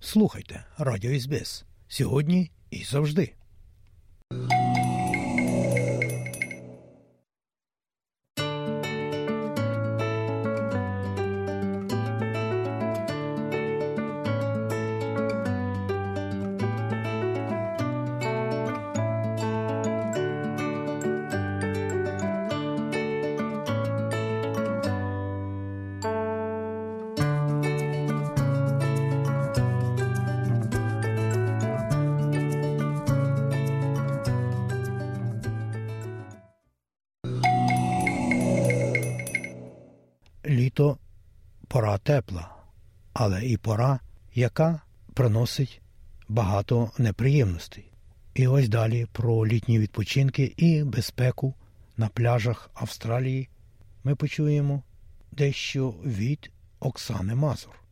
Слухайте 0.00 0.64
Радіо 0.78 1.20
СБС 1.20 1.64
сьогодні 1.92 2.50
і 2.70 2.84
завжди. 2.84 3.32
Тепла, 42.02 42.56
але 43.12 43.46
і 43.46 43.56
пора, 43.56 44.00
яка 44.34 44.80
приносить 45.14 45.80
багато 46.28 46.90
неприємностей. 46.98 47.92
І 48.34 48.46
ось 48.46 48.68
далі 48.68 49.06
про 49.12 49.46
літні 49.46 49.78
відпочинки 49.78 50.54
і 50.56 50.84
безпеку 50.84 51.54
на 51.96 52.08
пляжах 52.08 52.70
Австралії 52.74 53.48
ми 54.04 54.14
почуємо 54.14 54.82
дещо 55.32 55.94
від 56.04 56.50
Оксани 56.80 57.34
Мазур. 57.34 57.82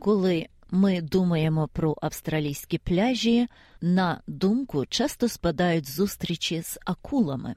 Коли 0.00 0.46
ми 0.70 1.00
думаємо 1.00 1.68
про 1.68 1.96
австралійські 2.02 2.78
пляжі, 2.78 3.48
на 3.80 4.20
думку 4.26 4.86
часто 4.86 5.28
спадають 5.28 5.88
зустрічі 5.88 6.62
з 6.62 6.78
акулами. 6.84 7.54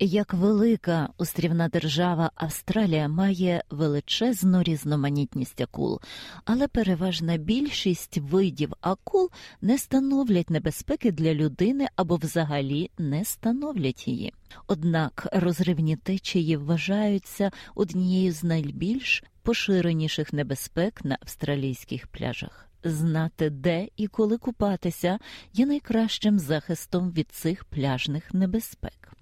Як 0.00 0.34
велика 0.34 1.08
острівна 1.16 1.68
держава 1.68 2.30
Австралія 2.34 3.08
має 3.08 3.62
величезну 3.70 4.62
різноманітність 4.62 5.60
акул, 5.60 6.00
але 6.44 6.68
переважна 6.68 7.36
більшість 7.36 8.18
видів 8.18 8.72
акул 8.80 9.30
не 9.60 9.78
становлять 9.78 10.50
небезпеки 10.50 11.12
для 11.12 11.34
людини 11.34 11.88
або 11.96 12.16
взагалі 12.16 12.90
не 12.98 13.24
становлять 13.24 14.08
її. 14.08 14.32
Однак 14.66 15.28
розривні 15.32 15.96
течії 15.96 16.56
вважаються 16.56 17.50
однією 17.74 18.32
з 18.32 18.44
найбільш 18.44 19.24
поширеніших 19.42 20.32
небезпек 20.32 21.04
на 21.04 21.18
австралійських 21.20 22.06
пляжах. 22.06 22.68
Знати, 22.84 23.50
де 23.50 23.88
і 23.96 24.06
коли 24.06 24.38
купатися, 24.38 25.18
є 25.52 25.66
найкращим 25.66 26.38
захистом 26.38 27.12
від 27.12 27.30
цих 27.30 27.64
пляжних 27.64 28.34
небезпек. 28.34 29.17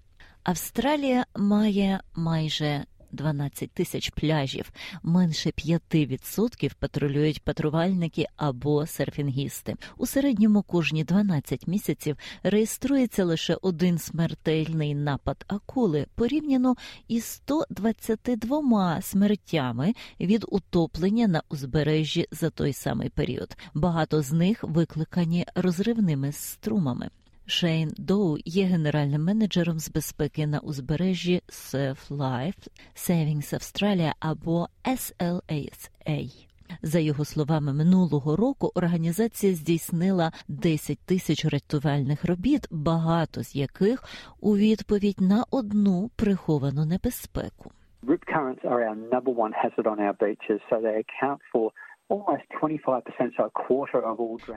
Австралія 0.46 1.26
має 1.36 2.00
майже 2.14 2.84
12 3.12 3.70
тисяч 3.70 4.10
пляжів, 4.10 4.72
менше 5.02 5.50
5% 5.50 6.74
патрулюють 6.78 7.42
патрувальники 7.42 8.26
або 8.36 8.86
серфінгісти. 8.86 9.74
У 9.96 10.06
середньому 10.06 10.62
кожні 10.62 11.04
12 11.04 11.66
місяців 11.66 12.16
реєструється 12.42 13.24
лише 13.24 13.56
один 13.62 13.98
смертельний 13.98 14.94
напад 14.94 15.44
акули 15.48 16.06
порівняно 16.14 16.74
із 17.08 17.24
122 17.24 19.02
смертями 19.02 19.94
від 20.20 20.44
утоплення 20.48 21.26
на 21.28 21.42
узбережжі 21.48 22.26
за 22.30 22.50
той 22.50 22.72
самий 22.72 23.08
період. 23.08 23.56
Багато 23.74 24.22
з 24.22 24.32
них 24.32 24.64
викликані 24.64 25.46
розривними 25.54 26.32
струмами. 26.32 27.10
Шейн 27.48 27.90
Доу 27.98 28.36
є 28.44 28.64
генеральним 28.64 29.24
менеджером 29.24 29.78
з 29.78 29.90
безпеки 29.90 30.46
на 30.46 30.58
узбережжі 30.58 31.42
Surf 31.48 32.10
Life 32.10 32.68
Savings 32.94 33.54
Australia 33.54 34.12
або 34.20 34.68
SLASA. 34.84 36.46
За 36.82 36.98
його 36.98 37.24
словами, 37.24 37.72
минулого 37.72 38.36
року 38.36 38.72
організація 38.74 39.54
здійснила 39.54 40.32
10 40.48 40.98
тисяч 40.98 41.44
рятувальних 41.44 42.24
робіт, 42.24 42.68
багато 42.70 43.42
з 43.42 43.56
яких 43.56 44.04
у 44.40 44.56
відповідь 44.56 45.20
на 45.20 45.44
одну 45.50 46.10
приховану 46.16 46.84
небезпеку. 46.84 47.70
Rip 48.06 48.24
currents 48.34 48.62
are 48.64 48.82
our 48.88 48.96
number 49.14 49.32
one 49.44 49.52
hazard 49.60 49.86
on 49.92 49.98
our 50.06 50.16
beaches, 50.24 50.60
so 50.68 50.74
they 50.80 50.96
account 51.04 51.40
for 51.52 51.72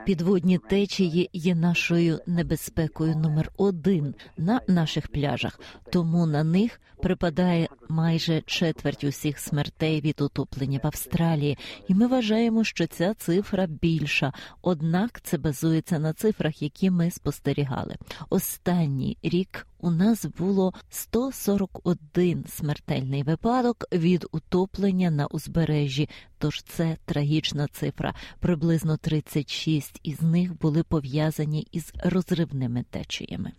Підводні 0.06 0.58
течії 0.58 1.30
є 1.32 1.54
нашою 1.54 2.18
небезпекою 2.26 3.16
номер 3.16 3.50
один 3.58 4.14
на 4.36 4.60
наших 4.68 5.08
пляжах, 5.08 5.60
тому 5.92 6.26
на 6.26 6.44
них 6.44 6.80
припадає 7.02 7.68
майже 7.88 8.40
четверть 8.40 9.04
усіх 9.04 9.38
смертей 9.38 10.00
від 10.00 10.20
утоплення 10.20 10.80
в 10.82 10.86
Австралії, 10.86 11.58
і 11.88 11.94
ми 11.94 12.06
вважаємо, 12.06 12.64
що 12.64 12.86
ця 12.86 13.14
цифра 13.14 13.66
більша. 13.66 14.32
Однак 14.62 15.20
це 15.20 15.38
базується 15.38 15.98
на 15.98 16.12
цифрах, 16.12 16.62
які 16.62 16.90
ми 16.90 17.10
спостерігали. 17.10 17.96
Останній 18.30 19.18
рік 19.22 19.66
у 19.80 19.90
нас 19.90 20.26
було 20.38 20.74
141 20.90 22.44
смертельний 22.48 23.22
випадок 23.22 23.84
від 23.92 24.26
утоплення 24.32 25.10
на 25.10 25.26
узбережжі. 25.26 26.08
Тож 26.38 26.62
це 26.62 26.96
трагічна 27.04 27.68
цифра. 27.68 28.14
Приблизно 28.38 28.96
36 28.96 30.00
із 30.02 30.22
них 30.22 30.58
були 30.58 30.82
пов'язані 30.82 31.66
із 31.72 31.92
розривними 32.04 32.84
течіями. 32.90 33.52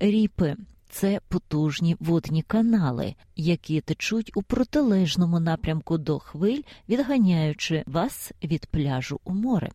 Ріпи 0.00 0.56
це 0.90 1.20
потужні 1.28 1.96
водні 2.00 2.42
канали, 2.42 3.14
які 3.36 3.80
течуть 3.80 4.32
у 4.34 4.42
протилежному 4.42 5.40
напрямку 5.40 5.98
до 5.98 6.18
хвиль, 6.18 6.62
відганяючи 6.88 7.84
вас 7.86 8.32
від 8.42 8.66
пляжу 8.66 9.20
у 9.24 9.32
море. 9.32 9.70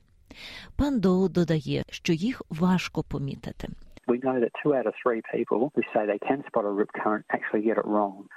Пан 0.75 0.99
Доу 0.99 1.29
додає, 1.29 1.83
що 1.89 2.13
їх 2.13 2.41
важко 2.49 3.03
помітити. 3.03 3.69
We 4.07 4.19
know 4.19 4.39
that 4.39 4.51
two 4.61 4.75
out 4.75 4.87
of 4.87 4.93
three 5.01 5.21
people 5.33 5.71
who 5.75 5.81
say 5.93 6.05
they 6.05 6.19
can 6.19 6.43
spot 6.47 6.65
a 6.65 6.69
rip 6.69 6.89
current 6.93 7.25
actually 7.31 7.61
get 7.61 7.77
it 7.77 7.85
wrong. 7.85 8.27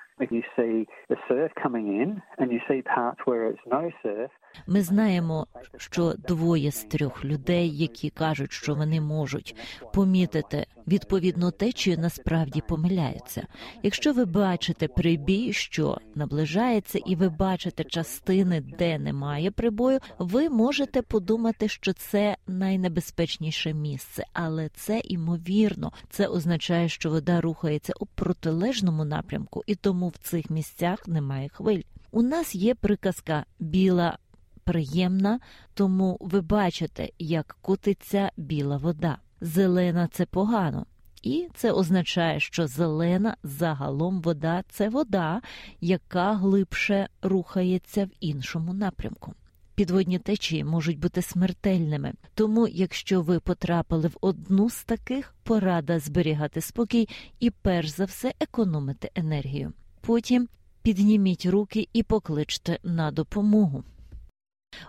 Ми 4.67 4.81
знаємо, 4.81 5.47
що 5.77 6.13
двоє 6.29 6.71
з 6.71 6.85
трьох 6.85 7.25
людей, 7.25 7.77
які 7.77 8.11
кажуть, 8.11 8.53
що 8.53 8.75
вони 8.75 9.01
можуть 9.01 9.57
помітити 9.95 10.67
відповідну 10.89 11.51
течію, 11.51 11.97
насправді 11.99 12.63
помиляються. 12.69 13.47
Якщо 13.83 14.13
ви 14.13 14.25
бачите 14.25 14.89
прибій, 14.89 15.53
що 15.53 15.99
наближається, 16.15 16.99
і 17.07 17.17
ви 17.17 17.29
бачите 17.29 17.85
частини, 17.85 18.61
де 18.79 18.99
немає 18.99 19.51
прибою, 19.51 19.99
ви 20.19 20.49
можете 20.49 21.03
подумати, 21.03 21.69
що 21.69 21.93
це 21.93 22.37
найнебезпечніше 22.47 23.75
місце, 23.75 24.25
але 24.33 24.69
це 24.69 25.01
імовірно. 25.05 25.93
Це 26.11 26.27
означає, 26.27 26.89
що 26.89 27.11
вода 27.11 27.41
рухається 27.41 27.93
у 28.01 28.07
протилежному 28.07 29.05
напрямку, 29.05 29.63
і 29.67 29.75
тому 29.75 30.06
в 30.09 30.19
цих 30.19 30.51
місцях 30.51 31.09
немає 31.09 31.49
хвиль. 31.49 31.83
У 32.11 32.23
нас 32.23 32.55
є 32.55 32.75
приказка 32.75 33.45
біла 33.59 34.19
приємна, 34.65 35.41
тому 35.75 36.19
ви 36.21 36.41
бачите, 36.41 37.09
як 37.19 37.57
котиться 37.61 38.31
біла 38.37 38.77
вода. 38.77 39.19
Зелена 39.41 40.09
це 40.13 40.27
погано. 40.27 40.87
І 41.23 41.49
це 41.55 41.73
означає, 41.73 42.41
що 42.41 42.67
зелена 42.67 43.37
загалом 43.43 44.21
вода 44.21 44.65
це 44.69 44.89
вода, 44.89 45.41
яка 45.81 46.35
глибше 46.35 47.09
рухається 47.23 48.05
в 48.05 48.09
іншому 48.21 48.75
напрямку. 48.75 49.35
Підводні 49.75 50.19
течії 50.19 50.65
можуть 50.65 50.99
бути 50.99 51.23
смертельними, 51.23 52.13
тому 52.35 52.69
якщо 52.69 53.23
ви 53.23 53.41
потрапили 53.41 54.09
в 54.09 54.17
одну 54.21 54.71
з 54.71 54.85
таких, 54.85 55.35
порада 55.43 55.99
зберігати 55.99 56.61
спокій 56.61 57.09
і 57.41 57.51
перш 57.51 57.89
за 57.89 58.05
все 58.05 58.35
економити 58.41 59.11
енергію. 59.15 59.73
Потім 60.07 60.49
підніміть 60.83 61.47
руки 61.47 61.89
і 61.93 62.03
покличте 62.03 62.79
на 62.83 63.11
допомогу. 63.11 63.85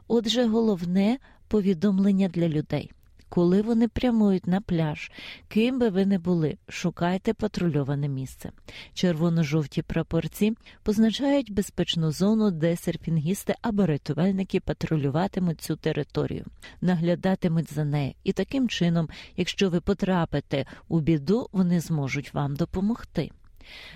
Отже, 0.07 0.45
головне 0.45 1.17
повідомлення 1.47 2.27
для 2.27 2.49
людей. 2.49 2.91
Коли 3.29 3.61
вони 3.61 3.87
прямують 3.87 4.47
на 4.47 4.61
пляж, 4.61 5.11
ким 5.47 5.79
би 5.79 5.89
ви 5.89 6.05
не 6.05 6.19
були, 6.19 6.57
шукайте 6.69 7.33
патрульоване 7.33 8.07
місце. 8.07 8.51
Червоно-жовті 8.93 9.81
прапорці 9.81 10.53
позначають 10.83 11.53
безпечну 11.53 12.11
зону, 12.11 12.51
де 12.51 12.75
серфінгісти 12.75 13.55
або 13.61 13.85
рятувальники 13.85 14.59
патрулюватимуть 14.59 15.61
цю 15.61 15.75
територію, 15.75 16.45
наглядатимуть 16.81 17.73
за 17.73 17.85
нею, 17.85 18.13
і 18.23 18.33
таким 18.33 18.69
чином, 18.69 19.09
якщо 19.37 19.69
ви 19.69 19.81
потрапите 19.81 20.65
у 20.87 20.99
біду, 20.99 21.49
вони 21.51 21.79
зможуть 21.79 22.33
вам 22.33 22.55
допомогти. 22.55 23.31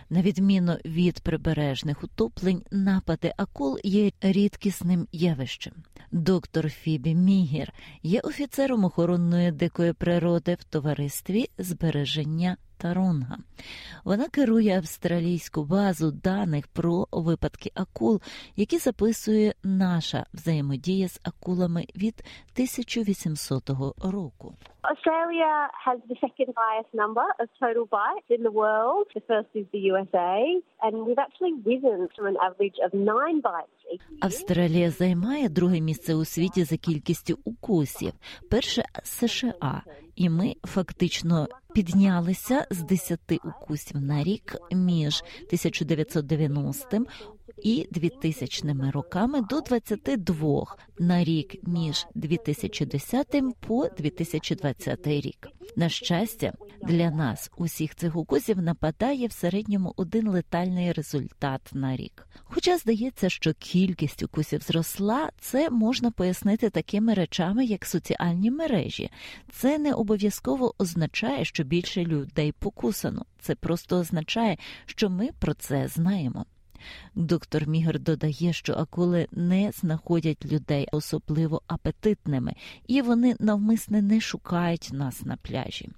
На 0.09 0.22
відміну 0.22 0.78
від 0.86 1.19
прибережних 1.19 2.03
утоплень, 2.03 2.63
напади 2.72 3.34
акул 3.38 3.80
є 3.84 4.11
рідкісним 4.22 5.07
явищем. 5.11 5.74
Доктор 6.11 6.69
Фібі 6.69 7.15
Мігір 7.15 7.74
є 8.03 8.19
офіцером 8.19 8.86
охоронної 8.86 9.51
дикої 9.51 9.93
природи 9.93 10.57
в 10.59 10.63
товаристві 10.63 11.49
збереження 11.57 12.57
Таронга. 12.82 13.38
Вона 14.03 14.27
керує 14.27 14.77
австралійську 14.77 15.63
базу 15.63 16.11
даних 16.11 16.67
про 16.67 17.07
випадки 17.11 17.71
акул, 17.75 18.21
які 18.55 18.77
записує 18.77 19.53
наша 19.63 20.25
взаємодія 20.34 21.07
з 21.07 21.21
акулами 21.23 21.82
від 21.95 22.23
1800 22.53 23.69
року. 24.13 24.53
Australia 24.91 25.53
has 25.88 25.99
the 26.09 26.17
second 26.25 26.51
highest 26.63 26.91
number 27.01 27.27
of 27.41 27.47
total 27.63 27.86
bites 27.99 28.29
in 28.36 28.41
the 28.47 28.55
world. 28.61 29.05
The 29.15 29.23
first 29.32 29.51
is 29.59 29.65
the 29.75 29.84
USA, 29.91 30.38
and 30.84 30.93
we've 31.05 31.23
actually 31.27 31.53
risen 31.71 31.99
to 32.15 32.21
an 32.32 32.38
average 32.47 32.77
of 32.86 32.91
nine 33.13 33.39
bites. 33.51 33.80
Австралія 34.19 34.91
займає 34.91 35.49
друге 35.49 35.81
місце 35.81 36.15
у 36.15 36.25
світі 36.25 36.63
за 36.63 36.77
кількістю 36.77 37.39
укусів. 37.43 38.13
Перше 38.49 38.85
США, 39.03 39.83
і 40.15 40.29
ми 40.29 40.55
фактично 40.63 41.47
піднялися 41.73 42.67
з 42.71 42.83
10 42.83 43.19
укусів 43.45 44.01
на 44.01 44.23
рік 44.23 44.55
між 44.71 45.23
1990 45.37 47.05
і 47.64 47.88
2000 47.91 48.91
роками 48.91 49.41
до 49.41 49.62
22 49.62 50.66
на 50.99 51.24
рік 51.24 51.68
між 51.68 52.05
2010 52.16 53.36
по 53.59 53.88
2020 53.97 55.07
рік. 55.07 55.47
На 55.76 55.89
щастя, 55.89 56.53
для 56.84 57.12
нас 57.12 57.51
усіх 57.57 57.95
цих 57.95 58.16
укусів 58.16 58.62
нападає 58.62 59.28
в 59.28 59.32
середньому 59.32 59.93
один 59.97 60.28
летальний 60.28 60.91
результат 60.91 61.62
на 61.74 61.95
рік. 61.95 62.28
Хоча 62.43 62.78
здається, 62.78 63.30
що 63.30 63.53
кількість 63.53 64.24
укусів 64.24 64.62
зросла, 64.62 65.30
це 65.39 65.70
можна 65.70 66.12
пояснити 66.12 66.70
такими 66.70 67.14
речами, 67.14 67.66
як 67.66 67.86
соціальні 67.86 68.51
мережі. 68.51 69.09
Це 69.51 69.78
не 69.78 69.93
обов'язково 69.93 70.74
означає, 70.78 71.45
що 71.45 71.64
більше 71.64 72.03
людей 72.03 72.51
покусано. 72.51 73.26
Це 73.39 73.55
просто 73.55 73.97
означає, 73.97 74.57
що 74.86 75.09
ми 75.09 75.30
про 75.39 75.53
це 75.53 75.88
знаємо. 75.88 76.45
Доктор 77.15 77.67
Мігр 77.67 77.99
додає, 77.99 78.53
що 78.53 78.73
акули 78.73 79.27
не 79.32 79.71
знаходять 79.71 80.45
людей 80.45 80.88
особливо 80.91 81.61
апетитними, 81.67 82.53
і 82.88 83.01
вони 83.01 83.36
навмисне 83.39 84.01
не 84.01 84.21
шукають 84.21 84.89
нас 84.93 85.25
на 85.25 85.38
пляжі. 85.38 85.89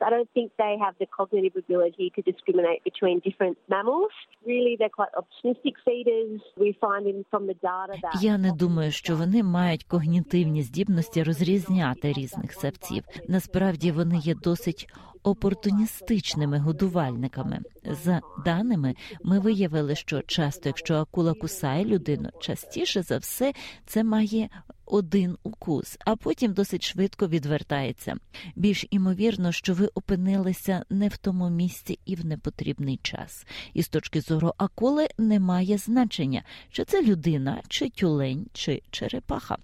I 0.00 0.10
don't 0.10 0.28
think 0.34 0.52
they 0.58 0.76
have 0.80 0.94
the 1.00 1.06
cognitive 1.06 1.56
ability 1.56 2.12
to 2.16 2.22
discriminate 2.22 2.82
between 2.84 3.20
different 3.20 3.56
mammals. 3.68 4.12
Really, 4.46 4.76
they're 4.78 4.96
quite 5.00 5.14
opportunistic 5.20 5.74
feeders. 5.84 6.40
We 6.56 6.76
find 6.80 7.06
in 7.06 7.24
from 7.30 7.46
the 7.46 7.54
data 7.54 7.94
that 8.02 8.22
Я 8.22 8.38
не 8.38 8.52
думаю, 8.52 8.92
що 8.92 9.16
вони 9.16 9.42
мають 9.42 9.84
когнітивні 9.84 10.62
здібності 10.62 11.22
розрізняти 11.22 12.12
різних 12.12 12.52
савців. 12.52 13.02
Насправді 13.28 13.92
вони 13.92 14.16
є 14.16 14.34
досить 14.34 14.86
опортуністичними 15.22 16.58
годувальниками. 16.58 17.60
За 18.04 18.20
даними, 18.44 18.94
ми 19.24 19.38
виявили, 19.38 19.94
що 19.94 20.22
часто, 20.22 20.68
якщо 20.68 20.94
акула 20.94 21.34
кусає 21.34 21.84
людину, 21.84 22.28
частіше 22.40 23.02
за 23.02 23.18
все 23.18 23.52
це 23.86 24.04
має 24.04 24.48
один 24.86 25.36
укус, 25.42 25.96
а 26.04 26.16
потім 26.16 26.52
досить 26.52 26.82
швидко 26.82 27.28
відвертається. 27.28 28.16
Більш 28.56 28.86
імовірно, 28.90 29.52
що 29.52 29.74
ви 29.74 29.86
опинилися 29.86 30.84
не 30.90 31.08
в 31.08 31.16
тому 31.16 31.50
місці 31.50 31.98
і 32.04 32.14
в 32.14 32.26
непотрібний 32.26 33.00
час. 33.02 33.46
І 33.74 33.82
з 33.82 33.88
точки 33.88 34.20
зору 34.20 34.52
акули 34.56 35.08
немає 35.18 35.78
значення, 35.78 36.42
чи 36.70 36.84
це 36.84 37.02
людина, 37.02 37.62
чи 37.68 37.90
тюлень, 37.90 38.46
чи 38.52 38.82
черепаха. 38.90 39.58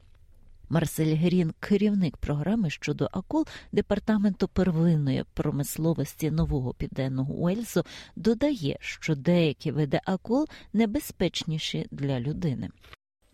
Марсель 0.75 1.15
Герін, 1.17 1.53
керівник 1.61 2.17
програми 2.17 2.71
щодо 2.71 3.09
акул 3.13 3.45
департаменту 3.73 4.49
первинної 4.49 5.25
промисловості 5.35 6.31
нового 6.31 6.75
південного 6.75 7.35
Уельсу, 7.35 7.83
додає, 8.17 8.77
що 8.81 9.15
деякі 9.15 9.71
види 9.71 10.01
акул 10.07 10.47
небезпечніші 10.73 11.87
для 11.91 12.21
людини. 12.21 12.69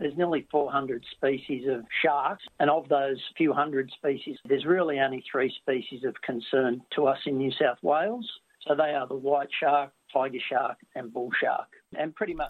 There's 0.00 0.16
nearly 0.16 0.42
400 0.52 1.02
species 1.16 1.62
of 1.76 1.80
sharks, 2.04 2.44
and 2.60 2.68
of 2.78 2.84
those 2.98 3.20
few 3.40 3.52
hundred 3.62 3.86
species, 3.98 4.34
there's 4.50 4.66
really 4.76 4.96
only 5.06 5.22
three 5.32 5.50
species 5.62 6.00
of 6.10 6.14
concern 6.30 6.72
to 6.94 7.00
us 7.12 7.20
in 7.28 7.34
New 7.42 7.52
South 7.62 7.80
Wales. 7.90 8.28
So 8.64 8.70
they 8.82 8.92
are 8.98 9.08
the 9.12 9.22
white 9.28 9.52
shark, 9.60 9.90
tiger 10.16 10.44
shark, 10.50 10.78
and 10.96 11.04
bull 11.14 11.32
shark. 11.42 11.70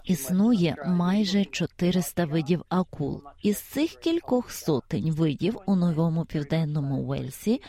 Існує 0.03 0.75
майже 0.85 1.45
400 1.45 2.25
видів 2.25 2.65
акул. 2.69 3.23
Із 3.43 3.57
цих 3.57 3.95
кількох 3.95 4.51
сотень 4.51 5.11
видів 5.11 5.57
у 5.65 5.75
новому 5.75 6.25
південному 6.25 6.95
Уельсі 6.95 7.61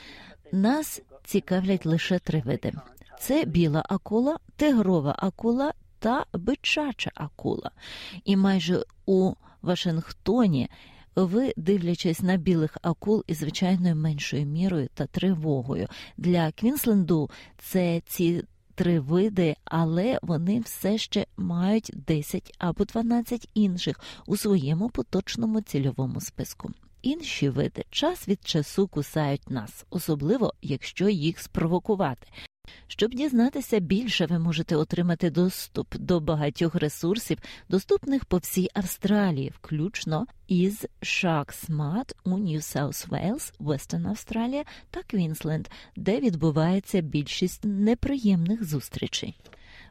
нас 0.53 1.03
цікавлять 1.25 1.87
лише 1.87 2.19
три 2.19 2.41
види: 2.41 2.73
це 3.21 3.45
біла 3.45 3.83
акула, 3.89 4.39
тигрова 4.57 5.15
акула 5.19 5.73
та 5.99 6.27
бичача 6.33 7.11
акула. 7.15 7.71
І 8.25 8.37
майже 8.37 8.85
у 9.07 9.33
Вашингтоні. 9.63 10.69
Ви, 11.17 11.53
дивлячись 11.57 12.21
на 12.21 12.37
білих 12.37 12.79
акул 12.83 13.25
із 13.27 13.39
звичайною 13.39 13.97
меншою 13.97 14.47
мірою 14.47 14.89
та 14.95 15.07
тривогою 15.07 15.89
для 16.17 16.53
Квінсленду, 16.53 17.31
це 17.59 18.03
ці 18.07 18.45
три 18.75 19.01
види, 19.01 19.57
але 19.65 20.19
вони 20.23 20.61
все 20.61 20.99
ще 20.99 21.27
мають 21.37 21.91
10 21.95 22.55
або 22.59 22.85
12 22.85 23.49
інших 23.55 24.01
у 24.27 24.37
своєму 24.37 24.91
поточному 24.91 25.61
цільовому 25.61 26.21
списку. 26.21 26.71
Інші 27.03 27.49
види 27.49 27.85
час 27.91 28.29
від 28.29 28.47
часу 28.47 28.89
кусають 28.89 29.51
нас, 29.51 29.87
особливо 29.91 30.55
якщо 30.63 31.09
їх 31.09 31.39
спровокувати. 31.41 32.27
Щоб 32.87 33.15
дізнатися 33.15 33.81
більше, 33.81 34.27
ви 34.27 34.39
можете 34.39 34.77
отримати 34.77 35.31
доступ 35.31 35.97
до 35.97 36.21
багатьох 36.21 36.75
ресурсів, 36.75 37.39
доступних 37.69 38.25
по 38.25 38.37
всій 38.37 38.69
Австралії, 38.75 39.53
включно 39.61 40.27
із 40.49 40.87
SharkSmart 41.03 42.15
у 42.25 42.31
New 42.31 42.57
South 42.57 43.09
Wales, 43.09 43.53
Western 43.61 44.11
Australia 44.11 44.65
та 44.91 45.03
Квінсленд, 45.03 45.69
де 45.97 46.21
відбувається 46.21 47.01
більшість 47.01 47.65
неприємних 47.65 48.65
зустрічей. 48.65 49.37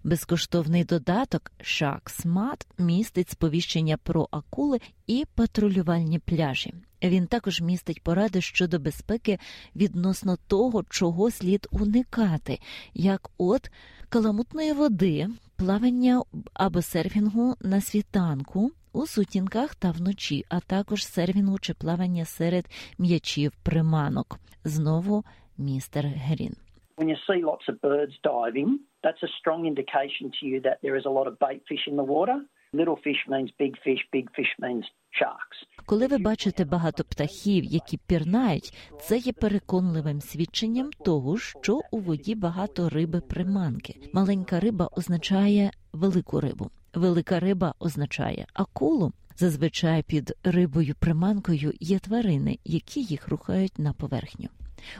Безкоштовний 0.04 0.84
додаток 0.84 1.52
SharkSmart 1.60 2.66
містить 2.78 3.30
сповіщення 3.30 3.97
про 3.97 4.28
акули 4.32 4.80
і 5.08 5.26
патрулювальні 5.36 6.20
пляжі. 6.20 6.74
Він 7.04 7.28
також 7.28 7.62
містить 7.62 8.04
поради 8.04 8.41
щодо 8.41 8.80
безпеки 8.80 9.39
відносно 9.76 10.38
того, 10.47 10.84
чого 10.89 11.32
слід 11.32 11.68
уникати, 11.72 12.60
як 12.93 13.30
от 13.38 13.72
каламутної 14.10 14.74
води, 14.74 15.30
плавання 15.56 16.24
або 16.54 16.82
серфінгу 16.82 17.56
на 17.62 17.82
світанку. 17.82 18.72
У 18.93 19.08
сутінках 19.08 19.76
та 19.76 19.91
вночі, 19.91 20.45
а 20.49 20.60
також 20.60 21.06
сервінгу 21.06 21.60
чи 21.60 21.74
плавання 21.74 22.26
серед 22.26 22.66
м'ячів 22.97 23.52
приманок. 23.64 24.39
Знову 24.64 25.26
містер 25.58 26.08
Грін. 26.08 26.56
When 26.98 27.08
you 27.10 27.20
see 27.28 27.42
lots 27.52 27.66
of 27.72 27.76
birds 27.82 28.16
diving, 28.24 28.80
that's 29.04 29.24
a 29.24 29.32
strong 29.39 29.66
indication 29.66 30.26
to 30.38 30.46
you 30.50 30.58
that 30.68 30.78
there 30.84 30.96
is 31.00 31.06
a 31.06 31.14
lot 31.18 31.28
of 31.28 31.39
bait 31.39 31.62
fish 31.70 31.86
in 31.92 31.96
the 31.96 32.08
water. 32.16 32.38
Little 32.74 33.00
fish 33.08 33.22
means 33.28 33.50
big 33.60 33.74
fish, 33.86 34.04
big 34.14 34.28
fish 34.36 34.54
means 34.60 34.86
sharks. 35.20 35.58
Коли 35.86 36.08
ви 36.08 36.18
бачите 36.18 36.66
багато 36.66 37.04
птахів, 37.04 37.64
які 37.64 37.98
пірнають, 38.08 38.74
це 39.02 39.18
є 39.18 39.34
переконливим 39.34 40.22
свідченням 40.22 40.89
того, 41.06 41.38
що 41.38 41.80
у 41.92 41.98
воді 41.98 42.36
багато 42.36 42.89
риби 42.89 43.22
приманки. 43.22 43.96
Маленька 44.14 44.60
риба 44.60 44.89
означає 44.98 45.72
велику 45.94 46.39
рибу. 46.39 46.70
Велика 46.94 47.39
риба 47.39 47.74
означає 47.80 48.46
акулу. 48.54 49.12
Зазвичай 49.36 50.04
під 50.04 50.34
рибою 50.44 50.96
приманкою 51.00 51.74
є 51.80 52.00
тварини, 52.00 52.60
які 52.66 53.02
їх 53.02 53.28
рухають 53.28 53.80
на 53.80 53.94
поверхню. 53.94 54.50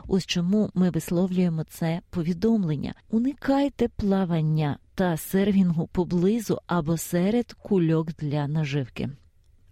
Ось 0.08 0.26
чому 0.26 0.70
ми 0.74 0.90
висловлюємо 0.90 1.64
це 1.64 2.02
повідомлення: 2.10 2.94
уникайте 3.10 3.88
плавання 3.88 4.78
та 4.96 5.18
сервінгу 5.18 5.88
поблизу 5.88 6.60
або 6.68 6.98
серед 6.98 7.54
кульок 7.54 8.14
для 8.14 8.48
наживки. 8.48 9.10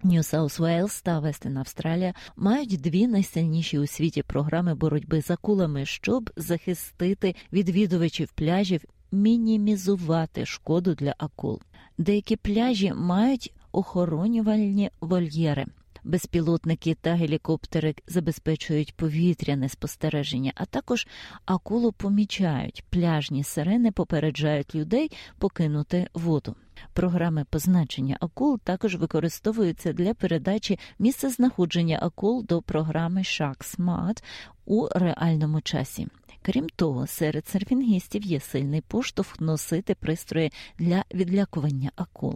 Нью 0.03 0.23
Саус 0.23 0.59
Уейлс 0.59 1.01
та 1.01 1.19
Вестин 1.19 1.57
Австралія 1.57 2.13
мають 2.35 2.81
дві 2.81 3.07
найсильніші 3.07 3.79
у 3.79 3.87
світі 3.87 4.23
програми 4.23 4.75
боротьби 4.75 5.21
з 5.21 5.31
акулами, 5.31 5.85
щоб 5.85 6.29
захистити 6.35 7.35
відвідувачів 7.53 8.31
пляжів, 8.31 8.81
мінімізувати 9.11 10.45
шкоду 10.45 10.95
для 10.95 11.15
акул. 11.17 11.61
Деякі 11.97 12.35
пляжі 12.35 12.93
мають 12.93 13.53
охоронювальні 13.71 14.91
вольєри. 15.01 15.65
Безпілотники 16.03 16.95
та 17.01 17.13
гелікоптери 17.13 17.95
забезпечують 18.07 18.95
повітряне 18.95 19.69
спостереження, 19.69 20.51
а 20.55 20.65
також 20.65 21.07
акулу 21.45 21.91
помічають. 21.91 22.83
Пляжні 22.89 23.43
сирени 23.43 23.91
попереджають 23.91 24.75
людей 24.75 25.11
покинути 25.37 26.07
воду. 26.13 26.55
Програми 26.93 27.45
позначення 27.49 28.17
акул 28.19 28.59
також 28.59 28.95
використовуються 28.95 29.93
для 29.93 30.13
передачі 30.13 30.79
місцезнаходження 30.99 31.99
акул 32.01 32.45
до 32.45 32.61
програми 32.61 33.21
SharkSmart 33.21 34.23
у 34.65 34.87
реальному 34.95 35.61
часі. 35.61 36.07
Крім 36.41 36.69
того, 36.69 37.07
серед 37.07 37.47
серфінгістів 37.47 38.23
є 38.23 38.39
сильний 38.39 38.81
поштовх 38.81 39.41
носити 39.41 39.95
пристрої 39.95 40.51
для 40.77 41.03
відлякування 41.13 41.91
акул. 41.95 42.35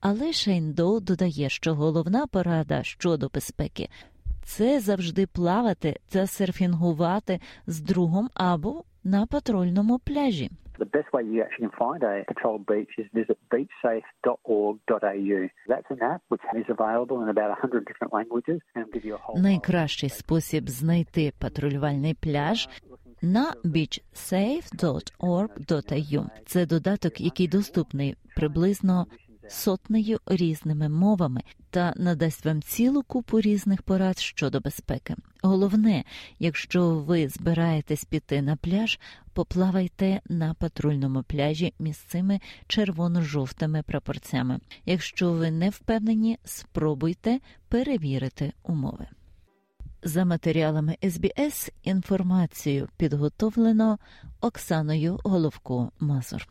Але 0.00 0.32
Шейн 0.32 0.72
Доу 0.72 1.00
додає, 1.00 1.48
що 1.48 1.74
головна 1.74 2.26
порада 2.26 2.82
щодо 2.82 3.28
безпеки 3.28 3.88
це 4.44 4.80
завжди 4.80 5.26
плавати 5.26 5.96
та 6.08 6.26
серфінгувати 6.26 7.40
з 7.66 7.80
другом 7.80 8.28
або 8.34 8.84
на 9.04 9.26
патрульному 9.26 9.98
пляжі. 9.98 10.50
The 10.78 10.90
best 10.98 11.10
way 11.12 11.22
you 11.22 11.40
actually 11.46 11.68
can 11.68 11.76
find 11.84 12.02
a 12.02 12.24
patrol 12.32 12.58
beach 12.72 12.94
is 13.02 13.06
visit 13.20 13.38
beachsafe.org.au. 13.52 15.40
That's 15.72 15.90
an 15.94 16.00
app 16.12 16.22
which 16.32 16.44
is 16.60 16.66
available 16.76 17.18
in 17.22 17.28
about 17.28 17.50
100 17.50 17.84
different 17.88 18.12
languages 18.18 18.60
and 18.74 18.84
give 18.92 19.04
you 19.04 19.14
a 19.14 19.18
whole 19.24 19.40
Найкращий 19.42 20.08
спосіб 20.08 20.68
знайти 20.68 21.32
патрулювальний 21.38 22.14
пляж 22.14 22.68
на 23.24 23.54
beachsafe.org.au. 23.64 26.26
Це 26.46 26.66
додаток, 26.66 27.20
який 27.20 27.48
доступний 27.48 28.16
приблизно 28.36 29.06
сотнею 29.48 30.18
різними 30.26 30.88
мовами 30.88 31.42
та 31.70 31.92
надасть 31.96 32.44
вам 32.44 32.62
цілу 32.62 33.02
купу 33.02 33.40
різних 33.40 33.82
порад 33.82 34.18
щодо 34.18 34.60
безпеки. 34.60 35.14
Головне, 35.42 36.04
якщо 36.38 36.90
ви 36.90 37.28
збираєтесь 37.28 38.04
піти 38.04 38.42
на 38.42 38.56
пляж, 38.56 39.00
поплавайте 39.32 40.20
на 40.28 40.54
патрульному 40.54 41.22
пляжі 41.22 41.74
місцими 41.78 42.40
червоно-жовтими 42.66 43.82
прапорцями. 43.82 44.60
Якщо 44.86 45.32
ви 45.32 45.50
не 45.50 45.70
впевнені, 45.70 46.38
спробуйте 46.44 47.40
перевірити 47.68 48.52
умови. 48.62 49.06
За 50.06 50.24
матеріалами 50.24 50.96
СБС 51.10 51.70
інформацію 51.82 52.88
підготовлено 52.96 53.98
Оксаною 54.40 55.18
Головко 55.24 55.90
Мазур. 56.00 56.48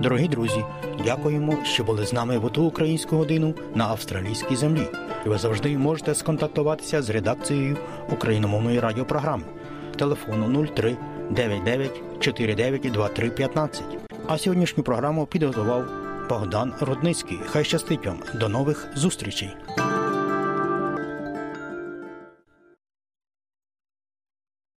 Дорогі 0.00 0.28
друзі, 0.28 0.64
дякуємо, 1.04 1.64
що 1.64 1.84
були 1.84 2.06
з 2.06 2.12
нами 2.12 2.38
в 2.38 2.44
оту 2.44 2.64
українську 2.64 3.16
годину 3.16 3.54
на 3.74 3.84
австралійській 3.84 4.56
землі. 4.56 4.86
Ви 5.26 5.38
завжди 5.38 5.78
можете 5.78 6.14
сконтактуватися 6.14 7.02
з 7.02 7.10
редакцією 7.10 7.76
україномовної 8.12 8.80
радіопрограми 8.80 9.44
телефону 9.96 10.66
03 10.66 10.96
99 11.30 12.02
49 12.20 12.92
23 12.92 13.30
15. 13.30 13.84
А 14.26 14.38
сьогоднішню 14.38 14.82
програму 14.82 15.26
підготував 15.26 16.03
Богдан 16.28 16.74
Рудницький. 16.80 17.40
Хай 17.46 17.64
щастить 17.64 18.06
вам. 18.06 18.18
До 18.34 18.48
нових 18.48 18.86
зустрічей. 18.94 19.56